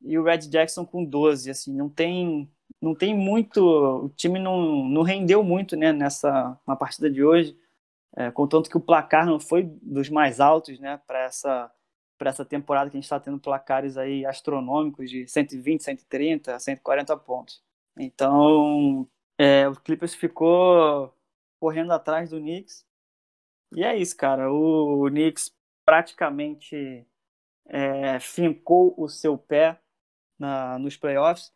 E 0.00 0.18
o 0.18 0.22
Red 0.22 0.38
Jackson 0.48 0.86
com 0.86 1.04
12. 1.04 1.50
Assim, 1.50 1.74
não 1.74 1.88
tem, 1.88 2.48
não 2.80 2.94
tem 2.94 3.14
muito. 3.14 3.60
O 4.04 4.08
time 4.10 4.38
não, 4.38 4.88
não 4.88 5.02
rendeu 5.02 5.42
muito 5.42 5.76
né, 5.76 5.92
nessa 5.92 6.58
na 6.66 6.76
partida 6.76 7.10
de 7.10 7.24
hoje. 7.24 7.56
É, 8.16 8.30
contanto 8.30 8.70
que 8.70 8.76
o 8.78 8.80
placar 8.80 9.26
não 9.26 9.38
foi 9.38 9.64
dos 9.82 10.08
mais 10.08 10.40
altos 10.40 10.80
né, 10.80 10.98
para 11.06 11.24
essa, 11.24 11.70
essa 12.18 12.44
temporada 12.46 12.90
que 12.90 12.96
a 12.96 12.98
gente 12.98 13.04
está 13.04 13.20
tendo 13.20 13.38
placares 13.38 13.98
aí 13.98 14.24
astronômicos 14.24 15.10
de 15.10 15.28
120, 15.28 15.82
130, 15.82 16.58
140 16.58 17.16
pontos. 17.18 17.62
Então, 17.98 19.06
é, 19.38 19.68
o 19.68 19.74
Clippers 19.74 20.14
ficou 20.14 21.14
correndo 21.60 21.92
atrás 21.92 22.30
do 22.30 22.38
Knicks. 22.38 22.86
E 23.74 23.84
é 23.84 23.94
isso, 23.96 24.16
cara. 24.16 24.50
O, 24.50 25.04
o 25.04 25.10
Knicks 25.10 25.54
praticamente 25.84 27.06
é, 27.66 28.18
fincou 28.20 28.94
o 28.96 29.08
seu 29.08 29.36
pé 29.36 29.78
na, 30.38 30.78
nos 30.78 30.96
playoffs. 30.96 31.52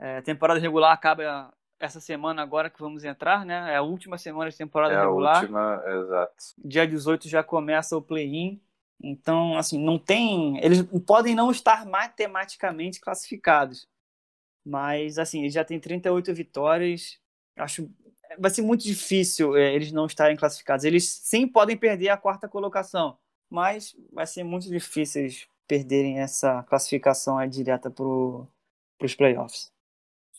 É, 0.00 0.20
temporada 0.22 0.58
regular 0.58 0.92
acaba 0.92 1.54
essa 1.82 1.98
semana 1.98 2.42
agora 2.42 2.70
que 2.70 2.80
vamos 2.80 3.02
entrar, 3.02 3.44
né? 3.44 3.72
É 3.72 3.76
a 3.76 3.82
última 3.82 4.16
semana 4.16 4.48
de 4.48 4.56
temporada 4.56 4.94
é 4.94 5.00
regular. 5.00 5.38
A 5.38 5.40
última, 5.40 5.82
exato. 5.84 6.34
Dia 6.56 6.86
18 6.86 7.28
já 7.28 7.42
começa 7.42 7.96
o 7.96 8.00
play-in. 8.00 8.60
Então, 9.02 9.58
assim, 9.58 9.82
não 9.82 9.98
tem. 9.98 10.64
Eles 10.64 10.82
podem 11.04 11.34
não 11.34 11.50
estar 11.50 11.84
matematicamente 11.84 13.00
classificados. 13.00 13.88
Mas, 14.64 15.18
assim, 15.18 15.40
eles 15.40 15.52
já 15.52 15.64
têm 15.64 15.80
38 15.80 16.32
vitórias. 16.32 17.18
Acho. 17.56 17.90
Vai 18.38 18.50
ser 18.52 18.62
muito 18.62 18.84
difícil 18.84 19.56
é, 19.56 19.74
eles 19.74 19.90
não 19.90 20.06
estarem 20.06 20.36
classificados. 20.36 20.84
Eles 20.84 21.08
sim 21.08 21.48
podem 21.48 21.76
perder 21.76 22.10
a 22.10 22.16
quarta 22.16 22.48
colocação. 22.48 23.18
Mas 23.50 23.96
vai 24.12 24.26
ser 24.26 24.44
muito 24.44 24.68
difícil 24.68 25.22
eles 25.22 25.48
perderem 25.66 26.20
essa 26.20 26.62
classificação 26.62 27.44
direta 27.48 27.90
para 27.90 28.04
os 28.04 29.14
playoffs. 29.16 29.71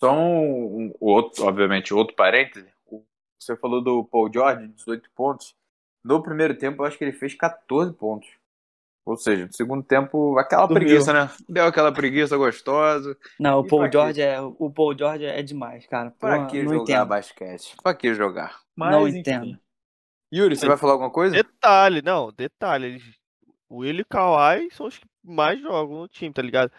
Só 0.03 0.11
um, 0.11 0.87
um, 0.87 0.93
outro, 0.99 1.45
obviamente, 1.45 1.93
outro 1.93 2.13
parêntese. 2.13 2.67
Você 3.39 3.55
falou 3.55 3.81
do 3.81 4.03
Paul 4.03 4.29
George, 4.33 4.67
18 4.67 5.09
pontos. 5.15 5.55
No 6.03 6.21
primeiro 6.21 6.57
tempo, 6.57 6.81
eu 6.81 6.85
acho 6.85 6.97
que 6.97 7.05
ele 7.05 7.13
fez 7.13 7.33
14 7.35 7.93
pontos. 7.93 8.27
Ou 9.05 9.15
seja, 9.15 9.45
no 9.45 9.53
segundo 9.53 9.81
tempo, 9.81 10.37
aquela 10.37 10.65
Dormiu. 10.65 10.87
preguiça, 10.87 11.13
né? 11.13 11.29
Deu 11.47 11.65
aquela 11.65 11.89
preguiça 11.89 12.35
gostosa. 12.35 13.17
Não, 13.39 13.59
o 13.59 13.65
Paul 13.65 13.83
pra? 13.83 13.91
George 13.91 14.21
é 14.21 14.41
o 14.41 14.69
Paul 14.69 14.97
George 14.97 15.23
é 15.23 15.41
demais, 15.41 15.87
cara. 15.87 16.11
Pra 16.11 16.35
Porra, 16.35 16.49
que 16.49 16.63
não 16.63 16.73
jogar 16.73 16.83
entendo. 16.83 17.07
basquete? 17.07 17.75
Pra 17.81 17.93
que 17.93 18.13
jogar? 18.13 18.59
Não 18.75 19.07
enfim. 19.07 19.19
entendo. 19.19 19.57
Yuri, 20.33 20.57
você 20.57 20.67
vai 20.67 20.75
falar 20.75 20.93
alguma 20.93 21.11
coisa? 21.11 21.33
Detalhe, 21.33 22.01
não, 22.01 22.29
detalhe. 22.29 23.01
Will 23.71 23.99
e 23.99 24.01
o 24.01 24.05
Kawhi 24.05 24.69
são 24.71 24.85
os 24.85 24.97
que 24.97 25.05
mais 25.23 25.61
jogam 25.61 26.01
no 26.01 26.07
time, 26.09 26.33
tá 26.33 26.41
ligado? 26.41 26.73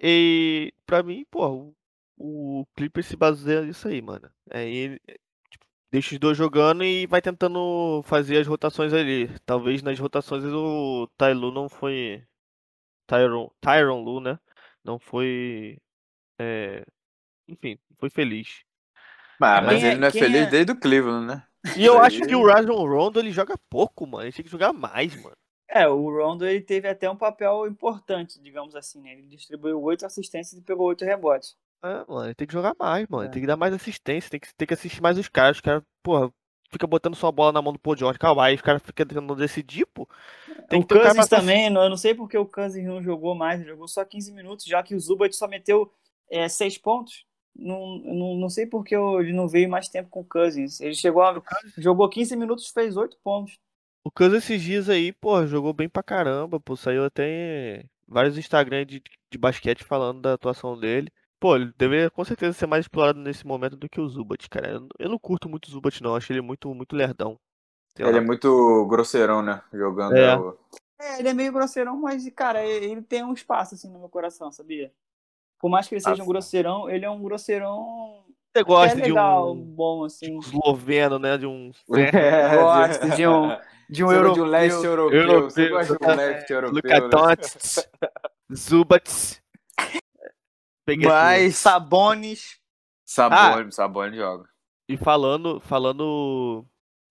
E 0.00 0.72
pra 0.86 1.02
mim, 1.02 1.26
pô, 1.28 1.74
o, 2.20 2.66
Clippers 2.76 3.06
se 3.06 3.16
baseia 3.16 3.62
nisso 3.62 3.88
aí, 3.88 4.02
mano. 4.02 4.30
É, 4.50 4.68
ele, 4.68 5.00
é, 5.08 5.14
tipo, 5.50 5.64
deixa 5.92 6.14
os 6.14 6.18
dois 6.20 6.36
jogando 6.36 6.84
e 6.84 7.06
vai 7.06 7.22
tentando 7.22 8.02
fazer 8.04 8.38
as 8.38 8.46
rotações 8.46 8.92
ali. 8.92 9.28
Talvez 9.46 9.82
nas 9.82 9.98
rotações 9.98 10.44
o 10.44 11.08
Tyloo 11.18 11.52
não 11.52 11.68
foi. 11.68 12.24
Tyron, 13.06 13.50
Tyron 13.60 14.02
Lu, 14.02 14.20
né? 14.20 14.38
Não 14.84 14.98
foi. 14.98 15.78
é, 16.38 16.84
enfim, 17.48 17.78
foi 17.98 18.10
feliz. 18.10 18.64
Ah, 19.40 19.62
mas 19.62 19.78
Quem 19.80 19.88
é- 19.88 19.92
ele 19.92 20.00
não 20.00 20.08
é 20.08 20.10
feliz 20.10 20.42
é- 20.42 20.50
desde 20.50 20.72
o 20.72 20.80
Cleveland, 20.80 21.26
né? 21.26 21.46
E 21.76 21.84
eu 21.84 21.98
acho 21.98 22.22
aí- 22.22 22.28
que 22.28 22.34
o 22.34 22.46
Rajon 22.46 22.86
Rondo 22.86 23.18
ele 23.18 23.30
joga 23.32 23.56
pouco, 23.68 24.06
mano. 24.06 24.24
Ele 24.24 24.32
tinha 24.32 24.44
que 24.44 24.50
jogar 24.50 24.72
mais, 24.72 25.14
mano. 25.22 25.36
É, 25.68 25.86
o 25.88 26.10
Rondo 26.10 26.46
ele 26.46 26.60
teve 26.60 26.88
até 26.88 27.08
um 27.10 27.16
papel 27.16 27.66
importante, 27.66 28.40
digamos 28.40 28.74
assim, 28.74 29.00
né? 29.02 29.12
Ele 29.12 29.22
distribuiu 29.26 29.80
oito 29.82 30.04
assistências 30.06 30.58
e 30.60 30.64
pegou 30.64 30.88
oito 30.88 31.04
rebotes. 31.04 31.56
É, 31.82 32.04
mano, 32.06 32.26
ele 32.26 32.34
tem 32.34 32.46
que 32.46 32.52
jogar 32.52 32.74
mais, 32.78 33.06
mano. 33.08 33.24
É. 33.24 33.28
Tem 33.28 33.40
que 33.40 33.46
dar 33.46 33.56
mais 33.56 33.72
assistência, 33.72 34.30
tem 34.30 34.40
que, 34.40 34.54
tem 34.54 34.66
que 34.68 34.74
assistir 34.74 35.00
mais 35.00 35.16
os 35.18 35.28
caras. 35.28 35.56
Os 35.56 35.60
caras, 35.60 35.82
porra, 36.02 36.30
fica 36.70 36.86
botando 36.86 37.14
sua 37.16 37.32
bola 37.32 37.52
na 37.52 37.62
mão 37.62 37.72
do 37.72 37.78
Paul 37.78 37.96
George, 37.96 38.18
Kawhi, 38.18 38.54
os 38.54 38.60
caras 38.60 38.82
ficam 38.82 39.06
tentando 39.06 39.34
decidir, 39.34 39.86
pô. 39.86 40.08
Tem 40.68 40.80
o 40.80 40.86
Cousins 40.86 41.28
pra- 41.28 41.38
também, 41.38 41.66
eu 41.66 41.90
não 41.90 41.96
sei 41.96 42.14
porque 42.14 42.36
o 42.36 42.46
Cousins 42.46 42.86
não 42.86 43.02
jogou 43.02 43.34
mais, 43.34 43.60
ele 43.60 43.70
jogou 43.70 43.88
só 43.88 44.04
15 44.04 44.32
minutos, 44.32 44.64
já 44.66 44.82
que 44.82 44.94
o 44.94 45.00
Zubat 45.00 45.34
só 45.34 45.48
meteu 45.48 45.92
é, 46.30 46.48
seis 46.48 46.78
pontos. 46.78 47.24
Não, 47.56 47.98
não, 47.98 48.34
não 48.36 48.48
sei 48.48 48.64
porque 48.64 48.94
ele 48.94 49.32
não 49.32 49.48
veio 49.48 49.68
mais 49.68 49.88
tempo 49.88 50.08
com 50.08 50.20
o 50.20 50.24
Cousins. 50.24 50.80
Ele 50.80 50.94
chegou 50.94 51.22
a, 51.22 51.42
jogou 51.76 52.08
15 52.08 52.36
minutos 52.36 52.68
fez 52.68 52.96
oito 52.96 53.16
pontos. 53.24 53.58
O 54.04 54.10
Kansas 54.10 54.44
esses 54.44 54.62
dias 54.62 54.88
aí, 54.88 55.12
pô, 55.12 55.44
jogou 55.46 55.72
bem 55.72 55.88
pra 55.88 56.02
caramba, 56.02 56.60
pô. 56.60 56.76
Saiu 56.76 57.04
até 57.04 57.80
em 57.80 57.90
vários 58.06 58.38
Instagram 58.38 58.86
de, 58.86 59.02
de 59.30 59.38
basquete 59.38 59.82
falando 59.84 60.20
da 60.22 60.34
atuação 60.34 60.78
dele. 60.78 61.10
Pô, 61.40 61.56
ele 61.56 61.72
deveria 61.76 62.10
com 62.10 62.22
certeza 62.24 62.52
ser 62.52 62.66
mais 62.66 62.84
explorado 62.84 63.18
nesse 63.18 63.46
momento 63.46 63.74
do 63.74 63.88
que 63.88 63.98
o 64.00 64.06
Zubat, 64.08 64.48
cara. 64.50 64.68
Eu, 64.72 64.88
eu 64.98 65.08
não 65.08 65.18
curto 65.18 65.48
muito 65.48 65.66
o 65.66 65.70
Zubat, 65.70 66.02
não. 66.02 66.14
Acho 66.14 66.32
ele 66.32 66.42
muito, 66.42 66.72
muito 66.74 66.94
lerdão. 66.94 67.38
Sei 67.96 68.04
Ele 68.06 68.12
lá. 68.12 68.18
é 68.18 68.26
muito 68.26 68.86
grosseirão, 68.86 69.42
né? 69.42 69.62
Jogando. 69.72 70.14
É. 70.16 70.36
o- 70.36 70.56
É, 71.00 71.18
ele 71.18 71.28
é 71.30 71.34
meio 71.34 71.50
grosseirão, 71.50 71.96
mas, 71.96 72.28
cara, 72.36 72.62
ele 72.64 73.00
tem 73.00 73.24
um 73.24 73.32
espaço 73.32 73.74
assim 73.74 73.90
no 73.90 73.98
meu 73.98 74.08
coração, 74.10 74.52
sabia? 74.52 74.92
Por 75.58 75.70
mais 75.70 75.88
que 75.88 75.94
ele 75.94 76.02
seja 76.02 76.22
Ah, 76.22 76.24
um 76.24 76.28
grosseirão, 76.28 76.90
ele 76.90 77.06
é 77.06 77.10
um 77.10 77.22
grosseirão 77.22 78.24
Você 78.54 78.62
gosta 78.62 78.96
de 78.96 79.02
legal, 79.02 79.52
um, 79.54 79.64
bom, 79.64 80.00
de 80.00 80.06
assim. 80.06 80.36
um 80.36 80.38
esloveno, 80.40 81.18
né? 81.18 81.38
De 81.38 81.46
um 81.46 81.70
É, 82.14 82.56
Gosto 82.56 83.10
de 83.16 83.26
um, 83.26 83.48
de 83.88 84.04
um 84.04 84.08
Você 84.08 84.14
europeu. 84.16 84.34
de 84.34 84.40
um 84.42 84.44
leste 84.44 84.84
europeu. 84.84 85.20
Você 85.50 85.60
Europeu, 85.62 85.70
gosta 85.70 85.96
de 85.98 86.04
um 86.04 86.16
leste 86.16 86.52
europeu. 86.52 86.74
Luka 86.76 87.00
né? 87.00 87.36
Zubats. 88.54 89.40
Peguei 90.90 91.08
Mas. 91.08 91.56
Sabones. 91.56 92.58
Sabone, 93.04 93.70
Sabone 93.70 94.16
joga. 94.16 94.48
E 94.88 94.96
falando, 94.96 95.60
falando, 95.60 96.66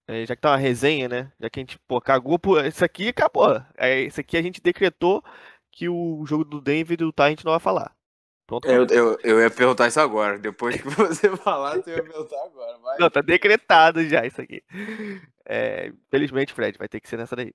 é, 0.05 0.25
já 0.25 0.35
que 0.35 0.41
tá 0.41 0.51
uma 0.51 0.57
resenha, 0.57 1.07
né? 1.07 1.31
Já 1.39 1.49
que 1.49 1.59
a 1.59 1.61
gente, 1.61 1.79
pô, 1.87 2.01
cagou 2.01 2.37
por. 2.37 2.65
Isso 2.65 2.83
aqui 2.83 3.07
acabou. 3.07 3.63
É, 3.77 4.01
isso 4.01 4.19
aqui 4.19 4.35
a 4.35 4.41
gente 4.41 4.61
decretou 4.61 5.23
que 5.71 5.87
o 5.87 6.25
jogo 6.25 6.43
do 6.43 6.59
Denver 6.59 6.93
e 6.93 6.97
do 6.97 7.05
Utah 7.05 7.25
a 7.25 7.29
gente 7.29 7.45
não 7.45 7.53
vai 7.53 7.59
falar. 7.61 7.95
Pronto. 8.45 8.67
Eu, 8.67 8.85
eu, 8.87 9.17
eu 9.23 9.39
ia 9.39 9.49
perguntar 9.49 9.87
isso 9.87 10.01
agora. 10.01 10.37
Depois 10.37 10.75
que 10.75 10.83
você 10.89 11.33
falar, 11.37 11.77
você 11.77 11.95
ia 11.95 12.03
perguntar 12.03 12.43
agora. 12.43 12.77
Vai. 12.79 12.97
Não, 12.99 13.09
tá 13.09 13.21
decretado 13.21 14.03
já 14.09 14.25
isso 14.25 14.41
aqui. 14.41 14.61
É, 15.45 15.93
infelizmente, 16.07 16.53
Fred, 16.53 16.77
vai 16.77 16.89
ter 16.89 16.99
que 16.99 17.07
ser 17.07 17.15
nessa 17.15 17.35
daí. 17.35 17.53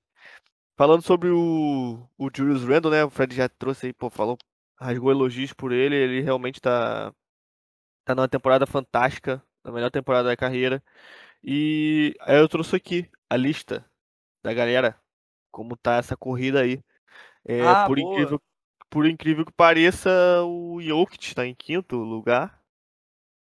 Falando 0.74 1.02
sobre 1.02 1.28
o, 1.28 2.08
o 2.16 2.30
Julius 2.34 2.64
Randle, 2.64 2.90
né? 2.90 3.04
O 3.04 3.10
Fred 3.10 3.36
já 3.36 3.46
trouxe 3.46 3.86
aí, 3.86 3.92
pô, 3.92 4.08
falou, 4.08 4.38
rasgou 4.78 5.10
elogios 5.10 5.52
por 5.52 5.72
ele. 5.72 5.94
Ele 5.96 6.20
realmente 6.20 6.60
tá, 6.60 7.12
tá 8.04 8.14
numa 8.14 8.28
temporada 8.28 8.66
fantástica, 8.66 9.42
na 9.64 9.72
melhor 9.72 9.90
temporada 9.90 10.28
da 10.28 10.36
carreira. 10.36 10.82
E 11.42 12.14
aí 12.20 12.38
eu 12.38 12.48
trouxe 12.48 12.76
aqui 12.76 13.10
a 13.28 13.36
lista 13.36 13.84
da 14.42 14.52
galera, 14.54 14.98
como 15.50 15.76
tá 15.76 15.96
essa 15.96 16.16
corrida 16.16 16.60
aí. 16.62 16.82
É, 17.44 17.60
Ah, 17.60 17.86
por 17.86 17.98
boa. 17.98 18.12
incrível, 18.14 18.42
por 18.88 19.06
incrível 19.06 19.44
que 19.44 19.52
pareça, 19.52 20.10
o 20.44 20.80
Jokic 20.80 21.24
está 21.26 21.46
em 21.46 21.54
quinto 21.54 21.96
lugar 21.96 22.62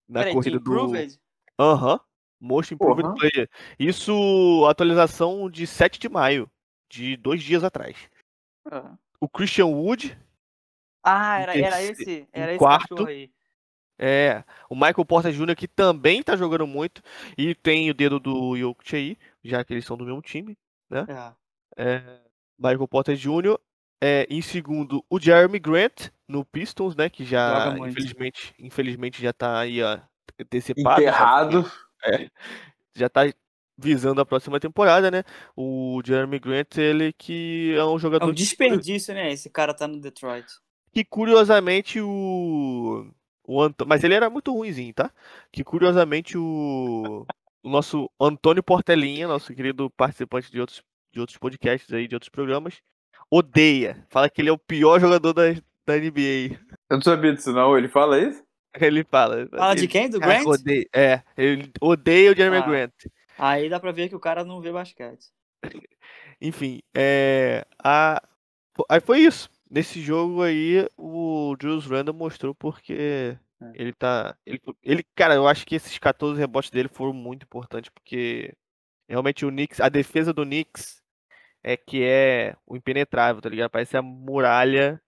na 0.09 0.21
Peraí, 0.21 0.35
corrida 0.35 0.59
do. 0.59 0.63
Improved? 0.73 1.21
Aham. 1.59 2.01
Most 2.41 2.73
Improved 2.73 3.03
Porra. 3.03 3.15
Player. 3.17 3.51
Isso, 3.81 4.65
atualização 4.71 5.51
de 5.51 5.67
7 5.67 5.99
de 5.99 6.09
maio, 6.09 6.49
de 6.89 7.17
dois 7.17 7.43
dias 7.43 7.65
atrás. 7.65 8.09
Ah. 8.71 8.97
O 9.21 9.29
Christian 9.29 9.67
Wood, 9.67 10.17
Ah, 11.03 11.39
era, 11.41 11.57
era 11.59 11.83
esse, 11.83 12.29
era 12.33 12.53
esse 12.53 12.59
quarto. 12.59 12.89
cachorro 12.97 13.09
aí. 13.09 13.31
é, 13.99 14.45
o 14.69 14.75
Michael 14.75 15.05
Porter 15.05 15.33
Jr., 15.33 15.55
que 15.57 15.67
também 15.69 16.23
tá 16.23 16.37
jogando 16.37 16.67
muito, 16.67 17.03
e 17.37 17.55
tem 17.55 17.91
o 17.91 17.95
dedo 17.95 18.19
do 18.21 18.57
Jokic 18.57 18.97
aí, 18.97 19.19
já 19.43 19.65
que 19.65 19.73
eles 19.75 19.85
são 19.85 19.97
do 19.97 20.05
mesmo 20.05 20.21
time. 20.23 20.57
É. 20.91 21.33
É, 21.77 22.21
Michael 22.59 22.89
Porter 22.89 23.17
Jr., 23.17 23.59
é, 24.01 24.27
em 24.31 24.41
segundo, 24.41 25.05
o 25.11 25.19
Jeremy 25.19 25.59
Grant, 25.59 26.11
no 26.29 26.45
Pistons, 26.45 26.95
né, 26.95 27.09
que 27.09 27.25
já, 27.25 27.75
infelizmente, 27.79 28.55
infelizmente 28.59 29.21
já 29.23 29.33
tá 29.33 29.59
aí, 29.59 29.83
ó, 29.83 29.99
antecipado. 30.41 31.03
já 31.03 31.09
Enterrado. 31.11 31.73
já 32.95 33.09
tá 33.09 33.23
visando 33.77 34.21
a 34.21 34.27
próxima 34.27 34.59
temporada, 34.61 35.11
né? 35.11 35.23
O 35.57 36.01
Jeremy 36.05 36.39
Grant, 36.39 36.77
ele 36.79 37.13
que 37.13 37.75
é 37.77 37.85
um 37.85 37.97
É 37.97 37.99
jogador 37.99 38.27
um 38.27 38.29
que- 38.31 38.35
desperdício, 38.37 39.15
né? 39.15 39.33
Esse 39.33 39.49
cara 39.51 39.73
tá 39.75 39.87
no 39.89 40.01
Detroit. 40.01 40.47
Que 40.93 41.05
curiosamente 41.05 42.01
o 42.01 43.07
o 43.47 43.63
Anto... 43.63 43.87
mas 43.87 44.05
ele 44.05 44.15
era 44.15 44.29
muito 44.29 44.53
ruimzinho, 44.53 44.93
tá? 44.95 45.11
Que 45.53 45.65
curiosamente 45.65 46.37
o 46.39 47.27
o 47.63 47.69
nosso 47.69 48.09
Antônio 48.21 48.63
Portelinha, 48.63 49.27
nosso 49.29 49.53
querido 49.55 49.91
participante 49.91 50.51
de 50.51 50.61
outros 50.61 50.83
de 51.13 51.21
outros 51.21 51.39
podcasts 51.39 51.93
aí, 51.93 52.07
de 52.07 52.15
outros 52.15 52.29
programas, 52.29 52.81
odeia. 53.31 54.07
Fala 54.11 54.29
que 54.31 54.41
ele 54.43 54.51
é 54.51 54.53
o 54.53 54.59
pior 54.59 55.01
jogador 55.01 55.33
da, 55.33 55.43
da 55.87 55.97
NBA. 55.97 56.55
Eu 56.91 56.97
não 56.97 57.03
sabia 57.03 57.35
disso, 57.35 57.53
não. 57.53 57.77
Ele 57.77 57.89
fala 57.89 58.19
isso? 58.21 58.43
Ele 58.79 59.03
fala. 59.05 59.49
Fala 59.49 59.75
de 59.75 59.81
ele- 59.83 59.89
quem? 59.89 60.11
Do 60.11 60.21
cara, 60.21 60.35
Grant? 60.35 60.47
odeia- 60.47 60.87
é, 60.95 61.23
ele 61.37 61.73
odeia 61.81 62.31
o 62.33 62.37
Jeremy 62.37 62.59
Ah. 62.59 62.67
Grant. 62.67 62.93
Aí 63.39 63.69
dá 63.71 63.81
pra 63.81 63.93
ver 63.93 64.09
que 64.09 64.15
o 64.17 64.21
cara 64.21 64.45
não 64.45 64.61
vê 64.61 64.71
basquete. 64.71 65.27
Enfim, 66.41 66.81
é, 66.95 67.65
a, 67.83 68.23
aí 68.89 69.01
foi 69.01 69.21
isso. 69.21 69.49
Nesse 69.71 70.01
jogo 70.01 70.43
aí, 70.43 70.87
o 70.97 71.55
Julius 71.61 71.87
Randle 71.87 72.15
mostrou 72.15 72.55
porque 72.55 73.37
É. 73.61 73.71
ele 73.75 73.93
tá. 73.93 74.37
Ele, 74.47 74.61
ele, 74.83 75.03
cara, 75.15 75.35
eu 75.35 75.47
acho 75.47 75.67
que 75.67 75.75
esses 75.75 75.99
14 75.99 76.39
rebotes 76.41 76.71
dele 76.71 76.89
foram 76.89 77.13
muito 77.13 77.43
importantes, 77.45 77.91
porque 77.91 78.55
realmente 79.09 79.45
o 79.45 79.51
Knicks, 79.51 79.81
a 79.81 79.89
defesa 79.89 80.33
do 80.33 80.45
Knicks 80.45 81.03
é 81.63 81.77
que 81.77 82.03
é 82.05 82.57
o 82.67 82.77
impenetrável, 82.77 83.43
tá 83.43 83.49
ligado? 83.49 83.71
Parece 83.71 83.97
a 83.97 84.03
muralha 84.03 85.01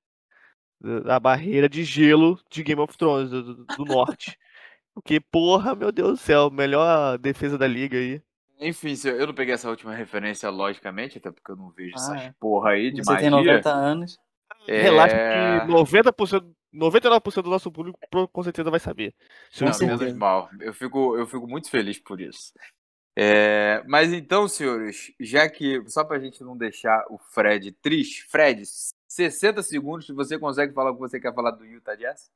da 0.81 1.21
barreira 1.21 1.69
de 1.69 1.85
gelo 1.85 2.39
de 2.51 2.63
Game 2.63 2.81
of 2.81 2.97
Thrones 2.97 3.31
do, 3.31 3.43
do- 3.55 3.65
do 3.77 3.85
norte. 3.85 4.39
Porque, 4.95 5.21
porra, 5.21 5.75
meu 5.75 5.93
Deus 5.93 6.11
do 6.13 6.17
céu, 6.17 6.51
melhor 6.51 7.17
defesa 7.19 7.57
da 7.57 7.67
liga 7.67 7.97
aí. 7.97 8.21
Enfim, 8.59 8.95
eu 9.07 9.27
não 9.29 9.33
peguei 9.35 9.55
essa 9.55 9.71
última 9.71 9.95
referência, 9.95 10.51
logicamente, 10.51 11.17
até 11.17 11.31
porque 11.31 11.53
eu 11.53 11.57
não 11.57 11.71
vejo 11.71 11.93
Ah, 11.95 11.99
essas 12.01 12.23
é. 12.23 12.35
porra 12.39 12.71
aí 12.73 12.91
de 12.91 13.03
Você 13.03 13.13
magia. 13.13 13.31
tem 13.31 13.31
90 13.31 13.71
anos. 13.73 14.19
É, 14.69 14.83
Relaxa 14.83 15.17
que 15.17 15.73
90%, 15.73 16.55
99% 16.75 17.43
do 17.43 17.51
nosso 17.51 17.71
público 17.73 17.99
com 18.33 18.43
certeza 18.43 18.71
vai 18.71 18.81
saber. 18.81 19.15
Se 19.51 19.65
Não, 19.65 19.73
menos 19.81 20.13
mal. 20.15 20.49
Eu 20.61 20.73
fico, 20.73 21.17
eu 21.17 21.27
fico 21.27 21.47
muito 21.47 21.71
feliz 21.71 21.99
por 21.99 22.21
isso. 22.21 22.53
É, 23.17 23.83
mas 23.87 24.13
então, 24.13 24.47
senhores, 24.49 25.13
já 25.19 25.49
que, 25.49 25.83
só 25.89 26.05
pra 26.05 26.19
gente 26.21 26.43
não 26.45 26.57
deixar 26.57 27.05
o 27.11 27.19
Fred 27.19 27.73
triste, 27.73 28.25
Fred, 28.31 28.63
60 29.09 29.63
segundos, 29.63 30.07
você 30.09 30.39
consegue 30.39 30.73
falar 30.73 30.91
o 30.93 30.95
que 30.95 31.01
você 31.01 31.21
quer 31.21 31.35
falar 31.35 31.51
do 31.51 31.65
Utah 31.65 31.97
Jazz? 31.97 32.31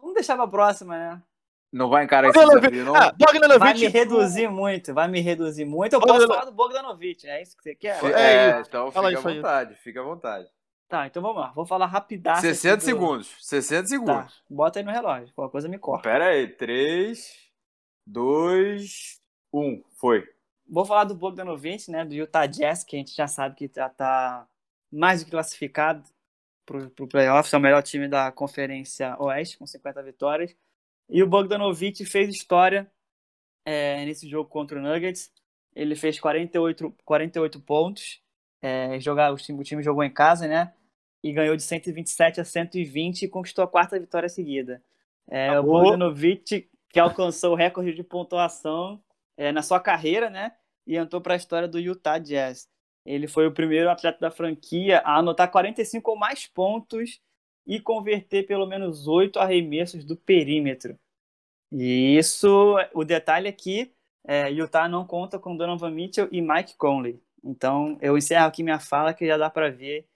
Vamos 0.00 0.14
deixar 0.14 0.36
pra 0.36 0.46
próxima, 0.48 0.96
né? 0.96 1.22
Não 1.70 1.90
vai 1.90 2.04
encarar 2.04 2.30
esse 2.30 2.38
desafio, 2.38 2.84
não? 2.86 2.96
Ah, 2.96 3.12
Vai 3.58 3.74
me 3.74 3.86
reduzir 3.88 4.48
muito, 4.48 4.94
vai 4.94 5.06
me 5.06 5.20
reduzir 5.20 5.66
muito. 5.66 5.92
Eu 5.92 6.00
Bogdano- 6.00 6.20
posso 6.20 6.32
falar 6.32 6.44
do 6.46 6.52
Bogdanovic, 6.52 7.26
é 7.28 7.42
isso 7.42 7.54
que 7.54 7.62
você 7.62 7.74
quer? 7.74 8.02
É 8.06 8.56
É, 8.56 8.60
então 8.60 8.86
fica 8.90 9.04
à 9.04 9.08
aí. 9.08 9.14
vontade, 9.16 9.74
fica 9.76 10.00
à 10.00 10.02
vontade. 10.04 10.48
Tá, 10.88 11.06
então 11.06 11.20
vamos 11.20 11.38
lá. 11.42 11.50
Vou 11.52 11.66
falar 11.66 11.86
rapidaço. 11.86 12.38
aqui 12.38 12.54
60 12.54 12.76
do- 12.78 12.82
segundos, 12.82 13.36
60 13.40 13.82
Tá, 13.82 13.88
segundos. 13.88 14.42
bota 14.48 14.78
aí 14.78 14.84
no 14.84 14.90
relógio. 14.90 15.32
Qualquer 15.34 15.52
coisa 15.52 15.68
me 15.68 15.78
corta. 15.78 16.08
Pera 16.08 16.28
aí, 16.28 16.48
3, 16.48 17.50
2, 18.06 19.20
1, 19.52 19.82
foi. 19.96 20.26
Vou 20.66 20.84
falar 20.84 21.04
do 21.04 21.14
Bogdanovic, 21.14 21.90
né? 21.90 22.04
Do 22.04 22.14
Utah 22.14 22.46
Jazz, 22.46 22.84
que 22.84 22.96
a 22.96 22.98
gente 22.98 23.14
já 23.14 23.26
sabe 23.26 23.54
que 23.54 23.70
já 23.74 23.88
tá 23.88 24.46
mais 24.90 25.20
do 25.20 25.24
que 25.26 25.30
classificado 25.30 26.02
pro, 26.66 26.90
pro 26.90 27.06
playoffs. 27.06 27.52
É 27.52 27.56
o 27.56 27.60
melhor 27.60 27.82
time 27.82 28.08
da 28.08 28.30
Conferência 28.32 29.14
Oeste, 29.18 29.58
com 29.58 29.66
50 29.66 30.02
vitórias. 30.02 30.54
E 31.08 31.22
o 31.22 31.26
Bogdanovic 31.26 32.04
fez 32.04 32.28
história 32.28 32.90
é, 33.64 34.04
nesse 34.04 34.28
jogo 34.28 34.48
contra 34.48 34.78
o 34.78 34.82
Nuggets. 34.82 35.30
Ele 35.74 35.94
fez 35.94 36.18
48, 36.20 36.94
48 37.04 37.60
pontos. 37.60 38.22
É, 38.60 38.98
jogar, 39.00 39.32
o, 39.32 39.36
time, 39.36 39.60
o 39.60 39.64
time 39.64 39.82
jogou 39.82 40.02
em 40.02 40.10
casa, 40.12 40.48
né? 40.48 40.74
E 41.22 41.32
ganhou 41.32 41.56
de 41.56 41.62
127 41.62 42.40
a 42.40 42.44
120 42.44 43.22
e 43.22 43.28
conquistou 43.28 43.64
a 43.64 43.68
quarta 43.68 43.98
vitória 43.98 44.28
seguida. 44.28 44.82
É, 45.28 45.58
o. 45.58 45.62
Bogdanovic, 45.62 46.68
que 46.88 47.00
alcançou 47.00 47.52
o 47.52 47.56
recorde 47.56 47.92
de 47.92 48.02
pontuação 48.02 49.02
é, 49.36 49.52
na 49.52 49.62
sua 49.62 49.80
carreira, 49.80 50.30
né? 50.30 50.52
E 50.86 50.96
entrou 50.96 51.20
para 51.20 51.34
a 51.34 51.36
história 51.36 51.68
do 51.68 51.78
Utah 51.78 52.18
Jazz. 52.18 52.68
Ele 53.04 53.26
foi 53.26 53.46
o 53.46 53.52
primeiro 53.52 53.90
atleta 53.90 54.18
da 54.20 54.30
franquia 54.30 54.98
a 54.98 55.18
anotar 55.18 55.50
45 55.50 56.10
ou 56.10 56.16
mais 56.16 56.46
pontos 56.46 57.20
e 57.66 57.80
converter 57.80 58.46
pelo 58.46 58.66
menos 58.66 59.06
oito 59.06 59.38
arremessos 59.38 60.04
do 60.04 60.16
perímetro. 60.16 60.98
E 61.70 62.16
isso, 62.16 62.76
o 62.94 63.04
detalhe 63.04 63.48
aqui, 63.48 63.92
é, 64.26 64.50
Utah 64.50 64.88
não 64.88 65.06
conta 65.06 65.38
com 65.38 65.56
Donovan 65.56 65.90
Mitchell 65.90 66.28
e 66.32 66.40
Mike 66.40 66.76
Conley. 66.76 67.20
Então, 67.44 67.98
eu 68.00 68.16
encerro 68.16 68.46
aqui 68.46 68.62
minha 68.62 68.80
fala 68.80 69.14
que 69.14 69.26
já 69.26 69.36
dá 69.36 69.48
para 69.50 69.70
ver 69.70 70.06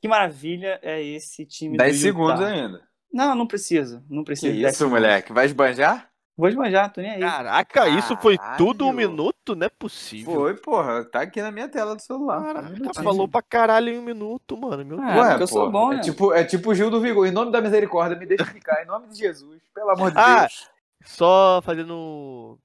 que 0.00 0.08
maravilha 0.08 0.78
é 0.82 1.02
esse 1.02 1.44
time 1.46 1.76
10 1.76 1.96
do 1.96 2.02
segundos 2.02 2.40
Utah. 2.40 2.52
ainda. 2.52 2.88
Não, 3.12 3.34
não 3.34 3.46
preciso, 3.46 4.02
não 4.08 4.18
Que 4.22 4.26
preciso. 4.26 4.52
de 4.54 4.60
10 4.62 4.72
isso, 4.74 4.78
segundos. 4.78 5.00
moleque? 5.00 5.32
Vai 5.32 5.46
esbanjar? 5.46 6.08
Vou 6.36 6.48
esbanjar, 6.48 6.92
tô 6.92 7.00
nem 7.00 7.10
aí. 7.12 7.20
Caraca, 7.20 7.88
isso 7.88 8.16
foi 8.18 8.38
tudo 8.56 8.84
um 8.84 8.90
Caralho. 8.94 9.10
minuto? 9.10 9.56
Não 9.56 9.66
é 9.66 9.68
possível. 9.68 10.32
Foi, 10.34 10.54
porra. 10.56 11.04
Tá 11.04 11.22
aqui 11.22 11.42
na 11.42 11.50
minha 11.50 11.68
tela 11.68 11.96
do 11.96 12.00
celular. 12.02 12.54
Caraca, 12.54 13.02
falou 13.02 13.26
pra 13.26 13.42
caralho 13.42 13.88
em 13.88 13.98
um 13.98 14.02
minuto, 14.02 14.56
mano. 14.56 14.84
Meu 14.84 15.00
Ah, 15.00 15.14
Deus. 15.14 15.26
porque 15.30 15.42
eu 15.42 15.46
sou 15.48 15.68
bom, 15.70 15.92
é 15.92 15.96
né? 15.96 16.02
tipo, 16.02 16.32
é 16.32 16.44
tipo 16.44 16.70
o 16.70 16.74
Gil 16.76 16.90
do 16.90 17.00
Vigor. 17.00 17.26
Em 17.26 17.32
nome 17.32 17.50
da 17.50 17.60
misericórdia, 17.60 18.16
me 18.16 18.24
deixa 18.24 18.44
ficar. 18.44 18.80
Em 18.84 18.86
nome 18.86 19.08
de 19.08 19.16
Jesus. 19.18 19.60
Pelo 19.74 19.90
amor 19.90 20.12
de 20.12 20.18
Ah, 20.18 20.40
Deus. 20.42 20.70
Só 21.04 21.60
fazendo. 21.64 22.56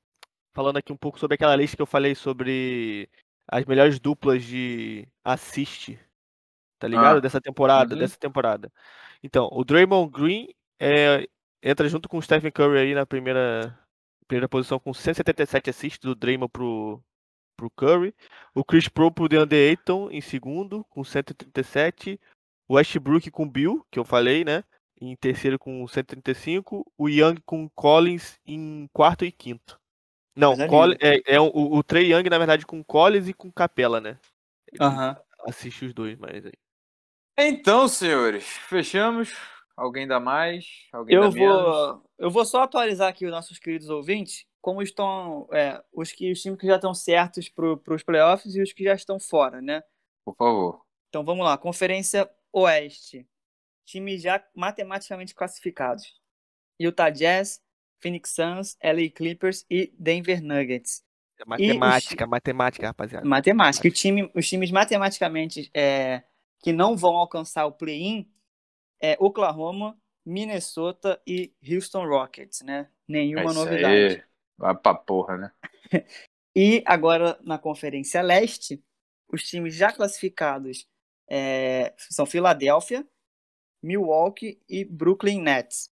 Falando 0.54 0.78
aqui 0.78 0.94
um 0.94 0.98
pouco 0.98 1.18
sobre 1.18 1.34
aquela 1.34 1.56
lista 1.56 1.76
que 1.76 1.82
eu 1.82 1.88
falei 1.88 2.14
sobre 2.14 3.10
as 3.48 3.66
melhores 3.66 4.00
duplas 4.00 4.44
de 4.44 5.08
assist. 5.26 5.98
Tá 6.84 6.88
ligado? 6.90 7.18
Ah. 7.18 7.22
Dessa 7.22 7.40
temporada, 7.40 7.94
Uhum. 7.96 8.00
dessa 8.02 8.18
temporada. 8.18 8.72
Então, 9.24 9.48
o 9.54 9.64
Draymond 9.64 10.12
Green 10.12 10.50
é, 10.80 11.26
entra 11.64 11.88
junto 11.88 12.10
com 12.10 12.18
o 12.18 12.22
Stephen 12.22 12.52
Curry 12.52 12.78
aí 12.80 12.94
na 12.94 13.06
primeira, 13.06 13.80
primeira 14.28 14.50
posição 14.50 14.78
com 14.80 14.94
177 14.94 15.70
assists 15.70 16.00
do 16.00 16.14
Draymond 16.14 16.52
pro, 16.52 17.02
pro 17.56 17.70
Curry. 17.72 18.14
O 18.54 18.66
Chris 18.66 18.90
Pro 18.90 19.10
pro 19.10 19.30
DeAndre 19.30 19.70
Ayton 19.70 20.10
em 20.12 20.20
segundo 20.20 20.84
com 20.90 21.06
137. 21.06 22.20
O 22.68 22.74
Westbrook 22.76 23.32
com 23.32 23.48
Bill, 23.50 23.86
que 23.90 23.98
eu 23.98 24.04
falei, 24.04 24.44
né? 24.44 24.64
Em 25.00 25.16
terceiro 25.16 25.58
com 25.58 25.88
135. 25.88 26.86
O 26.98 27.08
Young 27.08 27.36
com 27.46 27.70
Collins 27.70 28.38
em 28.46 28.90
quarto 28.92 29.24
e 29.24 29.32
quinto. 29.32 29.80
Não, 30.36 30.56
Coisa 30.56 30.68
Col- 30.68 30.94
é, 31.00 31.22
é 31.28 31.40
o, 31.40 31.46
o 31.54 31.82
Trey 31.84 32.12
Young, 32.12 32.30
na 32.30 32.38
verdade, 32.38 32.66
com 32.66 32.84
Collins 32.84 33.30
e 33.30 33.34
com 33.34 33.50
Capela, 33.52 34.02
né? 34.02 34.18
Aham. 34.82 35.16
Assiste 35.48 35.86
os 35.86 35.94
dois, 35.94 36.18
mas 36.18 36.46
aí. 36.46 36.54
Então, 37.38 37.88
senhores, 37.88 38.46
fechamos. 38.46 39.34
Alguém 39.76 40.08
dá 40.08 40.20
mais? 40.20 40.66
Alguém 40.92 41.16
Eu 41.16 41.22
dá 41.24 41.32
menos? 41.32 41.64
vou, 41.64 42.04
eu 42.20 42.30
vou 42.30 42.46
só 42.46 42.64
atualizar 42.64 43.10
aqui 43.10 43.26
os 43.26 43.32
nossos 43.32 43.58
queridos 43.58 43.90
ouvintes, 43.90 44.46
como 44.62 44.82
estão 44.84 45.48
é, 45.52 45.84
os, 45.92 46.12
que, 46.12 46.32
os 46.32 46.42
times 46.42 46.60
que 46.60 46.68
já 46.68 46.76
estão 46.76 46.94
certos 46.94 47.50
para 47.50 47.94
os 47.94 48.04
playoffs 48.04 48.56
e 48.56 48.62
os 48.62 48.72
que 48.72 48.84
já 48.84 48.94
estão 48.94 49.20
fora, 49.20 49.62
né? 49.62 49.84
Por 50.24 50.36
favor. 50.36 50.82
Então 51.10 51.26
vamos 51.26 51.44
lá, 51.44 51.58
Conferência 51.58 52.30
Oeste. 52.52 53.28
Times 53.86 54.22
já 54.22 54.44
matematicamente 54.56 55.34
classificados. 55.34 56.22
Utah 56.80 57.10
Jazz, 57.10 57.62
Phoenix 58.00 58.30
Suns, 58.30 58.78
LA 58.82 59.10
Clippers 59.14 59.66
e 59.70 59.92
Denver 59.98 60.42
Nuggets. 60.42 61.04
Matemática, 61.46 62.28
matemática, 62.28 62.88
rapaziada. 62.88 63.28
Matemática. 63.28 63.88
O 63.88 63.92
time, 63.92 64.32
os 64.34 64.48
times 64.48 64.72
matematicamente 64.72 65.70
é, 65.74 66.24
que 66.64 66.72
não 66.72 66.96
vão 66.96 67.18
alcançar 67.18 67.66
o 67.66 67.74
play-in 67.74 68.28
é 69.02 69.18
Oklahoma, 69.20 70.00
Minnesota 70.26 71.22
e 71.28 71.54
Houston 71.62 72.08
Rockets, 72.08 72.62
né? 72.62 72.90
Nenhuma 73.06 73.52
É 73.52 73.54
novidade. 73.54 74.16
aí. 74.16 74.24
Vai 74.58 74.76
pra 74.76 74.96
porra, 74.96 75.38
né? 75.38 75.52
E 76.56 76.84
agora 76.86 77.36
na 77.42 77.58
Conferência 77.58 78.22
Leste, 78.22 78.80
os 79.28 79.42
times 79.42 79.74
já 79.74 79.92
classificados 79.92 80.88
é, 81.28 81.96
são 81.98 82.28
Filadélfia, 82.28 83.04
Milwaukee 83.82 84.62
e 84.70 84.86
Brooklyn 84.86 85.42
Nets. 85.42 85.92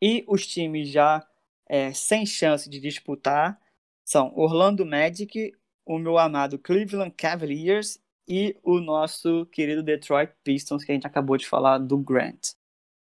E 0.00 0.24
os 0.28 0.46
times 0.46 0.88
já 0.88 1.28
é, 1.68 1.92
sem 1.92 2.24
chance 2.24 2.70
de 2.70 2.78
disputar 2.78 3.60
são 4.04 4.32
Orlando 4.36 4.86
Magic, 4.86 5.52
o 5.84 5.98
meu 5.98 6.16
amado 6.16 6.60
Cleveland 6.60 7.12
Cavaliers 7.16 8.00
e 8.34 8.58
o 8.62 8.80
nosso 8.80 9.44
querido 9.52 9.82
Detroit 9.82 10.32
Pistons, 10.42 10.82
que 10.82 10.90
a 10.90 10.94
gente 10.94 11.06
acabou 11.06 11.36
de 11.36 11.46
falar 11.46 11.76
do 11.76 11.98
Grant. 11.98 12.52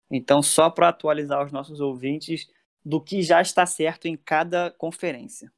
Então, 0.08 0.40
só 0.40 0.70
para 0.70 0.90
atualizar 0.90 1.44
os 1.44 1.50
nossos 1.50 1.80
ouvintes 1.80 2.48
do 2.84 3.00
que 3.00 3.20
já 3.20 3.42
está 3.42 3.66
certo 3.66 4.06
em 4.06 4.16
cada 4.16 4.70
conferência. 4.70 5.52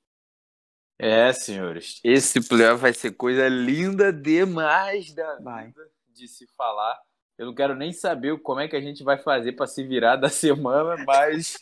É, 0.98 1.30
senhores. 1.34 2.00
Esse 2.02 2.40
playoff 2.48 2.80
vai 2.80 2.94
ser 2.94 3.12
coisa 3.12 3.48
linda 3.48 4.10
demais 4.10 5.12
da 5.12 5.38
Vai. 5.40 5.74
de 6.08 6.26
se 6.26 6.46
falar. 6.56 6.98
Eu 7.36 7.44
não 7.44 7.54
quero 7.54 7.74
nem 7.74 7.92
saber 7.92 8.40
como 8.40 8.60
é 8.60 8.68
que 8.68 8.76
a 8.76 8.80
gente 8.80 9.04
vai 9.04 9.18
fazer 9.18 9.52
para 9.52 9.66
se 9.66 9.82
virar 9.84 10.16
da 10.16 10.30
semana, 10.30 11.04
mas 11.04 11.58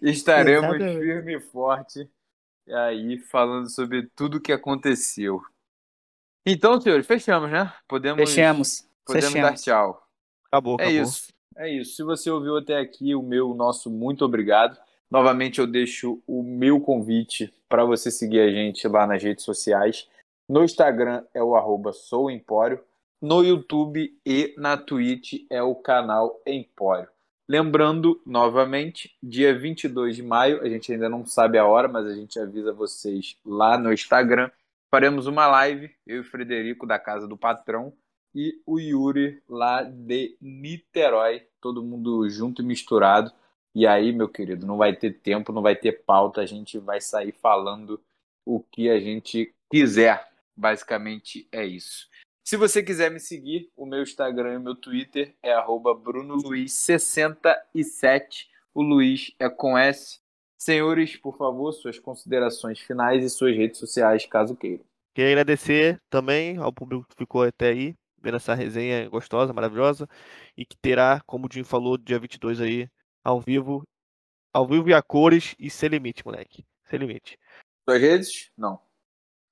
estaremos 0.00 0.76
firme 0.76 1.38
e 1.38 1.40
forte 1.40 2.08
aí 2.68 3.18
falando 3.18 3.68
sobre 3.68 4.08
tudo 4.14 4.40
que 4.40 4.52
aconteceu. 4.52 5.42
Então, 6.44 6.80
senhores, 6.80 7.06
fechamos, 7.06 7.50
né? 7.50 7.72
Podemos, 7.88 8.18
Fechamos. 8.28 8.88
podemos 9.06 9.32
dar 9.34 9.40
Fechamos. 9.56 9.62
tchau. 9.62 10.02
Acabou, 10.46 10.76
É 10.80 10.84
acabou. 10.84 11.02
isso. 11.02 11.32
É 11.56 11.68
isso. 11.70 11.96
Se 11.96 12.02
você 12.02 12.30
ouviu 12.30 12.56
até 12.56 12.78
aqui, 12.78 13.14
o 13.14 13.22
meu, 13.22 13.50
o 13.50 13.54
nosso 13.54 13.90
muito 13.90 14.24
obrigado. 14.24 14.76
Novamente 15.10 15.60
eu 15.60 15.66
deixo 15.66 16.22
o 16.26 16.42
meu 16.42 16.80
convite 16.80 17.52
para 17.68 17.84
você 17.84 18.10
seguir 18.10 18.40
a 18.40 18.50
gente 18.50 18.86
lá 18.88 19.06
nas 19.06 19.22
redes 19.22 19.44
sociais. 19.44 20.08
No 20.48 20.64
Instagram 20.64 21.22
é 21.34 21.42
o 21.42 21.54
arroba 21.54 21.92
souempório. 21.92 22.80
No 23.20 23.42
YouTube 23.44 24.18
e 24.26 24.54
na 24.56 24.76
Twitch 24.76 25.44
é 25.48 25.62
o 25.62 25.74
canal 25.76 26.40
Empório. 26.46 27.08
Lembrando, 27.48 28.20
novamente, 28.26 29.14
dia 29.22 29.56
22 29.56 30.16
de 30.16 30.22
maio, 30.22 30.60
a 30.62 30.68
gente 30.68 30.92
ainda 30.92 31.08
não 31.08 31.24
sabe 31.26 31.58
a 31.58 31.66
hora, 31.66 31.86
mas 31.86 32.06
a 32.06 32.14
gente 32.14 32.38
avisa 32.38 32.72
vocês 32.72 33.36
lá 33.44 33.76
no 33.78 33.92
Instagram. 33.92 34.50
Faremos 34.94 35.26
uma 35.26 35.46
live, 35.46 35.90
eu 36.06 36.16
e 36.16 36.20
o 36.20 36.24
Frederico 36.24 36.86
da 36.86 36.98
Casa 36.98 37.26
do 37.26 37.34
Patrão 37.34 37.94
e 38.34 38.60
o 38.66 38.78
Yuri 38.78 39.42
lá 39.48 39.82
de 39.82 40.36
Niterói, 40.38 41.46
todo 41.62 41.82
mundo 41.82 42.28
junto 42.28 42.60
e 42.60 42.64
misturado. 42.64 43.32
E 43.74 43.86
aí, 43.86 44.12
meu 44.12 44.28
querido, 44.28 44.66
não 44.66 44.76
vai 44.76 44.94
ter 44.94 45.12
tempo, 45.12 45.50
não 45.50 45.62
vai 45.62 45.74
ter 45.74 46.04
pauta, 46.04 46.42
a 46.42 46.46
gente 46.46 46.78
vai 46.78 47.00
sair 47.00 47.32
falando 47.32 48.04
o 48.44 48.60
que 48.60 48.90
a 48.90 49.00
gente 49.00 49.54
quiser. 49.70 50.28
Basicamente 50.54 51.48
é 51.50 51.64
isso. 51.64 52.06
Se 52.44 52.58
você 52.58 52.82
quiser 52.82 53.10
me 53.10 53.18
seguir, 53.18 53.72
o 53.74 53.86
meu 53.86 54.02
Instagram 54.02 54.52
e 54.52 54.58
o 54.58 54.62
meu 54.62 54.74
Twitter 54.74 55.34
é 55.42 55.54
brunoluiz67. 55.54 58.46
O 58.74 58.82
Luiz 58.82 59.34
é 59.38 59.48
com 59.48 59.78
S. 59.78 60.20
Senhores, 60.62 61.16
por 61.16 61.36
favor, 61.36 61.72
suas 61.72 61.98
considerações 61.98 62.78
finais 62.78 63.24
e 63.24 63.28
suas 63.28 63.56
redes 63.56 63.80
sociais, 63.80 64.24
caso 64.26 64.54
queiram. 64.54 64.84
Queria 65.12 65.32
agradecer 65.32 66.00
também 66.08 66.56
ao 66.56 66.72
público 66.72 67.04
que 67.08 67.16
ficou 67.16 67.42
até 67.42 67.70
aí, 67.70 67.96
vendo 68.16 68.36
essa 68.36 68.54
resenha 68.54 69.08
gostosa, 69.08 69.52
maravilhosa, 69.52 70.08
e 70.56 70.64
que 70.64 70.76
terá, 70.76 71.20
como 71.26 71.46
o 71.46 71.52
Jim 71.52 71.64
falou, 71.64 71.98
dia 71.98 72.16
22 72.16 72.60
aí, 72.60 72.88
ao 73.24 73.40
vivo, 73.40 73.82
ao 74.54 74.64
vivo 74.64 74.88
e 74.88 74.94
a 74.94 75.02
cores 75.02 75.56
e 75.58 75.68
sem 75.68 75.88
limite, 75.88 76.24
moleque. 76.24 76.64
Sem 76.88 77.00
limite. 77.00 77.36
Suas 77.84 78.00
redes? 78.00 78.52
Não. 78.56 78.80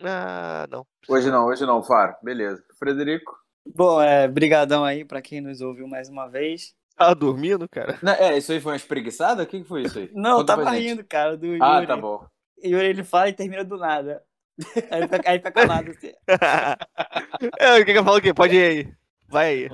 Ah, 0.00 0.68
não. 0.70 0.86
Hoje 1.08 1.28
não, 1.28 1.46
hoje 1.46 1.66
não, 1.66 1.82
Faro. 1.82 2.14
Beleza. 2.22 2.64
Frederico? 2.78 3.36
Bom, 3.66 4.00
é, 4.00 4.28
brigadão 4.28 4.84
aí 4.84 5.04
pra 5.04 5.20
quem 5.20 5.40
nos 5.40 5.60
ouviu 5.60 5.88
mais 5.88 6.08
uma 6.08 6.28
vez. 6.28 6.72
Tava 7.00 7.14
dormindo, 7.14 7.66
cara? 7.66 7.98
Não, 8.02 8.12
é, 8.12 8.36
isso 8.36 8.52
aí 8.52 8.60
foi 8.60 8.72
uma 8.72 8.76
espreguiçada? 8.76 9.42
O 9.42 9.46
que 9.46 9.62
que 9.62 9.66
foi 9.66 9.84
isso 9.84 9.98
aí? 9.98 10.10
Não, 10.14 10.32
eu 10.32 10.36
Conta 10.40 10.54
pra 10.54 10.64
tava 10.66 10.76
rindo, 10.76 11.02
cara, 11.02 11.34
do 11.34 11.46
Yuri. 11.46 11.58
Ah, 11.62 11.82
tá 11.86 11.96
bom. 11.96 12.26
Yuri, 12.62 12.84
ele 12.88 13.02
fala 13.02 13.30
e 13.30 13.32
termina 13.32 13.64
do 13.64 13.78
nada. 13.78 14.22
Aí 14.90 15.02
fica, 15.08 15.22
aí 15.30 15.38
fica 15.38 15.50
calado. 15.50 15.90
Assim. 15.90 16.12
é, 17.58 17.80
o 17.80 17.84
que 17.86 17.92
que 17.92 17.98
eu 17.98 18.04
falo 18.04 18.16
aqui? 18.18 18.34
Pode 18.34 18.54
ir 18.54 18.62
aí. 18.62 18.92
Vai 19.26 19.46
aí. 19.46 19.70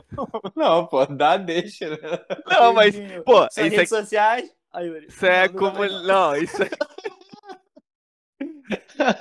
Não, 0.55 0.87
pô, 0.87 1.05
dá, 1.07 1.37
deixa, 1.37 1.91
né? 1.91 1.97
Não, 2.47 2.73
mas, 2.73 2.95
pô, 3.25 3.39
Suas 3.39 3.57
isso 3.57 3.61
redes 3.63 3.79
aqui- 3.81 3.89
sociais. 3.89 4.49
Aí, 4.73 4.87
Yuri. 4.87 5.07
Isso 5.09 5.27
é 5.27 5.49
como. 5.49 5.85
não. 5.85 6.37
Isso 6.37 6.63
aí. 6.63 6.71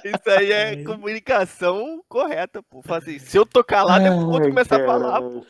Isso 0.05 0.29
aí 0.29 0.51
é 0.51 0.83
comunicação 0.83 2.03
correta, 2.07 2.61
pô. 2.61 2.83
Fala 2.83 2.99
assim, 2.99 3.17
se 3.17 3.35
eu 3.35 3.45
tô 3.47 3.63
calado, 3.63 4.05
é 4.05 4.11
pro 4.11 4.29
outro 4.29 4.49
começar 4.49 4.79
a 4.81 4.85
falar, 4.85 5.21
pô. 5.21 5.43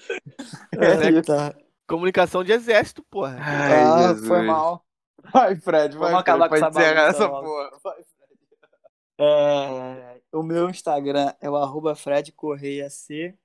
É, 0.79 1.21
tá. 1.21 1.53
Comunicação 1.87 2.43
de 2.43 2.51
exército, 2.51 3.03
porra. 3.03 3.37
Ai, 3.39 3.83
ah, 3.83 4.07
Jesus. 4.09 4.27
foi 4.27 4.41
mal. 4.41 4.85
Vai, 5.31 5.55
Fred, 5.55 5.97
vai, 5.97 6.09
Vamos 6.09 6.21
acabar 6.21 6.49
Fred, 6.49 6.61
com 6.61 6.67
essa 6.67 6.79
bagunça 6.79 7.09
essa 7.09 7.29
porra. 7.29 7.69
Vai, 7.83 7.95
Fred. 8.03 8.15
É, 9.17 10.21
o 10.31 10.43
meu 10.43 10.69
Instagram 10.69 11.33
é 11.39 11.49
o 11.49 11.55
arroba 11.55 11.95
Fred 11.95 12.31
Correia 12.31 12.89
C. 12.89 13.35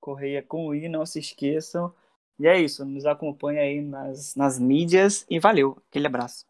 Correia 0.00 0.42
com 0.42 0.74
I, 0.74 0.88
não 0.88 1.06
se 1.06 1.18
esqueçam. 1.18 1.94
E 2.38 2.46
é 2.46 2.60
isso, 2.60 2.84
nos 2.84 3.06
acompanha 3.06 3.62
aí 3.62 3.80
nas, 3.80 4.34
nas 4.34 4.58
mídias 4.58 5.24
e 5.30 5.38
valeu. 5.38 5.80
Aquele 5.88 6.06
abraço. 6.06 6.44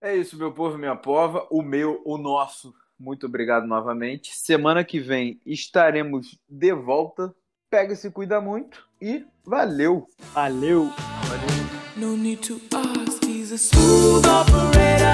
É 0.00 0.16
isso, 0.16 0.36
meu 0.36 0.52
povo, 0.52 0.78
minha 0.78 0.96
pova. 0.96 1.46
O 1.50 1.62
meu, 1.62 2.00
o 2.04 2.16
nosso. 2.16 2.74
Muito 2.98 3.26
obrigado 3.26 3.66
novamente. 3.66 4.34
Semana 4.34 4.84
que 4.84 5.00
vem 5.00 5.40
estaremos 5.44 6.38
de 6.48 6.72
volta 6.72 7.34
pega 7.72 7.94
e 7.94 7.96
se 7.96 8.10
cuida 8.10 8.38
muito 8.38 8.86
e 9.00 9.24
valeu! 9.46 10.06
Valeu! 10.34 10.92
valeu. 11.24 11.62
No 11.96 12.14
need 12.18 12.42
to 12.42 12.60
ask, 12.70 13.24
he's 13.24 13.50
a 13.50 13.56
smooth 13.56 14.26
operator. 14.26 15.06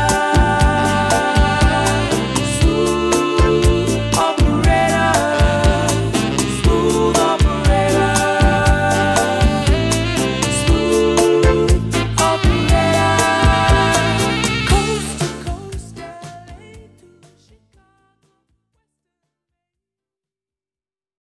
Smooth. 2.61 3.08